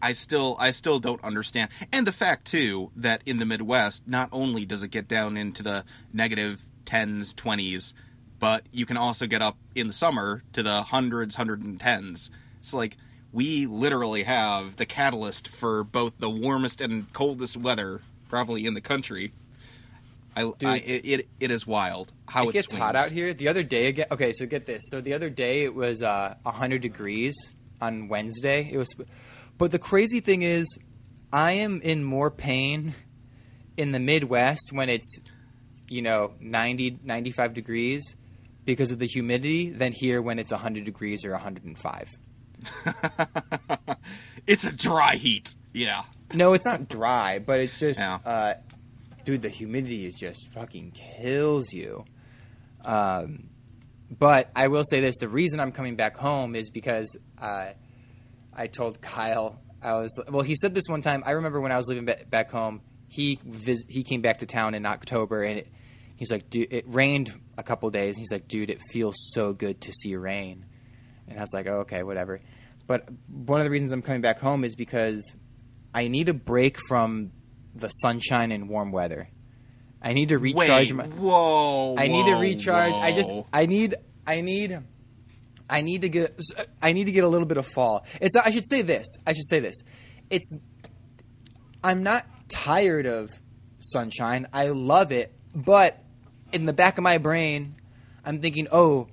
i 0.02 0.12
still 0.12 0.58
i 0.60 0.72
still 0.72 1.00
don't 1.00 1.24
understand. 1.24 1.70
And 1.92 2.06
the 2.06 2.12
fact 2.12 2.46
too 2.46 2.92
that 2.98 3.22
in 3.26 3.40
the 3.40 3.46
midwest 3.46 4.08
not 4.08 4.30
only 4.32 4.66
does 4.66 4.84
it 4.84 4.90
get 4.90 5.08
down 5.08 5.38
into 5.38 5.64
the 5.64 5.86
negative 6.12 6.64
10s 6.86 7.34
20s 7.34 7.94
but 8.38 8.64
you 8.72 8.86
can 8.86 8.98
also 8.98 9.28
get 9.28 9.42
up 9.42 9.58
in 9.74 9.88
the 9.88 9.94
summer 9.94 10.44
to 10.54 10.62
the 10.62 10.84
hundreds 10.84 11.36
110s 11.36 12.30
it's 12.60 12.74
like 12.74 12.98
we 13.36 13.66
literally 13.66 14.24
have 14.24 14.78
the 14.78 14.86
catalyst 14.86 15.50
for 15.50 15.84
both 15.84 16.18
the 16.20 16.30
warmest 16.30 16.80
and 16.80 17.12
coldest 17.12 17.58
weather 17.58 18.00
probably 18.30 18.66
in 18.66 18.74
the 18.74 18.82
country. 18.82 19.34
I, 20.38 20.44
Dude. 20.44 20.64
I 20.64 20.78
it, 20.78 21.06
it, 21.06 21.28
it 21.42 21.52
is 21.52 21.68
wild 21.68 22.14
how 22.30 22.46
it, 22.46 22.50
it 22.50 22.54
gets 22.54 22.72
hot 22.72 22.96
out 22.96 23.12
here. 23.12 23.34
The 23.34 23.50
other 23.50 23.62
day 23.62 23.88
again 23.88 24.08
okay 24.12 24.32
so 24.32 24.46
get 24.46 24.66
this. 24.66 24.84
So 24.90 25.02
the 25.02 25.14
other 25.14 25.30
day 25.30 25.64
it 25.64 25.76
was 25.76 26.02
uh, 26.02 26.36
100 26.44 26.82
degrees 26.82 27.36
on 27.82 28.08
wednesday. 28.08 28.70
It 28.72 28.78
was 28.78 28.96
but 29.58 29.72
the 29.72 29.80
crazy 29.80 30.22
thing 30.22 30.42
is 30.42 30.66
i 31.34 31.52
am 31.54 31.82
in 31.82 32.04
more 32.04 32.32
pain 32.32 32.94
in 33.76 33.92
the 33.92 34.00
midwest 34.00 34.72
when 34.72 34.90
it's 34.90 35.20
you 35.90 36.02
know 36.02 36.34
90 36.40 37.00
95 37.04 37.54
degrees 37.54 38.16
because 38.64 38.92
of 38.92 39.00
the 39.00 39.08
humidity 39.08 39.70
than 39.70 39.92
here 39.94 40.22
when 40.22 40.40
it's 40.40 40.52
100 40.52 40.84
degrees 40.86 41.26
or 41.26 41.32
105 41.32 42.18
it's 44.48 44.64
a 44.66 44.72
dry 44.72 45.16
heat 45.16 45.56
yeah 45.74 46.04
no 46.34 46.54
it's 46.54 46.66
not 46.66 46.88
dry 46.90 47.40
but 47.40 47.60
it's 47.60 47.80
just 47.80 48.00
Yeah. 48.00 48.20
uh, 48.26 48.54
dude 49.24 49.42
the 49.42 49.50
humidity 49.50 50.06
is 50.06 50.16
just 50.16 50.48
fucking 50.54 50.92
kills 50.92 51.74
you 51.74 52.06
um, 52.84 53.50
but 54.12 54.52
I 54.56 54.68
will 54.68 54.84
say 54.84 55.02
this: 55.02 55.18
the 55.18 55.28
reason 55.28 55.60
I'm 55.60 55.72
coming 55.72 55.96
back 55.96 56.16
home 56.16 56.56
is 56.56 56.70
because 56.70 57.18
uh, 57.42 57.70
I 58.56 58.68
told 58.68 59.02
Kyle 59.02 59.60
I 59.82 59.94
was 59.96 60.20
well. 60.30 60.44
He 60.44 60.54
said 60.56 60.76
this 60.76 60.84
one 60.88 61.02
time. 61.02 61.24
I 61.26 61.32
remember 61.32 61.60
when 61.60 61.72
I 61.72 61.78
was 61.78 61.88
living 61.88 62.08
back 62.30 62.52
home. 62.52 62.82
He 63.08 63.40
vis- 63.44 63.86
he 63.90 64.04
came 64.04 64.22
back 64.22 64.38
to 64.38 64.46
town 64.46 64.76
in 64.76 64.86
October, 64.86 65.42
and 65.42 65.58
it, 65.60 65.68
he's 66.16 66.32
like, 66.32 66.52
"Dude, 66.52 66.72
it 66.72 66.86
rained 66.88 67.34
a 67.58 67.64
couple 67.64 67.90
days." 67.90 68.18
And 68.18 68.22
he's 68.22 68.32
like, 68.32 68.48
"Dude, 68.48 68.70
it 68.70 68.80
feels 68.92 69.16
so 69.34 69.52
good 69.54 69.82
to 69.82 69.92
see 69.92 70.16
rain." 70.16 70.66
And 71.28 71.38
I 71.38 71.42
was 71.42 71.54
like, 71.54 71.68
oh, 71.68 71.80
"Okay, 71.82 72.04
whatever." 72.04 72.40
But 72.88 73.10
one 73.28 73.60
of 73.60 73.66
the 73.66 73.72
reasons 73.72 73.92
I'm 73.92 74.02
coming 74.02 74.22
back 74.22 74.40
home 74.40 74.64
is 74.64 74.76
because 74.76 75.36
I 75.94 76.08
need 76.08 76.30
a 76.30 76.34
break 76.34 76.78
from 76.88 77.32
the 77.74 77.90
sunshine 77.90 78.52
and 78.52 78.70
warm 78.70 78.92
weather. 78.92 79.30
I 80.02 80.14
need 80.14 80.30
to 80.30 80.38
recharge 80.38 80.92
Wait, 80.92 80.96
my. 80.96 81.06
whoa 81.06 81.96
I 81.98 82.08
need 82.08 82.26
to 82.26 82.34
whoa, 82.34 82.42
recharge. 82.42 82.94
I 82.94 83.12
just. 83.12 83.32
I 83.52 83.66
need 83.66 83.96
I 84.28 84.42
need 84.42 84.80
I 85.70 85.82
need 85.82 86.02
to 86.02 86.10
get 86.10 86.40
I 86.82 86.94
need 86.94 87.06
to 87.06 87.12
get 87.12 87.24
a 87.24 87.28
little 87.28 87.48
bit 87.48 87.58
of 87.58 87.66
fall. 87.66 88.06
It's 88.22 88.36
I 88.36 88.52
should 88.52 88.68
say 88.68 88.82
this. 88.84 89.18
I 89.26 89.34
should 89.34 89.48
say 89.48 89.60
this. 89.60 89.82
It's 90.30 90.56
I'm 91.84 92.04
not 92.04 92.26
tired 92.50 93.06
of 93.06 93.30
sunshine. 93.80 94.48
I 94.54 94.70
love 94.70 95.12
it, 95.12 95.34
but 95.56 96.04
in 96.52 96.66
the 96.66 96.74
back 96.74 96.98
of 96.98 97.04
my 97.04 97.18
brain, 97.18 97.76
I'm 98.24 98.42
thinking, 98.42 98.68
"Oh, 98.72 99.08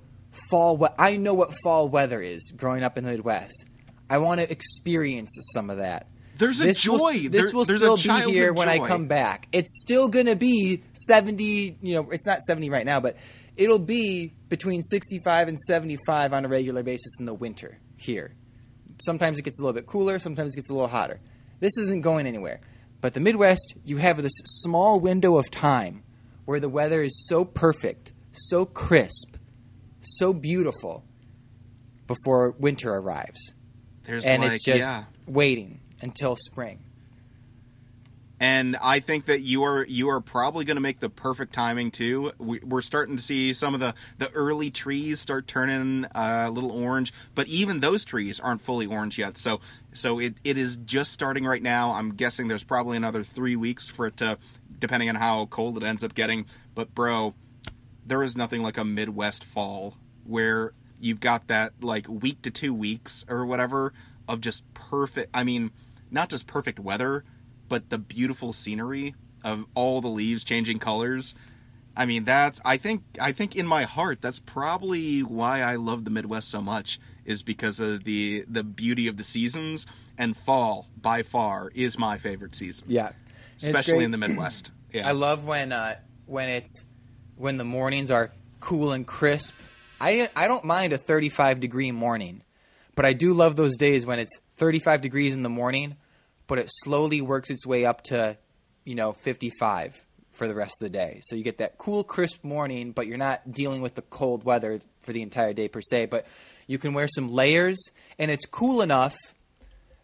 fall 0.49 0.77
we- 0.77 0.87
I 0.97 1.17
know 1.17 1.33
what 1.33 1.53
fall 1.63 1.87
weather 1.87 2.21
is 2.21 2.51
growing 2.55 2.83
up 2.83 2.97
in 2.97 3.03
the 3.03 3.11
Midwest. 3.11 3.65
I 4.09 4.17
want 4.17 4.41
to 4.41 4.51
experience 4.51 5.37
some 5.53 5.69
of 5.69 5.77
that." 5.77 6.07
There's 6.37 6.59
a 6.61 6.63
this 6.63 6.87
Will, 6.87 6.97
joy. 6.97 7.29
this 7.29 7.51
There- 7.51 7.55
will 7.55 7.65
still 7.65 7.97
be 7.97 8.31
here 8.31 8.53
when 8.53 8.67
I 8.67 8.79
come 8.79 9.07
back. 9.07 9.47
It's 9.51 9.79
still 9.81 10.07
going 10.07 10.25
to 10.25 10.35
be 10.35 10.81
70, 10.93 11.77
you 11.81 11.95
know, 11.95 12.09
it's 12.11 12.25
not 12.25 12.41
70 12.41 12.69
right 12.69 12.85
now, 12.85 12.99
but 12.99 13.17
it'll 13.55 13.77
be 13.79 14.33
between 14.49 14.81
65 14.81 15.47
and 15.47 15.59
75 15.59 16.33
on 16.33 16.43
a 16.43 16.47
regular 16.47 16.81
basis 16.81 17.15
in 17.19 17.25
the 17.25 17.33
winter 17.35 17.77
here. 17.95 18.33
Sometimes 18.99 19.37
it 19.37 19.43
gets 19.43 19.59
a 19.59 19.63
little 19.63 19.73
bit 19.73 19.85
cooler, 19.85 20.17
sometimes 20.17 20.53
it 20.53 20.57
gets 20.57 20.69
a 20.69 20.73
little 20.73 20.87
hotter. 20.87 21.19
This 21.59 21.77
isn't 21.77 22.01
going 22.01 22.25
anywhere. 22.25 22.59
But 22.99 23.13
the 23.13 23.19
Midwest, 23.19 23.75
you 23.83 23.97
have 23.97 24.21
this 24.21 24.33
small 24.45 24.99
window 24.99 25.37
of 25.37 25.51
time 25.51 26.03
where 26.45 26.59
the 26.59 26.69
weather 26.69 27.03
is 27.03 27.27
so 27.27 27.45
perfect, 27.45 28.11
so 28.31 28.65
crisp, 28.65 29.35
so 30.03 30.33
beautiful 30.33 31.03
before 32.07 32.51
winter 32.59 32.93
arrives. 32.93 33.53
There's 34.05 34.25
and 34.25 34.41
like, 34.43 34.53
it's 34.53 34.63
just 34.65 34.81
yeah. 34.81 35.03
waiting 35.25 35.79
until 36.01 36.35
spring. 36.35 36.79
and 38.39 38.75
I 38.81 38.99
think 38.99 39.27
that 39.27 39.39
you 39.39 39.63
are 39.63 39.85
you 39.85 40.09
are 40.09 40.19
probably 40.19 40.65
going 40.65 40.75
to 40.75 40.81
make 40.81 40.99
the 40.99 41.09
perfect 41.09 41.53
timing 41.53 41.91
too. 41.91 42.33
We, 42.37 42.59
we're 42.59 42.81
starting 42.81 43.15
to 43.15 43.23
see 43.23 43.53
some 43.53 43.73
of 43.73 43.79
the 43.79 43.93
the 44.17 44.29
early 44.31 44.69
trees 44.69 45.21
start 45.21 45.47
turning 45.47 46.03
uh, 46.13 46.45
a 46.47 46.51
little 46.51 46.71
orange, 46.71 47.13
but 47.35 47.47
even 47.47 47.79
those 47.79 48.03
trees 48.03 48.41
aren't 48.41 48.61
fully 48.61 48.85
orange 48.85 49.17
yet. 49.17 49.37
So 49.37 49.61
so 49.93 50.19
it, 50.19 50.33
it 50.43 50.57
is 50.57 50.75
just 50.77 51.13
starting 51.13 51.45
right 51.45 51.63
now. 51.63 51.93
I'm 51.93 52.15
guessing 52.15 52.49
there's 52.49 52.65
probably 52.65 52.97
another 52.97 53.23
three 53.23 53.55
weeks 53.55 53.87
for 53.87 54.07
it 54.07 54.17
to, 54.17 54.37
depending 54.77 55.07
on 55.07 55.15
how 55.15 55.45
cold 55.45 55.77
it 55.77 55.83
ends 55.83 56.03
up 56.03 56.13
getting. 56.13 56.45
But 56.75 56.93
bro, 56.93 57.33
there 58.05 58.23
is 58.23 58.35
nothing 58.35 58.61
like 58.61 58.77
a 58.77 58.83
Midwest 58.83 59.43
fall 59.43 59.95
where 60.25 60.73
you've 60.99 61.19
got 61.19 61.47
that 61.47 61.73
like 61.81 62.07
week 62.07 62.41
to 62.43 62.51
two 62.51 62.73
weeks 62.73 63.25
or 63.29 63.45
whatever 63.45 63.93
of 64.27 64.41
just 64.41 64.63
perfect. 64.73 65.29
I 65.33 65.43
mean, 65.43 65.71
not 66.11 66.29
just 66.29 66.47
perfect 66.47 66.79
weather, 66.79 67.23
but 67.67 67.89
the 67.89 67.97
beautiful 67.97 68.53
scenery 68.53 69.15
of 69.43 69.65
all 69.75 70.01
the 70.01 70.07
leaves 70.07 70.43
changing 70.43 70.79
colors. 70.79 71.35
I 71.95 72.05
mean, 72.05 72.23
that's 72.23 72.59
I 72.65 72.77
think 72.77 73.03
I 73.21 73.33
think 73.33 73.55
in 73.55 73.67
my 73.67 73.83
heart 73.83 74.21
that's 74.21 74.39
probably 74.39 75.21
why 75.21 75.61
I 75.61 75.75
love 75.75 76.05
the 76.05 76.11
Midwest 76.11 76.49
so 76.49 76.61
much 76.61 76.99
is 77.25 77.43
because 77.43 77.79
of 77.79 78.03
the 78.03 78.45
the 78.47 78.63
beauty 78.63 79.07
of 79.07 79.17
the 79.17 79.23
seasons 79.23 79.85
and 80.17 80.35
fall 80.35 80.87
by 80.99 81.23
far 81.23 81.71
is 81.73 81.97
my 81.97 82.17
favorite 82.17 82.55
season, 82.55 82.87
Yeah, 82.89 83.07
And 83.07 83.75
especially 83.75 84.03
in 84.03 84.11
the 84.11 84.17
Midwest. 84.17 84.71
Yeah. 84.93 85.09
I 85.09 85.13
love 85.13 85.43
when 85.43 85.71
uh, 85.71 85.95
when 86.27 86.49
it's 86.49 86.85
when 87.35 87.57
the 87.57 87.63
mornings 87.63 88.11
are 88.11 88.31
cool 88.59 88.91
and 88.91 89.05
crisp. 89.05 89.53
I 89.99 90.29
I 90.35 90.47
don't 90.47 90.65
mind 90.65 90.93
a 90.93 90.97
35 90.97 91.59
degree 91.59 91.91
morning, 91.91 92.43
but 92.95 93.05
I 93.05 93.13
do 93.13 93.33
love 93.33 93.55
those 93.55 93.77
days 93.77 94.05
when 94.05 94.19
it's 94.19 94.39
35 94.57 95.01
degrees 95.01 95.35
in 95.35 95.43
the 95.43 95.49
morning, 95.49 95.95
but 96.47 96.59
it 96.59 96.67
slowly 96.69 97.21
works 97.21 97.49
its 97.49 97.65
way 97.65 97.85
up 97.85 98.01
to, 98.05 98.37
you 98.83 98.95
know, 98.95 99.13
55 99.13 100.05
for 100.31 100.47
the 100.47 100.55
rest 100.55 100.75
of 100.81 100.85
the 100.85 100.89
day. 100.89 101.19
So 101.23 101.35
you 101.35 101.43
get 101.43 101.59
that 101.59 101.77
cool 101.77 102.03
crisp 102.03 102.43
morning, 102.43 102.91
but 102.91 103.07
you're 103.07 103.17
not 103.17 103.51
dealing 103.51 103.81
with 103.81 103.95
the 103.95 104.01
cold 104.01 104.43
weather 104.43 104.81
for 105.01 105.13
the 105.13 105.21
entire 105.21 105.53
day 105.53 105.67
per 105.67 105.81
se, 105.81 106.07
but 106.07 106.25
you 106.65 106.77
can 106.77 106.93
wear 106.93 107.07
some 107.07 107.31
layers 107.31 107.89
and 108.17 108.31
it's 108.31 108.45
cool 108.45 108.81
enough 108.81 109.15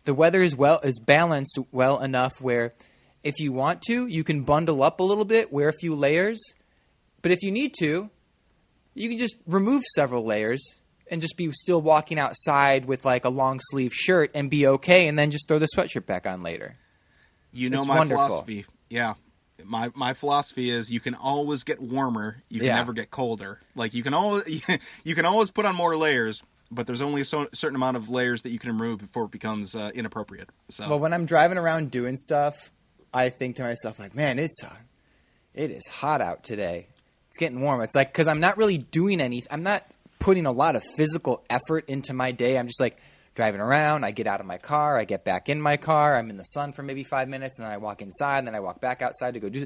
the 0.05 0.13
weather 0.13 0.41
is 0.41 0.55
well 0.55 0.79
is 0.79 0.99
balanced 0.99 1.59
well 1.71 1.99
enough 1.99 2.41
where 2.41 2.73
if 3.21 3.39
you 3.39 3.51
want 3.51 3.81
to, 3.83 4.07
you 4.07 4.23
can 4.23 4.43
bundle 4.43 4.81
up 4.81 4.99
a 4.99 5.03
little 5.03 5.25
bit, 5.25 5.51
wear 5.51 5.69
a 5.69 5.73
few 5.73 5.93
layers. 5.93 6.41
But 7.21 7.31
if 7.31 7.43
you 7.43 7.51
need 7.51 7.73
to, 7.79 8.09
you 8.93 9.09
can 9.09 9.17
just 9.17 9.35
remove 9.45 9.83
several 9.95 10.25
layers 10.25 10.63
and 11.11 11.21
just 11.21 11.37
be 11.37 11.51
still 11.51 11.81
walking 11.81 12.19
outside 12.19 12.85
with 12.85 13.03
like 13.05 13.25
a 13.25 13.29
long 13.29 13.59
sleeve 13.71 13.91
shirt 13.93 14.31
and 14.35 14.49
be 14.49 14.67
okay 14.67 15.07
and 15.07 15.17
then 15.17 15.31
just 15.31 15.47
throw 15.47 15.59
the 15.59 15.67
sweatshirt 15.75 16.05
back 16.05 16.25
on 16.27 16.43
later. 16.43 16.75
You 17.51 17.69
know 17.69 17.79
It's 17.79 17.87
my 17.87 17.97
wonderful. 17.97 18.25
philosophy. 18.27 18.65
Yeah. 18.89 19.15
My 19.65 19.91
my 19.93 20.13
philosophy 20.13 20.69
is 20.69 20.89
you 20.89 20.99
can 21.01 21.15
always 21.15 21.63
get 21.63 21.81
warmer, 21.81 22.41
you 22.47 22.59
can 22.59 22.67
Yeah. 22.67 22.75
never 22.75 22.93
get 22.93 23.11
colder. 23.11 23.59
Like 23.75 23.93
you 23.93 24.03
can 24.03 24.13
always 24.13 24.45
you 25.03 25.15
can 25.15 25.25
always 25.25 25.51
put 25.51 25.65
on 25.65 25.75
more 25.75 25.97
layers, 25.97 26.39
but 26.71 26.85
there's 26.85 27.01
only 27.01 27.21
a 27.21 27.25
so, 27.25 27.47
certain 27.53 27.75
amount 27.75 27.97
of 27.97 28.07
layers 28.09 28.43
that 28.43 28.51
you 28.51 28.59
can 28.59 28.69
remove 28.71 28.99
before 28.99 29.25
it 29.25 29.31
becomes 29.31 29.75
uh, 29.75 29.91
inappropriate. 29.93 30.49
So 30.69 30.87
Well, 30.89 30.99
when 30.99 31.11
I'm 31.13 31.25
driving 31.25 31.57
around 31.57 31.91
doing 31.91 32.15
stuff, 32.15 32.71
I 33.13 33.29
think 33.29 33.57
to 33.57 33.63
myself 33.63 33.99
like, 33.99 34.15
man, 34.15 34.39
it's 34.39 34.63
uh, 34.63 34.73
it 35.53 35.71
is 35.71 35.87
hot 35.87 36.21
out 36.21 36.43
today. 36.43 36.87
It's 37.29 37.37
getting 37.37 37.61
warm. 37.61 37.81
It's 37.81 37.95
like 37.95 38.13
cuz 38.13 38.27
I'm 38.27 38.39
not 38.39 38.57
really 38.57 38.77
doing 38.77 39.21
anything. 39.21 39.47
I'm 39.51 39.63
not 39.63 39.85
putting 40.19 40.45
a 40.45 40.51
lot 40.51 40.75
of 40.75 40.83
physical 40.97 41.43
effort 41.49 41.87
into 41.87 42.13
my 42.13 42.31
day. 42.31 42.57
I'm 42.57 42.67
just 42.67 42.81
like 42.81 42.97
driving 43.35 43.61
around, 43.61 44.03
I 44.03 44.11
get 44.11 44.27
out 44.27 44.41
of 44.41 44.45
my 44.45 44.57
car, 44.57 44.97
I 44.97 45.05
get 45.05 45.23
back 45.23 45.47
in 45.47 45.61
my 45.61 45.77
car, 45.77 46.17
I'm 46.17 46.29
in 46.29 46.35
the 46.35 46.43
sun 46.43 46.73
for 46.73 46.83
maybe 46.83 47.03
5 47.03 47.29
minutes 47.29 47.57
and 47.57 47.65
then 47.65 47.71
I 47.71 47.77
walk 47.77 48.01
inside 48.01 48.39
and 48.39 48.47
then 48.47 48.55
I 48.55 48.59
walk 48.59 48.81
back 48.81 49.01
outside 49.01 49.35
to 49.35 49.39
go 49.39 49.47
do 49.47 49.65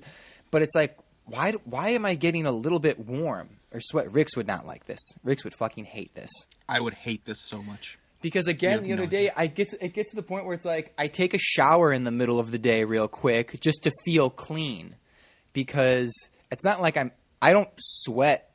But 0.52 0.62
it's 0.62 0.76
like 0.76 0.98
why 1.26 1.54
why 1.64 1.90
am 1.90 2.06
I 2.06 2.16
getting 2.16 2.46
a 2.46 2.52
little 2.52 2.80
bit 2.80 3.00
warm 3.00 3.50
or 3.72 3.80
sweat? 3.80 4.12
Rix 4.12 4.36
would 4.36 4.48
not 4.48 4.66
like 4.66 4.86
this. 4.86 5.00
Rix 5.24 5.44
would 5.44 5.56
fucking 5.56 5.86
hate 5.86 6.14
this. 6.14 6.30
I 6.68 6.80
would 6.80 6.94
hate 6.94 7.26
this 7.26 7.42
so 7.42 7.64
much. 7.64 7.98
Because 8.22 8.48
again, 8.48 8.84
the 8.84 8.90
no 8.90 8.94
other 8.96 9.04
idea. 9.04 9.30
day, 9.30 9.32
I 9.36 9.48
get 9.48 9.70
to, 9.72 9.84
it 9.84 9.94
gets 9.94 10.12
to 10.12 10.16
the 10.16 10.24
point 10.24 10.46
where 10.46 10.54
it's 10.54 10.66
like 10.66 10.94
I 10.98 11.08
take 11.08 11.34
a 11.34 11.40
shower 11.40 11.92
in 11.92 12.04
the 12.04 12.12
middle 12.12 12.40
of 12.40 12.52
the 12.52 12.60
day 12.60 12.84
real 12.86 13.08
quick 13.08 13.60
just 13.60 13.84
to 13.84 13.92
feel 14.06 14.30
clean, 14.30 14.96
because 15.52 16.14
it's 16.52 16.64
not 16.64 16.82
like 16.82 16.96
I'm 16.96 17.12
I 17.44 17.52
don't 17.52 17.70
sweat 17.78 18.50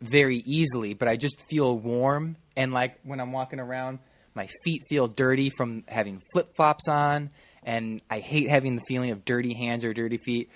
very 0.00 0.36
easily, 0.36 0.94
but 0.94 1.08
I 1.08 1.16
just 1.16 1.42
feel 1.50 1.76
warm 1.76 2.36
and 2.56 2.72
like 2.72 3.00
when 3.02 3.18
I'm 3.18 3.32
walking 3.32 3.58
around, 3.58 3.98
my 4.36 4.46
feet 4.64 4.82
feel 4.88 5.08
dirty 5.08 5.50
from 5.50 5.82
having 5.88 6.22
flip 6.32 6.54
flops 6.54 6.86
on, 6.86 7.30
and 7.64 8.00
I 8.08 8.20
hate 8.20 8.48
having 8.48 8.76
the 8.76 8.82
feeling 8.86 9.10
of 9.10 9.24
dirty 9.24 9.54
hands 9.54 9.84
or 9.84 9.92
dirty 9.92 10.18
feet. 10.18 10.50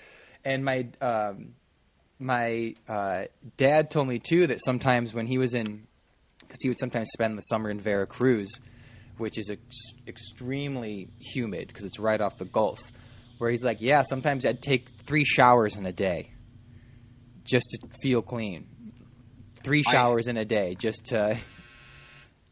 And 0.45 0.63
my 0.63 0.87
um, 1.01 1.55
my 2.19 2.75
uh, 2.87 3.25
dad 3.57 3.91
told 3.91 4.07
me 4.07 4.19
too 4.19 4.47
that 4.47 4.63
sometimes 4.63 5.13
when 5.13 5.27
he 5.27 5.37
was 5.37 5.53
in 5.53 5.87
because 6.39 6.61
he 6.61 6.69
would 6.69 6.79
sometimes 6.79 7.09
spend 7.11 7.37
the 7.37 7.41
summer 7.41 7.69
in 7.69 7.81
Veracruz, 7.81 8.61
which 9.17 9.37
is 9.37 9.49
ex- 9.49 9.91
extremely 10.07 11.09
humid 11.19 11.67
because 11.67 11.83
it's 11.83 11.99
right 11.99 12.21
off 12.21 12.37
the 12.37 12.45
Gulf. 12.45 12.79
Where 13.39 13.51
he's 13.51 13.65
like, 13.65 13.81
yeah, 13.81 14.03
sometimes 14.03 14.45
I'd 14.45 14.61
take 14.61 14.87
three 15.05 15.25
showers 15.25 15.75
in 15.75 15.85
a 15.85 15.91
day 15.91 16.31
just 17.47 17.69
to 17.71 17.87
feel 18.01 18.21
clean. 18.21 18.67
Three 19.63 19.83
I- 19.87 19.91
showers 19.91 20.27
in 20.27 20.37
a 20.37 20.45
day 20.45 20.75
just 20.75 21.05
to, 21.07 21.37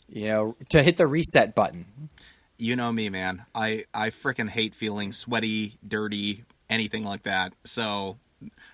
you 0.10 0.28
know, 0.28 0.56
to 0.70 0.82
hit 0.82 0.98
the 0.98 1.08
reset 1.08 1.54
button. 1.56 2.10
You 2.58 2.76
know 2.76 2.91
me, 2.91 3.10
man. 3.10 3.43
I 3.54 3.84
I 3.93 4.10
freaking 4.12 4.50
hate 4.50 4.76
feeling 4.76 5.12
sweaty, 5.12 5.78
dirty, 5.86 6.46
anything 6.70 7.04
like 7.04 7.24
that. 7.24 7.54
So 7.66 8.18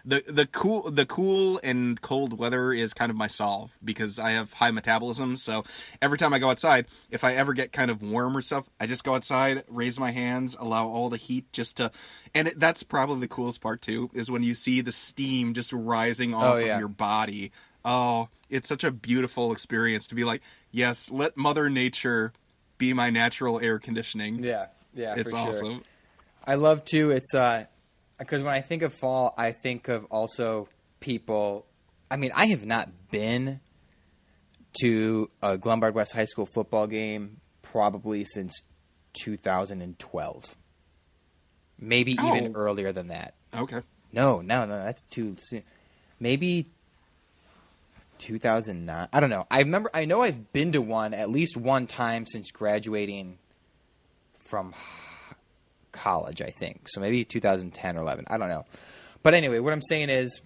the 0.06 0.24
the 0.28 0.46
cool 0.48 0.90
the 0.90 1.06
cool 1.06 1.60
and 1.64 2.00
cold 2.02 2.38
weather 2.38 2.74
is 2.74 2.94
kind 2.94 3.10
of 3.10 3.16
my 3.16 3.28
solve 3.28 3.72
because 3.84 4.20
I 4.20 4.32
have 4.32 4.52
high 4.54 4.72
metabolism. 4.72 5.38
So 5.38 5.64
every 6.02 6.18
time 6.18 6.34
I 6.34 6.40
go 6.40 6.50
outside, 6.50 6.88
if 7.10 7.24
I 7.24 7.36
ever 7.36 7.54
get 7.54 7.72
kind 7.72 7.92
of 7.92 8.02
warm 8.02 8.36
or 8.36 8.42
stuff, 8.42 8.70
I 8.80 8.88
just 8.88 9.04
go 9.04 9.16
outside, 9.16 9.64
raise 9.68 10.00
my 10.00 10.12
hands, 10.12 10.58
allow 10.60 10.88
all 10.88 11.10
the 11.10 11.18
heat 11.18 11.52
just 11.54 11.78
to. 11.78 11.92
And 12.34 12.48
it, 12.48 12.60
that's 12.60 12.84
probably 12.84 13.20
the 13.22 13.28
coolest 13.28 13.62
part 13.62 13.82
too 13.82 14.10
is 14.14 14.32
when 14.32 14.44
you 14.44 14.54
see 14.56 14.82
the 14.82 14.92
steam 14.92 15.54
just 15.54 15.74
rising 15.74 16.34
off 16.34 16.44
Oh, 16.44 16.58
yeah. 16.58 16.74
of 16.74 16.80
your 16.80 16.88
body. 16.90 17.52
Oh, 17.84 18.30
it's 18.50 18.70
such 18.70 18.84
a 18.84 18.92
beautiful 18.92 19.52
experience 19.54 20.08
to 20.08 20.16
be 20.16 20.24
like, 20.24 20.42
yes, 20.72 21.10
let 21.12 21.36
Mother 21.38 21.70
Nature 21.70 22.32
be 22.78 22.94
my 22.94 23.10
natural 23.10 23.60
air 23.60 23.80
conditioning. 23.80 24.44
Yeah, 24.44 24.68
yeah, 24.94 25.16
it's 25.16 25.32
for 25.32 25.38
sure. 25.38 25.48
awesome. 25.48 25.84
I 26.46 26.56
love 26.56 26.84
too. 26.86 27.12
It's 27.12 27.34
uh, 27.34 27.66
because 28.22 28.44
when 28.44 28.54
I 28.54 28.62
think 28.62 28.84
of 28.84 28.94
fall, 28.94 29.34
I 29.38 29.52
think 29.52 29.88
of 29.88 30.06
also 30.06 30.70
people. 31.00 31.66
I 32.10 32.18
mean, 32.18 32.32
I 32.36 32.48
have 32.48 32.66
not 32.66 32.90
been 33.10 33.60
to 34.82 35.30
a 35.42 35.58
West 35.92 36.14
High 36.14 36.26
School 36.26 36.46
football 36.46 36.88
game 36.88 37.42
probably 37.64 38.24
since 38.26 38.62
2012, 39.24 40.56
maybe 41.80 42.16
oh. 42.20 42.36
even 42.36 42.56
Oh. 42.56 42.60
earlier 42.60 42.92
than 42.92 43.08
that. 43.08 43.34
Okay. 43.54 43.82
No, 44.14 44.42
no, 44.42 44.66
no, 44.66 44.84
that's 44.84 45.08
too 45.08 45.36
soon. 45.40 45.64
Maybe 46.20 46.68
2009. 48.20 49.08
I 49.12 49.20
don't 49.20 49.30
know. 49.32 49.48
I 49.50 49.60
remember. 49.60 49.90
I 49.94 50.06
know 50.06 50.22
I've 50.22 50.54
been 50.54 50.74
to 50.74 50.82
one 50.82 51.14
at 51.16 51.30
least 51.30 51.58
one 51.58 51.88
time 51.88 52.26
since 52.28 52.52
graduating 52.52 53.40
from 54.38 54.76
college. 55.92 56.42
I 56.42 56.50
think 56.50 56.88
so. 56.88 57.02
Maybe 57.02 57.24
2010 57.24 57.98
or 57.98 58.02
11. 58.02 58.26
I 58.30 58.38
don't 58.38 58.50
know. 58.50 58.66
But 59.24 59.34
anyway, 59.34 59.60
what 59.60 59.74
I'm 59.74 59.82
saying 59.82 60.10
is, 60.10 60.42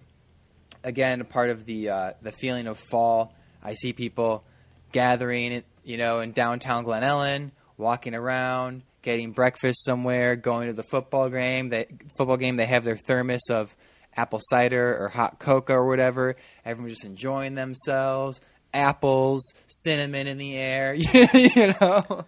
again, 0.84 1.24
part 1.24 1.50
of 1.50 1.64
the 1.64 1.90
uh, 1.90 2.10
the 2.22 2.32
feeling 2.32 2.66
of 2.66 2.78
fall. 2.78 3.34
I 3.62 3.74
see 3.74 3.92
people 3.92 4.44
gathering, 4.92 5.64
you 5.84 5.96
know, 5.96 6.20
in 6.20 6.32
downtown 6.32 6.84
Glen 6.84 7.02
Ellyn, 7.02 7.50
walking 7.76 8.14
around, 8.14 8.82
getting 9.02 9.32
breakfast 9.32 9.84
somewhere, 9.84 10.36
going 10.36 10.68
to 10.68 10.72
the 10.72 10.82
football 10.82 11.28
game. 11.28 11.68
They 11.68 11.86
football 12.16 12.36
game. 12.36 12.56
They 12.56 12.66
have 12.66 12.84
their 12.84 12.96
thermos 12.96 13.50
of 13.50 13.74
apple 14.16 14.40
cider 14.42 14.96
or 14.98 15.08
hot 15.08 15.38
cocoa 15.38 15.74
or 15.74 15.86
whatever. 15.86 16.36
Everyone's 16.64 16.94
just 16.94 17.04
enjoying 17.04 17.54
themselves. 17.54 18.40
Apples, 18.74 19.54
cinnamon 19.68 20.26
in 20.26 20.38
the 20.38 20.56
air. 20.56 20.94
you 21.32 21.74
know. 21.80 22.26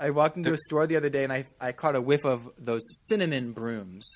I 0.00 0.10
walked 0.10 0.36
into 0.36 0.52
a 0.52 0.56
store 0.58 0.86
the 0.86 0.96
other 0.96 1.10
day 1.10 1.22
and 1.24 1.32
I 1.32 1.44
I 1.60 1.72
caught 1.72 1.94
a 1.94 2.00
whiff 2.00 2.24
of 2.24 2.48
those 2.58 2.82
cinnamon 3.08 3.52
brooms. 3.52 4.08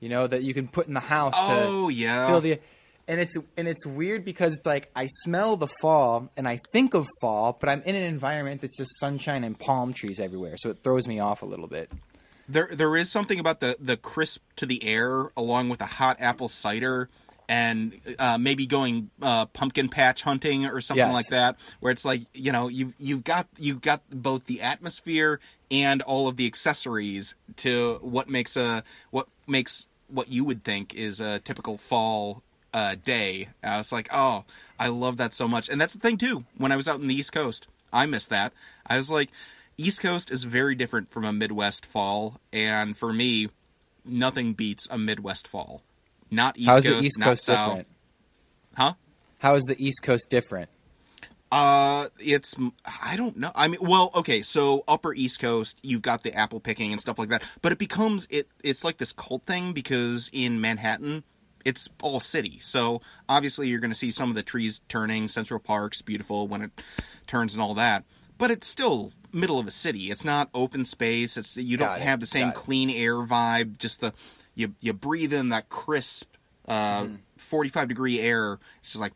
You 0.00 0.08
know 0.08 0.26
that 0.26 0.42
you 0.44 0.54
can 0.54 0.68
put 0.68 0.86
in 0.86 0.94
the 0.94 1.00
house 1.00 1.34
to 1.34 1.40
Oh 1.66 1.88
yeah. 1.88 2.28
feel 2.28 2.40
the 2.40 2.60
and 3.08 3.20
it's 3.20 3.36
and 3.56 3.66
it's 3.66 3.84
weird 3.86 4.24
because 4.24 4.52
it's 4.54 4.66
like 4.66 4.90
I 4.94 5.06
smell 5.24 5.56
the 5.56 5.68
fall 5.80 6.28
and 6.36 6.46
I 6.46 6.58
think 6.72 6.94
of 6.94 7.06
fall, 7.20 7.56
but 7.58 7.68
I'm 7.68 7.82
in 7.82 7.96
an 7.96 8.02
environment 8.04 8.60
that's 8.60 8.76
just 8.76 8.98
sunshine 9.00 9.42
and 9.44 9.58
palm 9.58 9.92
trees 9.94 10.20
everywhere, 10.20 10.56
so 10.58 10.68
it 10.70 10.82
throws 10.84 11.08
me 11.08 11.18
off 11.18 11.42
a 11.42 11.46
little 11.46 11.68
bit. 11.68 11.90
There 12.48 12.68
there 12.72 12.94
is 12.96 13.10
something 13.10 13.40
about 13.40 13.60
the 13.60 13.76
the 13.80 13.96
crisp 13.96 14.42
to 14.56 14.66
the 14.66 14.84
air 14.84 15.30
along 15.36 15.70
with 15.70 15.80
a 15.80 15.86
hot 15.86 16.18
apple 16.20 16.48
cider 16.48 17.08
and 17.48 17.98
uh, 18.18 18.36
maybe 18.38 18.66
going 18.66 19.10
uh, 19.22 19.46
pumpkin 19.46 19.88
patch 19.88 20.22
hunting 20.22 20.66
or 20.66 20.80
something 20.80 21.06
Yes. 21.06 21.12
like 21.14 21.26
that 21.28 21.56
where 21.80 21.90
it's 21.92 22.04
like 22.04 22.22
you 22.34 22.52
know 22.52 22.68
you 22.68 22.92
you've 22.98 23.24
got 23.24 23.46
you've 23.58 23.80
got 23.80 24.02
both 24.10 24.44
the 24.46 24.60
atmosphere 24.62 25.40
and 25.70 26.02
all 26.02 26.28
of 26.28 26.36
the 26.36 26.46
accessories 26.46 27.34
to 27.56 27.98
what 28.02 28.28
makes 28.28 28.56
a 28.56 28.82
what 29.10 29.28
makes 29.46 29.86
what 30.08 30.28
you 30.28 30.44
would 30.44 30.64
think 30.64 30.94
is 30.94 31.20
a 31.20 31.38
typical 31.40 31.76
fall 31.78 32.42
uh, 32.72 32.94
day. 33.02 33.48
I 33.62 33.76
was 33.78 33.92
like, 33.92 34.08
oh, 34.12 34.44
I 34.78 34.88
love 34.88 35.18
that 35.18 35.34
so 35.34 35.48
much, 35.48 35.68
and 35.68 35.80
that's 35.80 35.94
the 35.94 36.00
thing 36.00 36.16
too. 36.18 36.44
When 36.56 36.72
I 36.72 36.76
was 36.76 36.86
out 36.88 37.00
in 37.00 37.08
the 37.08 37.14
East 37.14 37.32
Coast, 37.32 37.66
I 37.92 38.06
missed 38.06 38.30
that. 38.30 38.52
I 38.86 38.96
was 38.98 39.10
like, 39.10 39.30
East 39.76 40.00
Coast 40.00 40.30
is 40.30 40.44
very 40.44 40.74
different 40.74 41.10
from 41.10 41.24
a 41.24 41.32
Midwest 41.32 41.86
fall, 41.86 42.40
and 42.52 42.96
for 42.96 43.12
me, 43.12 43.48
nothing 44.04 44.52
beats 44.54 44.88
a 44.90 44.98
Midwest 44.98 45.46
fall. 45.48 45.80
Not 46.30 46.58
East 46.58 46.68
How's 46.68 46.84
Coast, 46.84 47.00
the 47.00 47.06
East 47.06 47.20
Coast 47.20 47.44
South. 47.44 47.68
different? 47.68 47.88
Huh? 48.76 48.92
How 49.38 49.54
is 49.54 49.64
the 49.64 49.82
East 49.84 50.02
Coast 50.02 50.28
different? 50.28 50.68
Uh, 51.50 52.08
it's 52.18 52.54
I 53.02 53.16
don't 53.16 53.38
know. 53.38 53.50
I 53.54 53.68
mean, 53.68 53.80
well, 53.80 54.10
okay, 54.16 54.42
so 54.42 54.84
Upper 54.86 55.14
East 55.14 55.40
Coast, 55.40 55.78
you've 55.82 56.02
got 56.02 56.22
the 56.22 56.34
apple 56.34 56.60
picking 56.60 56.92
and 56.92 57.00
stuff 57.00 57.18
like 57.18 57.30
that, 57.30 57.42
but 57.62 57.72
it 57.72 57.78
becomes 57.78 58.26
it. 58.30 58.48
It's 58.62 58.84
like 58.84 58.98
this 58.98 59.12
cult 59.12 59.44
thing 59.44 59.72
because 59.72 60.28
in 60.32 60.60
Manhattan, 60.60 61.24
it's 61.64 61.88
all 62.02 62.20
city. 62.20 62.58
So 62.60 63.00
obviously, 63.28 63.68
you're 63.68 63.80
going 63.80 63.90
to 63.90 63.96
see 63.96 64.10
some 64.10 64.28
of 64.28 64.34
the 64.34 64.42
trees 64.42 64.82
turning. 64.88 65.28
Central 65.28 65.58
Park's 65.58 66.02
beautiful 66.02 66.48
when 66.48 66.62
it 66.62 66.70
turns 67.26 67.54
and 67.54 67.62
all 67.62 67.74
that, 67.74 68.04
but 68.36 68.50
it's 68.50 68.66
still 68.66 69.12
middle 69.32 69.58
of 69.58 69.66
a 69.66 69.70
city. 69.70 70.10
It's 70.10 70.26
not 70.26 70.50
open 70.52 70.84
space. 70.84 71.38
It's 71.38 71.56
you 71.56 71.78
don't 71.78 71.96
it, 71.96 72.02
have 72.02 72.20
the 72.20 72.26
same 72.26 72.52
clean 72.52 72.90
air 72.90 73.14
vibe. 73.14 73.78
Just 73.78 74.02
the 74.02 74.12
you 74.58 74.74
you 74.80 74.92
breathe 74.92 75.32
in 75.32 75.50
that 75.50 75.68
crisp, 75.68 76.28
uh, 76.66 77.02
Mm-hmm. 77.04 77.14
45 77.38 77.88
degree 77.88 78.20
air. 78.20 78.58
It's 78.80 78.90
just 78.92 79.00
like 79.00 79.12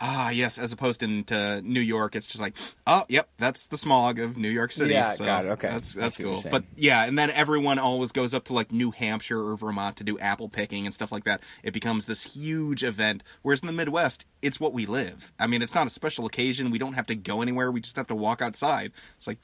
ah 0.00 0.30
yes. 0.30 0.56
As 0.58 0.72
opposed 0.72 1.00
to 1.00 1.60
New 1.62 1.80
York, 1.80 2.16
it's 2.16 2.26
just 2.26 2.40
like 2.40 2.54
oh 2.86 3.02
yep, 3.08 3.28
that's 3.36 3.66
the 3.66 3.76
smog 3.76 4.18
of 4.18 4.36
New 4.38 4.48
York 4.48 4.72
City. 4.72 4.94
Yeah, 4.94 5.10
so 5.10 5.24
got 5.24 5.44
it, 5.44 5.48
okay. 5.50 5.68
that's 5.68 5.92
that's 5.92 6.16
cool. 6.16 6.42
But 6.50 6.64
yeah, 6.76 7.04
and 7.04 7.18
then 7.18 7.30
everyone 7.30 7.78
always 7.78 8.12
goes 8.12 8.32
up 8.32 8.44
to 8.44 8.54
like 8.54 8.72
New 8.72 8.92
Hampshire 8.92 9.38
or 9.38 9.56
Vermont 9.56 9.96
to 9.96 10.04
do 10.04 10.18
apple 10.18 10.48
picking 10.48 10.86
and 10.86 10.94
stuff 10.94 11.12
like 11.12 11.24
that. 11.24 11.42
It 11.62 11.72
becomes 11.72 12.06
this 12.06 12.22
huge 12.22 12.82
event. 12.84 13.24
Whereas 13.42 13.60
in 13.60 13.66
the 13.66 13.72
Midwest, 13.72 14.24
it's 14.40 14.58
what 14.58 14.72
we 14.72 14.86
live. 14.86 15.32
I 15.38 15.48
mean, 15.48 15.60
it's 15.60 15.74
not 15.74 15.86
a 15.86 15.90
special 15.90 16.24
occasion. 16.24 16.70
We 16.70 16.78
don't 16.78 16.94
have 16.94 17.08
to 17.08 17.14
go 17.16 17.42
anywhere. 17.42 17.70
We 17.70 17.80
just 17.80 17.96
have 17.96 18.06
to 18.06 18.16
walk 18.16 18.40
outside. 18.40 18.92
It's 19.18 19.26
like, 19.26 19.38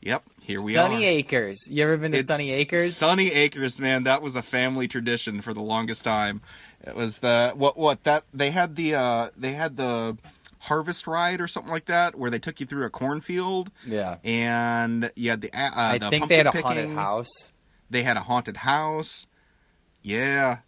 yep, 0.00 0.22
here 0.44 0.62
we 0.62 0.76
are. 0.76 0.90
Sonny 0.90 1.04
Acres. 1.04 1.68
You 1.70 1.82
ever 1.84 1.96
been 1.96 2.12
to 2.12 2.18
It's 2.18 2.26
Sonny 2.26 2.50
Acres? 2.50 2.96
Sonny 2.96 3.32
Acres, 3.32 3.80
man, 3.80 4.04
that 4.04 4.20
was 4.20 4.36
a 4.36 4.42
family 4.42 4.88
tradition 4.88 5.40
for 5.40 5.54
the 5.54 5.62
longest 5.62 6.04
time. 6.04 6.42
It 6.86 6.94
was 6.94 7.20
the 7.20 7.52
what 7.56 7.78
what 7.78 8.04
that 8.04 8.24
they 8.34 8.50
had 8.50 8.76
the 8.76 8.94
uh 8.94 9.30
they 9.36 9.52
had 9.52 9.76
the 9.76 10.18
harvest 10.58 11.06
ride 11.06 11.40
or 11.40 11.48
something 11.48 11.72
like 11.72 11.86
that 11.86 12.14
where 12.14 12.30
they 12.30 12.38
took 12.38 12.60
you 12.60 12.66
through 12.66 12.84
a 12.84 12.90
cornfield 12.90 13.70
yeah. 13.86 14.16
and 14.24 15.10
you 15.14 15.30
had 15.30 15.40
the 15.40 15.50
uh, 15.52 15.70
I 15.74 15.98
the 15.98 16.10
think 16.10 16.28
they 16.28 16.36
had 16.36 16.46
a 16.46 16.52
pumpkin 16.52 16.76
haunted 16.76 16.96
house. 16.96 17.52
They 17.90 18.02
had 18.02 18.16
a 18.16 18.20
haunted 18.20 18.56
house. 18.56 19.26
Yeah. 20.02 20.58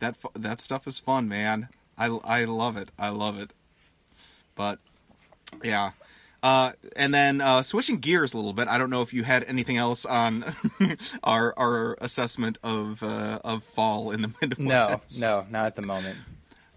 That 0.00 0.16
that 0.34 0.60
stuff 0.60 0.86
is 0.86 0.98
fun, 0.98 1.28
man. 1.28 1.68
I 1.98 2.06
I 2.06 2.44
love 2.44 2.78
it. 2.78 2.90
I 2.98 3.10
love 3.10 3.38
it. 3.38 3.50
But 4.54 4.78
yeah. 5.62 5.92
Uh, 6.44 6.72
and 6.94 7.14
then 7.14 7.40
uh, 7.40 7.62
switching 7.62 7.96
gears 8.00 8.34
a 8.34 8.36
little 8.36 8.52
bit, 8.52 8.68
I 8.68 8.76
don't 8.76 8.90
know 8.90 9.00
if 9.00 9.14
you 9.14 9.24
had 9.24 9.44
anything 9.44 9.78
else 9.78 10.04
on 10.04 10.44
our 11.24 11.54
our 11.56 11.96
assessment 12.02 12.58
of 12.62 13.02
uh, 13.02 13.38
of 13.42 13.64
fall 13.64 14.10
in 14.10 14.20
the 14.20 14.30
Midwest. 14.42 15.18
No, 15.20 15.32
no, 15.32 15.46
not 15.50 15.64
at 15.64 15.74
the 15.76 15.80
moment. 15.82 16.18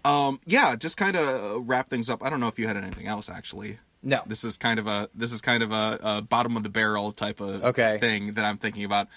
Um, 0.06 0.40
yeah, 0.46 0.74
just 0.76 0.96
kind 0.96 1.16
of 1.16 1.68
wrap 1.68 1.90
things 1.90 2.08
up. 2.08 2.24
I 2.24 2.30
don't 2.30 2.40
know 2.40 2.46
if 2.48 2.58
you 2.58 2.66
had 2.66 2.78
anything 2.78 3.06
else 3.08 3.28
actually. 3.28 3.78
No. 4.02 4.22
This 4.26 4.42
is 4.42 4.56
kind 4.56 4.78
of 4.78 4.86
a 4.86 5.10
this 5.14 5.32
is 5.34 5.42
kind 5.42 5.62
of 5.62 5.70
a, 5.70 5.98
a 6.02 6.22
bottom 6.22 6.56
of 6.56 6.62
the 6.62 6.70
barrel 6.70 7.12
type 7.12 7.40
of 7.40 7.62
Okay. 7.64 7.98
thing 7.98 8.34
that 8.34 8.44
I'm 8.46 8.56
thinking 8.56 8.84
about. 8.84 9.08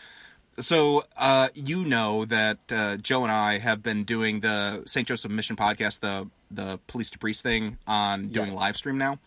So 0.59 1.03
uh, 1.15 1.47
you 1.55 1.85
know 1.85 2.25
that 2.25 2.57
uh, 2.69 2.97
Joe 2.97 3.23
and 3.23 3.31
I 3.31 3.57
have 3.59 3.81
been 3.81 4.03
doing 4.03 4.41
the 4.41 4.83
St. 4.85 5.07
Joseph 5.07 5.31
Mission 5.31 5.55
podcast, 5.55 6.01
the 6.01 6.27
the 6.51 6.77
police 6.87 7.09
to 7.11 7.19
priest 7.19 7.41
thing 7.41 7.77
on 7.87 8.27
doing 8.27 8.47
Yes. 8.49 8.57
live 8.57 8.75
stream 8.75 8.97
now, 8.97 9.17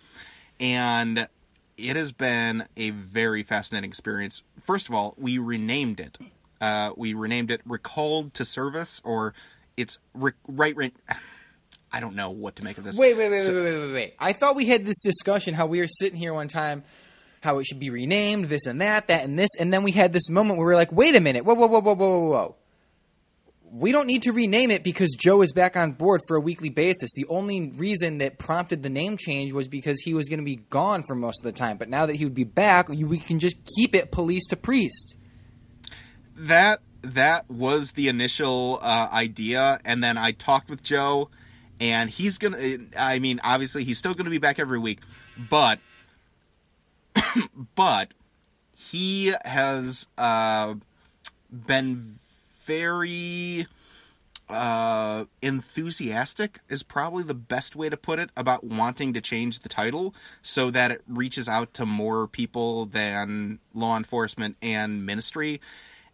and 0.65 1.29
it 1.77 1.97
has 1.97 2.13
been 2.13 2.65
a 2.77 2.91
very 2.91 3.43
fascinating 3.43 3.91
experience. 3.91 4.43
First 4.63 4.89
of 4.89 4.95
all, 4.95 5.15
we 5.19 5.39
renamed 5.39 6.01
it. 6.01 6.17
Uh, 6.61 6.93
we 6.97 7.13
renamed 7.13 7.51
it 7.51 7.61
"Recalled 7.67 8.33
to 8.35 8.45
Service," 8.47 9.03
or 9.05 9.35
it's 9.77 9.99
re- 10.15 10.33
right. 10.49 10.75
right 10.75 10.95
I 11.93 12.01
don't 12.01 12.17
know 12.17 12.31
what 12.31 12.57
to 12.57 12.65
make 12.65 12.79
of 12.79 12.85
this. 12.85 12.99
Wait, 12.99 13.17
wait, 13.17 13.31
wait, 13.31 13.43
So- 13.43 13.55
wait, 13.55 13.73
wait, 13.73 13.79
wait, 13.87 13.93
wait. 13.93 14.15
I 14.19 14.33
thought 14.33 14.57
we 14.57 14.67
had 14.67 14.85
this 14.85 15.01
discussion 15.03 15.55
how 15.55 15.67
we 15.67 15.81
were 15.81 15.87
sitting 15.87 16.19
here 16.19 16.35
one 16.35 16.49
time, 16.49 16.83
how 17.41 17.59
it 17.59 17.67
should 17.67 17.79
be 17.79 17.91
renamed, 17.91 18.47
this 18.47 18.67
and 18.67 18.81
that, 18.81 19.07
that 19.09 19.23
and 19.25 19.39
this, 19.39 19.51
and 19.61 19.73
then 19.73 19.83
we 19.85 19.93
had 19.93 20.13
this 20.13 20.29
moment 20.29 20.59
where 20.59 20.67
we 20.67 20.73
were 20.73 20.77
like, 20.77 20.91
wait 20.91 21.15
a 21.15 21.21
minute, 21.21 21.45
whoa, 21.45 21.55
whoa, 21.55 21.67
whoa, 21.69 21.81
whoa, 21.81 21.95
whoa, 21.95 22.19
whoa, 22.19 22.31
whoa. 22.31 22.57
We 23.77 23.91
don't 23.91 24.07
need 24.07 24.23
to 24.23 24.33
rename 24.33 24.71
it 24.71 24.85
because 24.85 25.17
Joe 25.19 25.43
is 25.43 25.53
back 25.53 25.77
on 25.77 25.93
board 25.93 26.21
for 26.29 26.37
a 26.37 26.41
weekly 26.41 26.69
basis. 26.69 27.11
The 27.13 27.27
only 27.29 27.73
reason 27.75 28.19
that 28.19 28.39
prompted 28.39 28.85
the 28.85 28.89
name 28.89 29.17
change 29.17 29.53
was 29.53 29.67
because 29.67 30.01
he 30.01 30.15
was 30.15 30.29
going 30.29 30.39
to 30.39 30.45
be 30.45 30.57
gone 30.71 31.03
for 31.03 31.17
most 31.17 31.41
of 31.41 31.45
the 31.45 31.51
time. 31.53 31.77
But 31.77 31.89
now 31.89 32.07
that 32.07 32.15
he 32.15 32.25
would 32.25 32.35
be 32.35 32.45
back, 32.45 32.89
we 32.89 33.19
can 33.19 33.41
just 33.41 33.57
keep 33.77 33.97
it 33.97 34.13
police 34.13 34.47
to 34.47 34.57
priest. 34.57 35.17
that 36.37 36.79
that 37.03 37.51
was 37.51 37.93
the 37.93 38.09
initial 38.09 38.79
uh, 38.81 39.09
idea 39.13 39.79
and 39.85 40.03
then 40.03 40.17
i 40.17 40.33
talked 40.33 40.71
with 40.71 40.83
joe 40.83 41.29
and 41.81 42.09
he's 42.09 42.39
gonna 42.39 42.79
i 42.99 43.19
mean 43.19 43.41
obviously 43.45 43.85
he's 43.85 43.99
still 43.99 44.15
gonna 44.15 44.31
be 44.31 44.39
back 44.39 44.59
every 44.59 44.79
week 44.79 45.01
but 45.51 45.79
but 47.75 48.15
he 48.75 49.33
has 49.45 50.07
uh, 50.17 50.75
been 51.51 52.19
very 52.65 53.67
uh, 54.49 55.25
enthusiastic 55.43 56.61
is 56.69 56.83
probably 56.83 57.23
the 57.23 57.35
best 57.35 57.75
way 57.75 57.89
to 57.89 57.97
put 57.97 58.19
it 58.19 58.31
about 58.37 58.65
wanting 58.65 59.15
to 59.15 59.21
change 59.21 59.61
the 59.61 59.69
title 59.69 60.15
so 60.43 60.71
that 60.71 60.91
it 60.91 61.03
reaches 61.09 61.49
out 61.49 61.75
to 61.75 61.87
more 61.87 62.29
people 62.29 62.87
than 62.87 63.59
law 63.73 63.97
enforcement 63.97 64.57
and 64.61 65.07
ministry. 65.07 65.61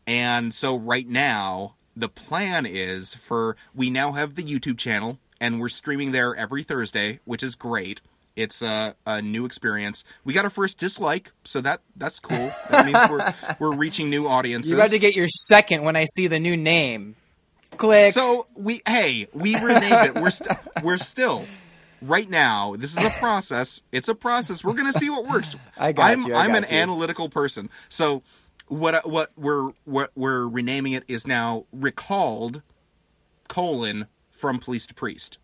And 0.07 0.55
so 0.55 0.76
right 0.76 1.07
now, 1.07 1.74
the 1.96 2.09
plan 2.09 2.66
is 2.66 3.14
for 3.14 3.57
we 3.74 3.90
now 3.90 4.12
have 4.12 4.34
the 4.34 4.44
YouTube 4.44 4.78
channel 4.78 5.18
and 5.40 5.61
we're 5.61 5.68
streaming 5.68 6.12
there 6.12 6.34
every 6.34 6.62
Thursday, 6.62 7.20
which 7.24 7.42
is 7.42 7.57
great. 7.57 8.01
It's 8.37 8.62
a, 8.62 8.95
a 9.07 9.20
new 9.20 9.45
experience. 9.45 10.05
We 10.24 10.33
got 10.33 10.45
our 10.45 10.51
first 10.51 10.78
dislike, 10.78 11.33
so 11.45 11.61
that 11.61 11.81
that's 11.97 12.20
cool. 12.20 12.53
That 12.70 12.87
means 12.87 12.99
we're 13.11 13.35
we're 13.59 13.76
reaching 13.76 14.09
new 14.09 14.26
audiences. 14.26 14.70
You're 14.70 14.81
about 14.81 14.91
to 14.91 14.99
get 14.99 15.14
your 15.16 15.28
second 15.28 15.83
when 15.83 15.97
I 15.97 16.05
see 16.05 16.26
the 16.26 16.41
new 16.41 16.57
name. 16.57 17.16
Click. 17.76 18.12
So 18.12 18.47
we 18.55 18.81
hey, 18.87 19.26
we 19.33 19.55
renamed 19.57 20.09
it. 20.09 20.14
We're 20.14 20.31
st- 20.31 20.59
we're 20.83 20.97
still 20.99 21.45
right 22.03 22.28
now. 22.28 22.76
This 22.76 22.97
is 22.97 23.05
a 23.05 23.11
process. 23.18 23.83
It's 23.93 24.09
a 24.09 24.14
process. 24.14 24.64
We're 24.64 24.74
gonna 24.74 24.93
see 24.93 25.11
what 25.11 25.26
works. 25.26 25.57
I 25.76 25.93
got 25.93 26.11
I'm 26.11 26.20
you, 26.22 26.35
I 26.35 26.45
I'm 26.45 26.55
an 26.55 26.64
you. 26.70 26.76
analytical 26.76 27.28
person. 27.28 27.68
So 27.89 28.22
what 28.68 29.09
what 29.09 29.33
we're 29.37 29.70
what 29.85 30.11
we're 30.14 30.47
renaming 30.47 30.93
it 30.93 31.05
is 31.09 31.26
now 31.26 31.66
recalled 31.72 32.62
colon 33.49 34.07
from 34.31 34.59
police 34.59 34.87
to 34.87 34.95
priest. 34.95 35.39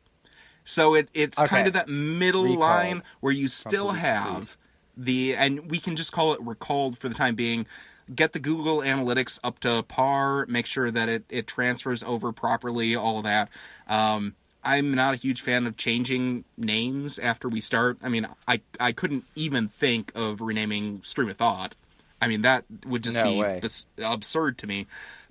So 0.66 0.94
it 0.94 1.08
it's 1.14 1.38
Okay. 1.38 1.46
kind 1.46 1.66
of 1.68 1.72
that 1.74 1.88
middle 1.88 2.42
Recalled. 2.42 2.58
line 2.58 3.02
where 3.20 3.32
you 3.32 3.48
still 3.48 3.88
police 3.88 4.02
have 4.02 4.58
the 4.96 5.34
and 5.36 5.70
we 5.70 5.78
can 5.78 5.96
just 5.96 6.12
call 6.12 6.34
it 6.34 6.40
recalled 6.42 6.98
for 6.98 7.08
the 7.08 7.14
time 7.14 7.34
being. 7.36 7.66
Get 8.14 8.32
the 8.32 8.38
google 8.40 8.78
analytics 8.78 9.38
up 9.42 9.60
to 9.60 9.82
par 9.84 10.44
make 10.46 10.66
sure 10.66 10.90
that 10.90 11.08
it, 11.08 11.24
it 11.28 11.46
transfers 11.46 12.02
over 12.02 12.32
properly 12.32 12.94
all 12.96 13.22
that. 13.22 13.48
Um, 13.88 14.34
i'm 14.64 14.92
not 14.94 15.14
a 15.14 15.16
huge 15.16 15.42
fan 15.42 15.66
of 15.68 15.76
changing 15.76 16.44
names 16.56 17.18
after 17.20 17.48
we 17.48 17.60
start. 17.60 17.98
I 18.02 18.08
mean 18.08 18.26
i, 18.48 18.60
I 18.80 18.92
couldn't 18.92 19.24
even 19.36 19.68
think 19.68 20.12
of 20.16 20.40
renaming 20.40 21.00
stream 21.04 21.28
of 21.28 21.36
thought. 21.36 21.74
I 22.20 22.26
mean 22.28 22.42
that 22.42 22.64
would 22.86 23.04
just 23.04 23.18
No 23.18 23.22
be 23.22 23.68
absurd 24.02 24.58
to 24.58 24.66
me. 24.66 24.86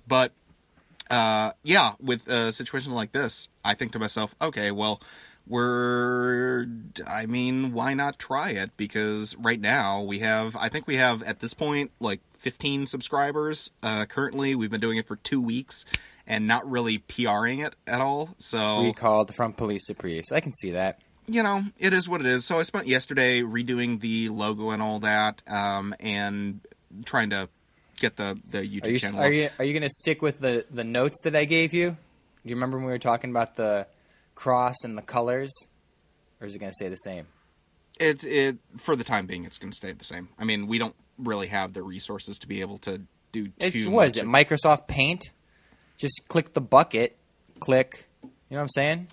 But 0.08 0.32
uh, 1.10 1.52
yeah, 1.62 1.92
with 2.00 2.26
a 2.28 2.52
situation 2.52 2.92
like 2.92 3.12
this, 3.12 3.48
I 3.64 3.74
think 3.74 3.92
to 3.92 3.98
myself, 3.98 4.34
okay, 4.40 4.70
well, 4.72 5.00
we're, 5.46 6.66
I 7.08 7.26
mean, 7.26 7.72
why 7.72 7.94
not 7.94 8.18
try 8.18 8.50
it? 8.50 8.76
Because 8.76 9.36
right 9.36 9.60
now 9.60 10.02
we 10.02 10.18
have, 10.20 10.56
I 10.56 10.68
think 10.68 10.86
we 10.86 10.96
have 10.96 11.22
at 11.22 11.40
this 11.40 11.54
point 11.54 11.90
like 12.00 12.20
15 12.38 12.86
subscribers. 12.86 13.70
Uh, 13.82 14.06
currently, 14.06 14.54
we've 14.54 14.70
been 14.70 14.80
doing 14.80 14.98
it 14.98 15.06
for 15.06 15.16
two 15.16 15.40
weeks 15.40 15.84
and 16.26 16.46
not 16.46 16.68
really 16.68 16.98
PRing 16.98 17.60
it 17.60 17.74
at 17.86 18.00
all. 18.00 18.34
So 18.38 18.82
we 18.82 18.92
called 18.92 19.34
from 19.34 19.52
police 19.52 19.86
to 19.86 19.94
priest. 19.94 20.32
I 20.32 20.40
can 20.40 20.52
see 20.52 20.72
that. 20.72 21.00
you 21.28 21.42
know, 21.42 21.62
it 21.78 21.92
is 21.92 22.08
what 22.08 22.20
it 22.20 22.26
is. 22.26 22.44
So 22.44 22.58
I 22.58 22.62
spent 22.64 22.86
yesterday 22.88 23.42
redoing 23.42 24.00
the 24.00 24.28
logo 24.30 24.70
and 24.70 24.82
all 24.82 24.98
that, 25.00 25.42
um, 25.48 25.94
and 26.00 26.60
trying 27.04 27.30
to 27.30 27.48
get 28.00 28.16
the 28.16 28.38
the 28.50 28.58
YouTube 28.58 28.84
Are 28.86 28.90
you 28.90 28.98
channel. 28.98 29.20
are 29.20 29.32
you 29.32 29.48
are 29.58 29.64
you 29.64 29.72
going 29.72 29.82
to 29.82 29.88
stick 29.90 30.20
with 30.22 30.40
the 30.40 30.64
the 30.70 30.84
notes 30.84 31.20
that 31.22 31.36
I 31.36 31.44
gave 31.44 31.72
you? 31.72 31.90
Do 31.90 32.50
you 32.50 32.56
remember 32.56 32.76
when 32.78 32.86
we 32.86 32.92
were 32.92 32.98
talking 32.98 33.30
about 33.30 33.56
the 33.56 33.86
cross 34.36 34.76
and 34.84 34.96
the 34.96 35.02
colors, 35.02 35.52
or 36.40 36.46
is 36.46 36.54
it 36.54 36.60
going 36.60 36.70
to 36.70 36.74
stay 36.74 36.88
the 36.88 36.96
same? 36.96 37.26
It 37.98 38.22
it 38.22 38.58
for 38.76 38.94
the 38.94 39.02
time 39.02 39.26
being, 39.26 39.44
it's 39.44 39.58
going 39.58 39.72
to 39.72 39.76
stay 39.76 39.90
the 39.92 40.04
same. 40.04 40.28
I 40.38 40.44
mean, 40.44 40.68
we 40.68 40.78
don't 40.78 40.94
really 41.18 41.48
have 41.48 41.72
the 41.72 41.82
resources 41.82 42.38
to 42.38 42.46
be 42.46 42.60
able 42.60 42.78
to 42.78 43.02
do 43.32 43.50
It's 43.58 43.72
too 43.72 43.90
what 43.90 44.06
is 44.08 44.16
it? 44.16 44.26
Microsoft 44.26 44.86
Paint. 44.86 45.32
Just 45.96 46.28
click 46.28 46.52
the 46.52 46.60
bucket. 46.60 47.16
Click. 47.58 48.06
You 48.22 48.28
know 48.50 48.56
what 48.58 48.62
I'm 48.62 48.68
saying? 48.68 49.08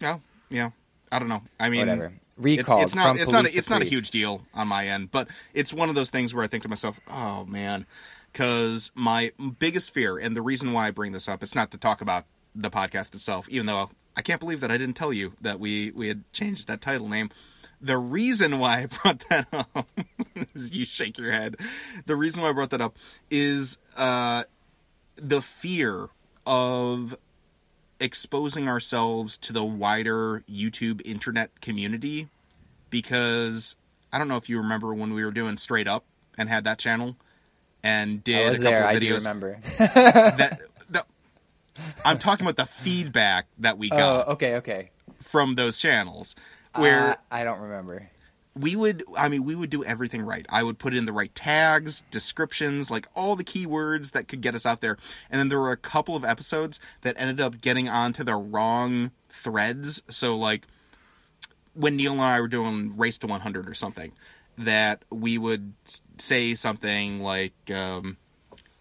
Yeah, 0.00 0.18
yeah. 0.50 0.70
I 1.10 1.18
don't 1.20 1.28
know. 1.28 1.42
I 1.58 1.70
mean, 1.70 1.86
Whatever. 1.86 2.12
It's, 2.42 2.68
it's 2.68 2.94
not. 2.96 3.16
It's 3.16 3.30
not. 3.30 3.44
A, 3.44 3.56
it's 3.56 3.70
not 3.70 3.80
a 3.80 3.84
huge 3.84 4.10
deal 4.10 4.44
on 4.52 4.66
my 4.66 4.88
end, 4.88 5.12
but 5.12 5.28
it's 5.52 5.72
one 5.72 5.88
of 5.88 5.94
those 5.94 6.10
things 6.10 6.34
where 6.34 6.42
I 6.42 6.48
think 6.48 6.64
to 6.64 6.68
myself, 6.68 6.98
"Oh 7.08 7.44
man," 7.44 7.86
because 8.32 8.90
my 8.96 9.30
biggest 9.60 9.92
fear, 9.94 10.18
and 10.18 10.36
the 10.36 10.42
reason 10.42 10.72
why 10.72 10.88
I 10.88 10.90
bring 10.90 11.12
this 11.12 11.28
up, 11.28 11.44
it's 11.44 11.54
not 11.54 11.70
to 11.70 11.78
talk 11.78 12.00
about 12.00 12.24
the 12.56 12.70
podcast 12.70 13.14
itself, 13.14 13.48
even 13.48 13.66
though 13.66 13.88
can't 14.24 14.40
believe 14.40 14.60
that 14.60 14.70
I 14.70 14.78
didn't 14.78 14.96
tell 14.96 15.12
you 15.12 15.32
that 15.42 15.60
we 15.60 15.92
we 15.92 16.08
had 16.08 16.24
changed 16.32 16.68
that 16.68 16.80
title 16.80 17.08
name. 17.08 17.30
The 17.80 17.98
reason 17.98 18.58
why 18.58 18.82
I 18.82 18.86
brought 18.86 19.22
that 19.28 19.46
up, 19.52 19.88
as 20.54 20.74
you 20.74 20.84
shake 20.84 21.18
your 21.18 21.30
head, 21.30 21.56
the 22.06 22.16
reason 22.16 22.42
why 22.42 22.48
I 22.48 22.52
brought 22.52 22.70
that 22.70 22.80
up 22.80 22.96
is 23.30 23.78
uh, 23.96 24.44
the 25.16 25.42
fear 25.42 26.08
of 26.46 27.16
exposing 28.00 28.68
ourselves 28.68 29.38
to 29.38 29.52
the 29.52 29.64
wider 29.64 30.42
YouTube 30.50 31.02
internet 31.04 31.60
community 31.60 32.28
because 32.90 33.76
I 34.12 34.18
don't 34.18 34.28
know 34.28 34.36
if 34.36 34.48
you 34.48 34.58
remember 34.58 34.92
when 34.94 35.14
we 35.14 35.24
were 35.24 35.30
doing 35.30 35.56
straight 35.56 35.86
up 35.88 36.04
and 36.36 36.48
had 36.48 36.64
that 36.64 36.78
channel 36.78 37.16
and 37.84 38.24
did 38.24 38.46
I 38.46 38.50
was 38.50 38.60
a 38.60 38.64
couple 38.64 38.78
there. 38.80 38.88
of 38.90 38.96
I 38.96 38.98
do 38.98 39.14
remember. 39.14 39.58
that 39.78 40.60
I'm 42.04 42.18
talking 42.18 42.46
about 42.46 42.56
the 42.56 42.66
feedback 42.66 43.46
that 43.58 43.78
we 43.78 43.90
got. 43.90 43.98
Oh, 43.98 44.16
got 44.18 44.28
okay, 44.34 44.54
okay. 44.56 44.90
from 45.20 45.54
those 45.54 45.78
channels 45.78 46.36
where 46.76 47.10
Uh, 47.12 47.16
I 47.30 47.44
don't 47.44 47.60
remember. 47.60 48.08
we 48.56 48.76
would 48.76 49.04
I 49.16 49.28
mean 49.28 49.44
we 49.44 49.54
would 49.54 49.70
do 49.70 49.82
everything 49.84 50.22
right. 50.22 50.46
I 50.48 50.62
would 50.62 50.78
put 50.78 50.94
in 50.94 51.06
the 51.06 51.12
right 51.12 51.34
tags, 51.34 52.02
descriptions, 52.10 52.90
like 52.90 53.06
all 53.14 53.34
the 53.36 53.44
keywords 53.44 54.12
that 54.12 54.28
could 54.28 54.40
get 54.40 54.54
us 54.54 54.66
out 54.66 54.80
there. 54.80 54.96
And 55.30 55.38
then 55.40 55.48
there 55.48 55.58
were 55.58 55.72
a 55.72 55.76
couple 55.76 56.14
of 56.16 56.24
episodes 56.24 56.78
that 57.02 57.16
ended 57.18 57.40
up 57.40 57.60
getting 57.60 57.88
onto 57.88 58.22
the 58.24 58.34
wrong 58.36 59.10
threads. 59.30 60.02
So 60.08 60.36
like 60.36 60.66
when 61.74 61.96
Neil 61.96 62.12
and 62.12 62.20
I 62.22 62.40
were 62.40 62.48
doing 62.48 62.96
Race 62.96 63.18
to 63.18 63.26
100 63.26 63.68
or 63.68 63.74
something, 63.74 64.12
that 64.58 65.04
we 65.10 65.36
would 65.38 65.72
say 66.18 66.54
something 66.54 67.20
like 67.20 67.54
um 67.72 68.16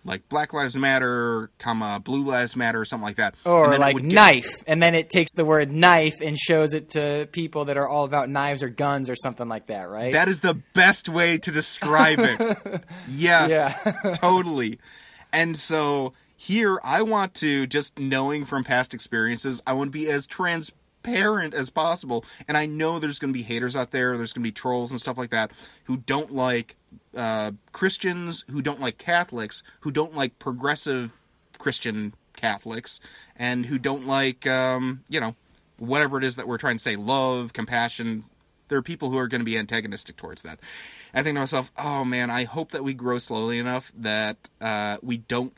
like 0.05 0.27
Black 0.29 0.53
Lives 0.53 0.75
Matter, 0.75 1.49
comma 1.59 1.99
Blue 2.03 2.23
Lives 2.23 2.55
Matter, 2.55 2.81
or 2.81 2.85
something 2.85 3.05
like 3.05 3.15
that. 3.15 3.35
Or 3.45 3.63
And 3.65 3.73
then 3.73 3.79
it 3.79 3.81
like 3.81 3.93
would 3.95 4.03
get- 4.09 4.13
knife, 4.13 4.63
and 4.67 4.81
then 4.83 4.95
it 4.95 5.09
takes 5.09 5.33
the 5.35 5.45
word 5.45 5.71
knife 5.71 6.15
and 6.21 6.37
shows 6.37 6.73
it 6.73 6.89
to 6.91 7.27
people 7.31 7.65
that 7.65 7.77
are 7.77 7.87
all 7.87 8.03
about 8.03 8.29
knives 8.29 8.61
or 8.63 8.69
guns 8.69 9.09
or 9.09 9.15
something 9.15 9.47
like 9.47 9.67
that, 9.67 9.83
right? 9.89 10.13
That 10.13 10.27
is 10.27 10.39
the 10.41 10.55
best 10.73 11.07
way 11.09 11.37
to 11.37 11.51
describe 11.51 12.19
it. 12.19 12.83
yes, 13.09 13.73
totally. 14.17 14.79
And 15.31 15.57
so 15.57 16.13
here, 16.35 16.79
I 16.83 17.03
want 17.03 17.35
to 17.35 17.65
just 17.67 17.97
knowing 17.97 18.45
from 18.45 18.63
past 18.63 18.93
experiences, 18.93 19.63
I 19.65 19.73
want 19.73 19.87
to 19.87 19.97
be 19.97 20.09
as 20.09 20.27
transparent 20.27 21.53
as 21.53 21.69
possible. 21.69 22.25
And 22.47 22.57
I 22.57 22.65
know 22.65 22.99
there's 22.99 23.19
going 23.19 23.33
to 23.33 23.37
be 23.37 23.43
haters 23.43 23.75
out 23.75 23.91
there, 23.91 24.17
there's 24.17 24.33
going 24.33 24.43
to 24.43 24.47
be 24.47 24.51
trolls 24.51 24.91
and 24.91 24.99
stuff 24.99 25.17
like 25.17 25.31
that 25.31 25.51
who 25.85 25.97
don't 25.97 26.33
like 26.33 26.75
uh, 27.15 27.51
Christians, 27.71 28.45
who 28.49 28.61
don't 28.61 28.79
like 28.79 28.97
Catholics, 28.97 29.63
who 29.81 29.91
don't 29.91 30.15
like 30.15 30.39
progressive 30.39 31.19
Christian 31.57 32.13
Catholics, 32.35 32.99
and 33.35 33.65
who 33.65 33.77
don't 33.77 34.07
like, 34.07 34.47
um, 34.47 35.03
you 35.09 35.19
know, 35.19 35.35
whatever 35.77 36.17
it 36.17 36.23
is 36.23 36.37
that 36.37 36.47
we're 36.47 36.57
trying 36.57 36.77
to 36.77 36.83
say 36.83 36.95
love, 36.95 37.53
compassion. 37.53 38.23
There 38.67 38.77
are 38.77 38.83
people 38.83 39.09
who 39.09 39.17
are 39.17 39.27
going 39.27 39.41
to 39.41 39.45
be 39.45 39.57
antagonistic 39.57 40.15
towards 40.15 40.43
that. 40.43 40.59
I 41.13 41.21
think 41.21 41.35
to 41.35 41.41
myself, 41.41 41.71
oh 41.77 42.03
man, 42.03 42.29
I 42.29 42.45
hope 42.45 42.71
that 42.71 42.83
we 42.83 42.93
grow 42.93 43.19
slowly 43.19 43.59
enough 43.59 43.91
that 43.97 44.37
uh, 44.59 44.97
we 45.01 45.17
don't 45.17 45.53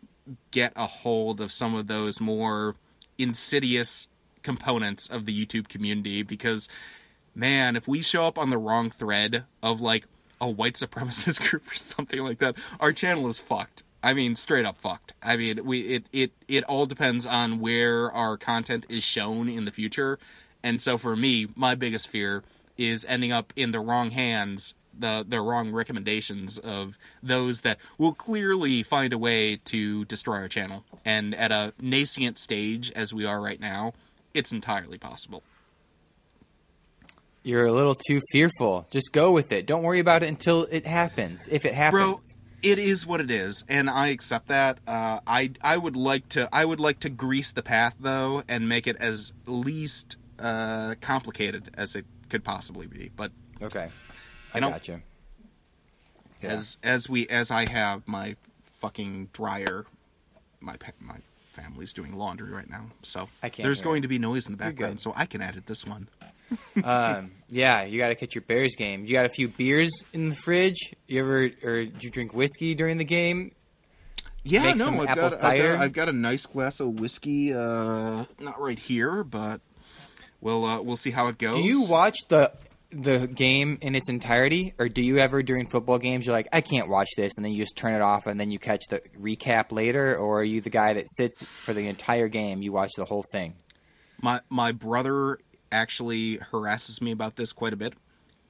get 0.51 0.73
a 0.75 0.86
hold 0.86 1.39
of 1.39 1.51
some 1.51 1.75
of 1.75 1.88
those 1.88 2.19
more 2.19 2.75
insidious 3.17 4.07
components 4.43 5.09
of 5.09 5.25
the 5.25 5.45
YouTube 5.45 5.67
community 5.67 6.23
because, 6.23 6.67
man, 7.33 7.75
if 7.75 7.88
we 7.88 8.01
show 8.01 8.27
up 8.27 8.38
on 8.38 8.49
the 8.49 8.57
wrong 8.57 8.89
thread 8.89 9.45
of 9.63 9.81
like 9.81 10.05
a 10.41 10.49
white 10.49 10.73
supremacist 10.75 11.39
group 11.49 11.71
or 11.71 11.75
something 11.75 12.19
like 12.19 12.39
that, 12.39 12.55
our 12.79 12.93
channel 12.93 13.27
is 13.27 13.39
fucked. 13.39 13.83
I 14.03 14.13
mean, 14.13 14.36
straight 14.36 14.65
up 14.65 14.77
fucked. 14.77 15.13
I 15.23 15.36
mean, 15.36 15.65
we 15.65 15.79
it 15.81 16.05
it 16.13 16.31
it 16.47 16.63
all 16.65 16.86
depends 16.86 17.25
on 17.25 17.59
where 17.59 18.11
our 18.11 18.38
content 18.38 18.86
is 18.89 19.03
shown 19.03 19.49
in 19.49 19.65
the 19.65 19.71
future. 19.71 20.19
And 20.61 20.79
so 20.81 20.97
for 20.97 21.15
me, 21.15 21.47
my 21.55 21.75
biggest 21.75 22.07
fear 22.07 22.43
is 22.77 23.05
ending 23.05 23.31
up 23.31 23.51
in 23.55 23.71
the 23.71 23.79
wrong 23.79 24.11
hands, 24.11 24.75
the 24.97 25.25
the 25.27 25.41
wrong 25.41 25.71
recommendations 25.71 26.59
of 26.59 26.97
those 27.23 27.61
that 27.61 27.79
will 27.97 28.13
clearly 28.13 28.83
find 28.83 29.11
a 29.11 29.17
way 29.17 29.57
to 29.65 30.05
destroy 30.05 30.36
our 30.36 30.49
channel. 30.49 30.83
And 31.03 31.33
at 31.33 31.51
a 31.51 31.73
nascent 31.81 32.38
stage 32.38 32.91
as 32.91 33.11
we 33.11 33.25
are 33.25 33.41
right 33.41 33.59
now, 33.59 33.93
it's 34.36 34.51
entirely 34.51 34.99
possible. 34.99 35.41
You're 37.45 37.67
a 37.67 37.71
little 37.71 37.93
too 37.93 38.21
fearful. 38.31 38.87
Just 38.89 39.11
go 39.11 39.31
with 39.31 39.51
it. 39.51 39.67
Don't 39.67 39.83
worry 39.83 39.99
about 39.99 40.23
it 40.23 40.29
until 40.29 40.63
it 40.63 40.87
happens. 40.87 41.47
If 41.47 41.63
it 41.63 41.75
happens. 41.75 42.33
Bro, 42.33 42.71
it 42.71 42.79
is 42.79 43.05
what 43.05 43.21
it 43.21 43.29
is, 43.29 43.63
and 43.69 43.87
I 43.87 44.07
accept 44.07 44.47
that. 44.47 44.79
Uh, 44.87 45.19
I 45.27 45.51
I 45.61 45.77
would 45.77 45.95
like 45.95 46.27
to 46.29 46.49
I 46.51 46.65
would 46.65 46.79
like 46.79 47.01
to 47.01 47.09
grease 47.09 47.51
the 47.51 47.61
path 47.61 47.95
though, 47.99 48.41
and 48.47 48.67
make 48.67 48.87
it 48.87 48.97
as 48.99 49.31
least 49.45 50.17
uh, 50.39 50.95
complicated 51.01 51.69
as 51.77 51.95
it 51.95 52.05
could 52.29 52.43
possibly 52.43 52.87
be. 52.87 53.11
But 53.15 53.31
okay. 53.61 53.89
I 54.55 54.59
got 54.59 54.87
you. 54.87 55.03
Yeah. 56.41 56.49
as 56.49 56.79
as 56.81 57.07
we 57.07 57.27
as 57.27 57.51
I 57.51 57.69
have 57.69 58.07
my 58.07 58.37
fucking 58.79 59.29
dryer, 59.33 59.85
my 60.61 60.77
my 60.99 61.17
family's 61.53 61.93
doing 61.93 62.15
laundry 62.15 62.49
right 62.49 62.67
now, 62.67 62.87
so 63.03 63.29
I 63.43 63.49
can't 63.49 63.65
there's 63.65 63.83
going 63.83 63.99
it. 63.99 64.01
to 64.01 64.07
be 64.07 64.17
noise 64.17 64.47
in 64.47 64.53
the 64.53 64.57
background, 64.57 64.99
so 64.99 65.13
I 65.15 65.27
can 65.27 65.43
edit 65.43 65.67
this 65.67 65.85
one. 65.85 66.07
um, 66.83 67.31
yeah, 67.49 67.83
you 67.83 67.99
got 67.99 68.09
to 68.09 68.15
catch 68.15 68.35
your 68.35 68.43
Bears 68.43 68.75
game. 68.75 69.05
You 69.05 69.13
got 69.13 69.25
a 69.25 69.29
few 69.29 69.47
beers 69.47 69.91
in 70.13 70.29
the 70.29 70.35
fridge. 70.35 70.93
You 71.07 71.21
ever 71.21 71.49
or 71.63 71.85
did 71.85 72.03
you 72.03 72.09
drink 72.09 72.33
whiskey 72.33 72.75
during 72.75 72.97
the 72.97 73.05
game? 73.05 73.51
Yeah, 74.43 74.63
Make 74.63 74.77
no, 74.77 75.01
I've 75.01 75.15
got, 75.15 75.43
I've 75.43 75.57
got 75.57 75.81
I've 75.81 75.93
got 75.93 76.09
a 76.09 76.13
nice 76.13 76.45
glass 76.45 76.79
of 76.79 76.99
whiskey, 76.99 77.51
uh, 77.51 78.25
not 78.39 78.61
right 78.61 78.77
here, 78.77 79.23
but 79.23 79.59
we'll 80.39 80.63
uh, 80.63 80.81
we'll 80.81 80.97
see 80.97 81.09
how 81.09 81.27
it 81.27 81.39
goes. 81.39 81.55
Do 81.55 81.63
you 81.63 81.83
watch 81.85 82.19
the 82.29 82.53
the 82.91 83.27
game 83.27 83.79
in 83.81 83.95
its 83.95 84.07
entirety, 84.07 84.75
or 84.77 84.87
do 84.87 85.01
you 85.01 85.17
ever 85.17 85.41
during 85.41 85.65
football 85.65 85.97
games 85.97 86.27
you're 86.27 86.35
like, 86.35 86.47
I 86.53 86.61
can't 86.61 86.87
watch 86.87 87.09
this, 87.17 87.33
and 87.37 87.43
then 87.43 87.53
you 87.53 87.63
just 87.63 87.75
turn 87.75 87.95
it 87.95 88.01
off, 88.01 88.27
and 88.27 88.39
then 88.39 88.51
you 88.51 88.59
catch 88.59 88.83
the 88.89 89.01
recap 89.19 89.71
later, 89.71 90.15
or 90.15 90.41
are 90.41 90.43
you 90.43 90.61
the 90.61 90.69
guy 90.69 90.93
that 90.93 91.09
sits 91.09 91.43
for 91.43 91.73
the 91.73 91.87
entire 91.87 92.27
game? 92.27 92.61
You 92.61 92.71
watch 92.71 92.91
the 92.95 93.05
whole 93.05 93.25
thing. 93.31 93.55
My 94.21 94.41
my 94.49 94.71
brother 94.71 95.39
actually 95.76 96.38
harasses 96.51 97.01
me 97.01 97.11
about 97.11 97.36
this 97.36 97.53
quite 97.53 97.73
a 97.73 97.76
bit. 97.76 97.93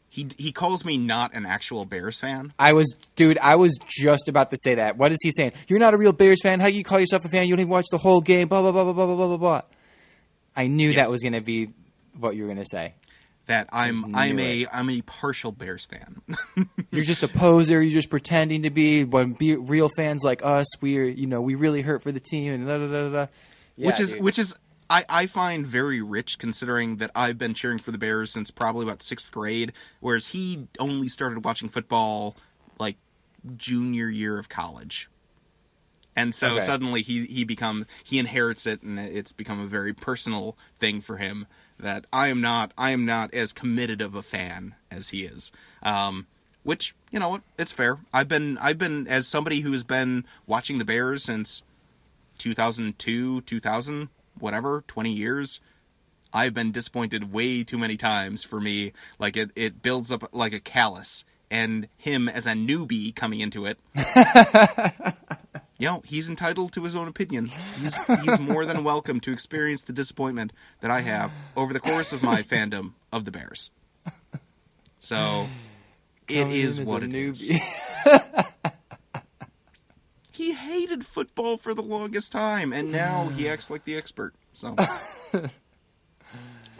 He 0.09 0.28
he 0.38 0.53
calls 0.53 0.86
me 0.86 0.95
not 0.97 1.34
an 1.34 1.45
actual 1.45 1.84
Bears 1.84 2.19
fan. 2.19 2.53
I 2.57 2.71
was, 2.71 2.95
dude. 3.17 3.38
I 3.39 3.55
was 3.55 3.78
just 3.86 4.30
about 4.30 4.49
to 4.51 4.57
say 4.63 4.76
that. 4.76 4.95
What 4.97 5.11
is 5.11 5.17
he 5.21 5.32
saying? 5.32 5.51
You're 5.67 5.80
not 5.80 5.93
a 5.93 5.97
real 5.97 6.13
Bears 6.13 6.41
fan. 6.41 6.61
How 6.61 6.67
you 6.67 6.86
call 6.86 7.01
yourself 7.01 7.26
a 7.26 7.30
fan? 7.30 7.47
You 7.47 7.55
don't 7.55 7.59
even 7.61 7.71
watch 7.71 7.88
the 7.91 7.97
whole 7.97 8.21
game. 8.21 8.47
Blah 8.47 8.61
blah 8.61 8.71
blah 8.71 8.84
blah 8.86 8.93
blah 8.93 9.05
blah 9.15 9.28
blah 9.28 9.38
blah. 9.38 9.61
I 10.55 10.67
knew 10.67 10.88
Yes. 10.91 10.95
that 11.03 11.11
was 11.11 11.21
going 11.21 11.34
to 11.34 11.41
be 11.41 11.69
what 12.17 12.36
you 12.38 12.43
were 12.43 12.47
going 12.47 12.63
to 12.63 12.69
say. 12.71 12.93
That 13.47 13.67
I'm 13.73 14.15
I'm 14.15 14.38
knew 14.38 14.43
a 14.43 14.61
it. 14.61 14.69
am 14.71 14.89
a 14.89 15.01
partial 15.01 15.51
Bears 15.51 15.86
fan. 15.86 16.21
You're 16.91 17.03
just 17.03 17.21
a 17.21 17.28
poser. 17.28 17.82
You're 17.82 17.91
just 17.93 18.09
pretending 18.09 18.63
to 18.63 18.69
be. 18.69 19.03
When 19.03 19.34
be, 19.34 19.57
real 19.57 19.89
fans 19.97 20.23
like 20.23 20.45
us, 20.45 20.65
we're 20.82 21.05
you 21.09 21.28
know 21.28 21.41
we 21.41 21.55
really 21.55 21.82
hurt 21.82 22.03
for 22.03 22.11
the 22.13 22.21
team 22.21 22.53
and 22.53 22.65
da 22.65 22.78
da 22.78 22.88
da 22.88 23.01
da. 23.03 23.09
da. 23.09 23.28
Yeah, 23.76 23.88
which 23.88 23.99
is 23.99 24.13
dude. 24.13 24.23
which 24.23 24.39
is 24.39 24.55
I, 24.89 25.03
I 25.09 25.25
find 25.25 25.65
very 25.65 26.01
rich 26.01 26.38
considering 26.38 26.97
that 26.97 27.11
I've 27.15 27.38
been 27.38 27.53
cheering 27.53 27.79
for 27.79 27.91
the 27.91 27.97
Bears 27.97 28.31
since 28.31 28.51
probably 28.51 28.83
about 28.83 29.01
sixth 29.03 29.31
grade, 29.31 29.73
whereas 29.99 30.27
he 30.27 30.67
only 30.79 31.07
started 31.07 31.43
watching 31.43 31.69
football 31.69 32.36
like 32.79 32.97
junior 33.57 34.09
year 34.09 34.38
of 34.38 34.49
college. 34.49 35.09
And 36.15 36.33
so 36.33 36.55
Okay. 36.55 36.65
suddenly 36.65 37.01
he 37.01 37.25
he 37.25 37.43
becomes 37.43 37.88
he 38.03 38.19
inherits 38.19 38.65
it 38.65 38.81
and 38.83 38.97
it's 38.99 39.33
become 39.33 39.59
a 39.59 39.65
very 39.65 39.93
personal 39.93 40.57
thing 40.79 41.01
for 41.01 41.17
him 41.17 41.45
that 41.79 42.05
I 42.13 42.29
am 42.29 42.39
not 42.41 42.71
I 42.77 42.91
am 42.91 43.05
not 43.05 43.33
as 43.33 43.51
committed 43.51 43.99
of 44.01 44.15
a 44.15 44.23
fan 44.23 44.75
as 44.89 45.09
he 45.09 45.25
is. 45.25 45.51
Um 45.83 46.27
which, 46.63 46.95
you 47.11 47.19
know 47.19 47.29
what, 47.29 47.43
it's 47.59 47.71
fair. 47.71 47.99
I've 48.13 48.27
been 48.29 48.57
I've 48.59 48.77
been 48.77 49.07
as 49.07 49.27
somebody 49.27 49.59
who 49.59 49.71
has 49.73 49.83
been 49.83 50.25
watching 50.47 50.77
the 50.77 50.86
Bears 50.86 51.23
since 51.23 51.63
2002, 52.39 53.41
2000, 53.41 54.09
whatever, 54.39 54.83
20 54.88 55.11
years. 55.11 55.59
I've 56.33 56.53
been 56.53 56.71
disappointed 56.71 57.31
way 57.31 57.63
too 57.63 57.77
many 57.77 57.95
times 57.97 58.43
for 58.43 58.59
me. 58.59 58.93
Like 59.19 59.38
it, 59.38 59.51
it 59.55 59.81
builds 59.81 60.11
up 60.11 60.33
like 60.33 60.53
a 60.53 60.59
callus. 60.59 61.23
And 61.51 61.88
him 61.97 62.27
as 62.27 62.47
a 62.47 62.51
newbie 62.53 63.15
coming 63.15 63.39
into 63.39 63.67
it, 63.67 63.77
you 65.77 65.88
know, 65.88 66.01
he's 66.03 66.27
entitled 66.27 66.73
to 66.73 66.83
his 66.83 66.95
own 66.95 67.07
opinion. 67.07 67.51
He's 67.79 67.95
he's 68.23 68.39
more 68.39 68.65
than 68.65 68.83
welcome 68.83 69.19
to 69.21 69.31
experience 69.31 69.83
the 69.83 69.93
disappointment 69.93 70.51
that 70.81 70.89
I 70.89 71.01
have 71.01 71.31
over 71.55 71.71
the 71.71 71.79
course 71.79 72.13
of 72.13 72.23
my 72.23 72.41
fandom 72.41 72.93
of 73.13 73.25
the 73.25 73.31
Bears. 73.31 73.69
So 74.97 75.47
it 76.27 76.41
Coming 76.43 76.55
is 76.57 76.79
in 76.79 76.83
as 76.83 76.89
what 76.89 77.03
a 77.03 77.05
it 77.05 77.13
is. 77.15 77.49
newbie. 77.51 77.59
He 77.59 78.41
hated 80.80 81.05
football 81.05 81.57
for 81.57 81.73
the 81.73 81.82
longest 81.82 82.32
time, 82.32 82.73
and 82.73 82.91
now 82.91 83.30
he 83.30 83.47
acts 83.53 83.69
like 83.69 83.86
the 83.86 83.95
expert. 83.97 84.34
So, 84.53 84.76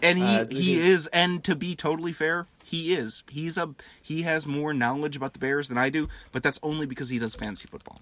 and 0.02 0.18
he 0.18 0.24
Uh, 0.24 0.46
he 0.48 0.76
is, 0.80 1.08
and 1.08 1.43
to 1.46 1.56
be 1.56 1.76
totally 1.76 2.14
fair, 2.14 2.48
he 2.64 2.93
is. 2.93 3.24
He's 3.30 3.58
a 3.58 3.74
he 4.02 4.22
has 4.24 4.48
more 4.48 4.74
knowledge 4.74 5.16
about 5.16 5.34
the 5.34 5.39
Bears 5.39 5.68
than 5.68 5.78
I 5.78 5.89
do, 5.89 6.08
but 6.32 6.43
that's 6.43 6.60
only 6.64 6.86
because 6.86 7.10
he 7.10 7.20
does 7.20 7.36
fantasy 7.36 7.68
football. 7.68 8.02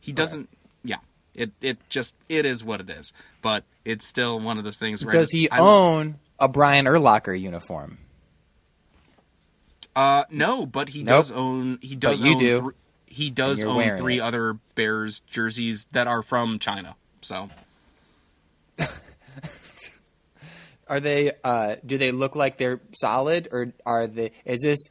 He 0.00 0.12
doesn't. 0.12 0.48
Yeah, 0.84 0.96
It 1.34 1.52
it 1.60 1.78
just 1.88 2.16
it 2.28 2.44
is 2.46 2.64
what 2.64 2.80
it 2.80 2.90
is. 2.90 3.12
But 3.40 3.64
it's 3.84 4.06
still 4.06 4.40
one 4.40 4.58
of 4.58 4.64
those 4.64 4.78
things. 4.78 5.04
Where 5.04 5.12
Does 5.12 5.30
he 5.30 5.48
I- 5.50 5.58
own 5.60 6.16
a 6.38 6.48
Brian 6.48 6.86
Urlacher 6.86 7.38
uniform? 7.38 7.98
Uh, 9.94 10.24
no, 10.30 10.64
but 10.66 10.88
he 10.88 11.02
Nope. 11.02 11.18
does 11.18 11.32
own. 11.32 11.78
He 11.82 11.96
does. 11.96 12.20
you 12.20 12.32
own 12.32 12.38
do. 12.38 12.58
thr- 12.58 12.70
he 13.12 13.30
does 13.30 13.62
own 13.62 13.98
three 13.98 14.18
it. 14.18 14.22
other 14.22 14.58
Bears 14.74 15.20
jerseys 15.20 15.86
that 15.92 16.06
are 16.06 16.22
from 16.22 16.58
China. 16.58 16.96
So 17.20 17.50
Are 20.88 21.00
they? 21.00 21.32
Uh, 21.44 21.76
do 21.84 21.98
they 21.98 22.10
look 22.10 22.34
like 22.34 22.56
they're 22.56 22.80
solid, 22.92 23.48
or 23.52 23.72
are 23.86 24.06
they? 24.06 24.32
Is 24.44 24.60
this 24.62 24.88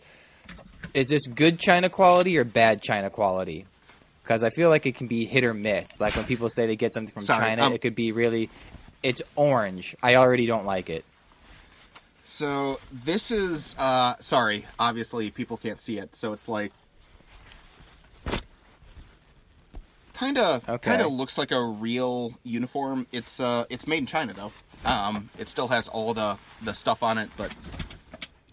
is 0.94 1.10
this 1.10 1.28
good 1.28 1.60
China 1.60 1.90
quality 1.90 2.38
or 2.38 2.44
bad 2.44 2.82
China 2.82 3.10
quality? 3.10 3.66
Because 4.24 4.44
I 4.44 4.52
feel 4.52 4.70
like 4.70 4.86
it 4.86 4.96
can 4.96 5.08
be 5.08 5.26
hit 5.26 5.44
or 5.44 5.54
miss. 5.54 6.00
Like 6.00 6.16
when 6.16 6.26
people 6.26 6.50
say 6.50 6.68
they 6.68 6.76
get 6.76 6.94
something 6.94 7.14
from 7.14 7.24
Sorry, 7.24 7.40
China, 7.40 7.64
um, 7.64 7.74
it 7.74 7.82
could 7.82 7.96
be 7.96 8.12
really. 8.12 8.50
It's 9.04 9.22
orange. 9.36 9.96
I 10.04 10.16
already 10.16 10.46
don't 10.46 10.66
like 10.66 10.90
it. 10.92 11.04
So 12.24 12.80
this 12.92 13.32
is 13.32 13.76
uh 13.78 14.16
sorry, 14.20 14.66
obviously 14.80 15.32
people 15.32 15.58
can't 15.58 15.82
see 15.82 15.98
it, 15.98 16.16
so 16.16 16.34
it's 16.34 16.48
like 16.48 16.72
kind 20.22 20.38
of 20.38 20.70
Okay. 20.70 20.90
kind 20.92 21.02
of 21.02 21.12
looks 21.12 21.38
like 21.38 21.52
a 21.52 21.62
real 21.62 22.34
uniform. 22.44 23.08
It's 23.12 23.40
uh 23.40 23.66
it's 23.70 23.88
made 23.88 23.98
in 24.00 24.06
China 24.06 24.34
though. 24.34 24.52
Um 24.86 25.30
it 25.38 25.50
still 25.50 25.68
has 25.68 25.88
all 25.88 26.14
the 26.14 26.38
the 26.64 26.74
stuff 26.74 27.04
on 27.04 27.18
it, 27.18 27.30
but 27.38 27.52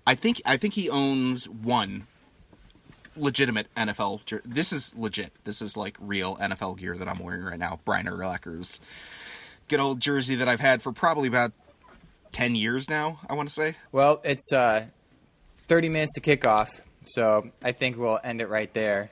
I 0.07 0.15
think 0.15 0.41
I 0.47 0.57
think 0.57 0.75
he 0.75 0.89
owns 0.91 1.49
one 1.49 2.07
legitimate 3.17 3.67
NFL 3.77 4.25
jer- 4.25 4.43
This 4.45 4.73
is 4.73 4.95
legit. 4.97 5.33
This 5.45 5.61
is 5.61 5.77
like 5.77 5.97
real 6.01 6.37
NFL 6.37 6.79
gear 6.79 6.97
that 6.97 7.09
I'm 7.09 7.19
wearing 7.19 7.43
right 7.43 7.59
now. 7.59 7.81
Brian 7.85 8.07
Urlacher's 8.07 8.81
good 9.69 9.81
old 9.81 10.01
jersey 10.01 10.37
that 10.37 10.49
I've 10.49 10.61
had 10.61 10.81
for 10.83 10.93
probably 10.93 11.29
about 11.29 11.53
10 12.33 12.55
years 12.55 12.89
now, 12.89 13.19
I 13.29 13.35
want 13.35 13.49
to 13.49 13.55
say. 13.55 13.75
Well, 13.93 14.21
it's 14.25 14.53
uh, 14.53 14.87
30 15.59 15.89
minutes 15.89 16.15
to 16.15 16.21
kick 16.21 16.47
off, 16.47 16.81
so 17.05 17.51
I 17.63 17.73
think 17.73 17.97
we'll 17.99 18.19
end 18.23 18.41
it 18.41 18.49
right 18.49 18.73
there. 18.73 19.11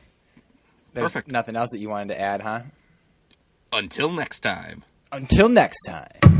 There's 0.97 1.12
Perfect. 1.12 1.30
nothing 1.30 1.57
else 1.57 1.72
that 1.72 1.78
you 1.78 1.90
wanted 1.90 2.14
to 2.14 2.18
add, 2.20 2.40
huh? 2.40 2.62
Until 3.70 4.11
next 4.11 4.40
time. 4.40 4.82
Until 5.12 5.51
next 5.51 5.82
time. 5.82 6.36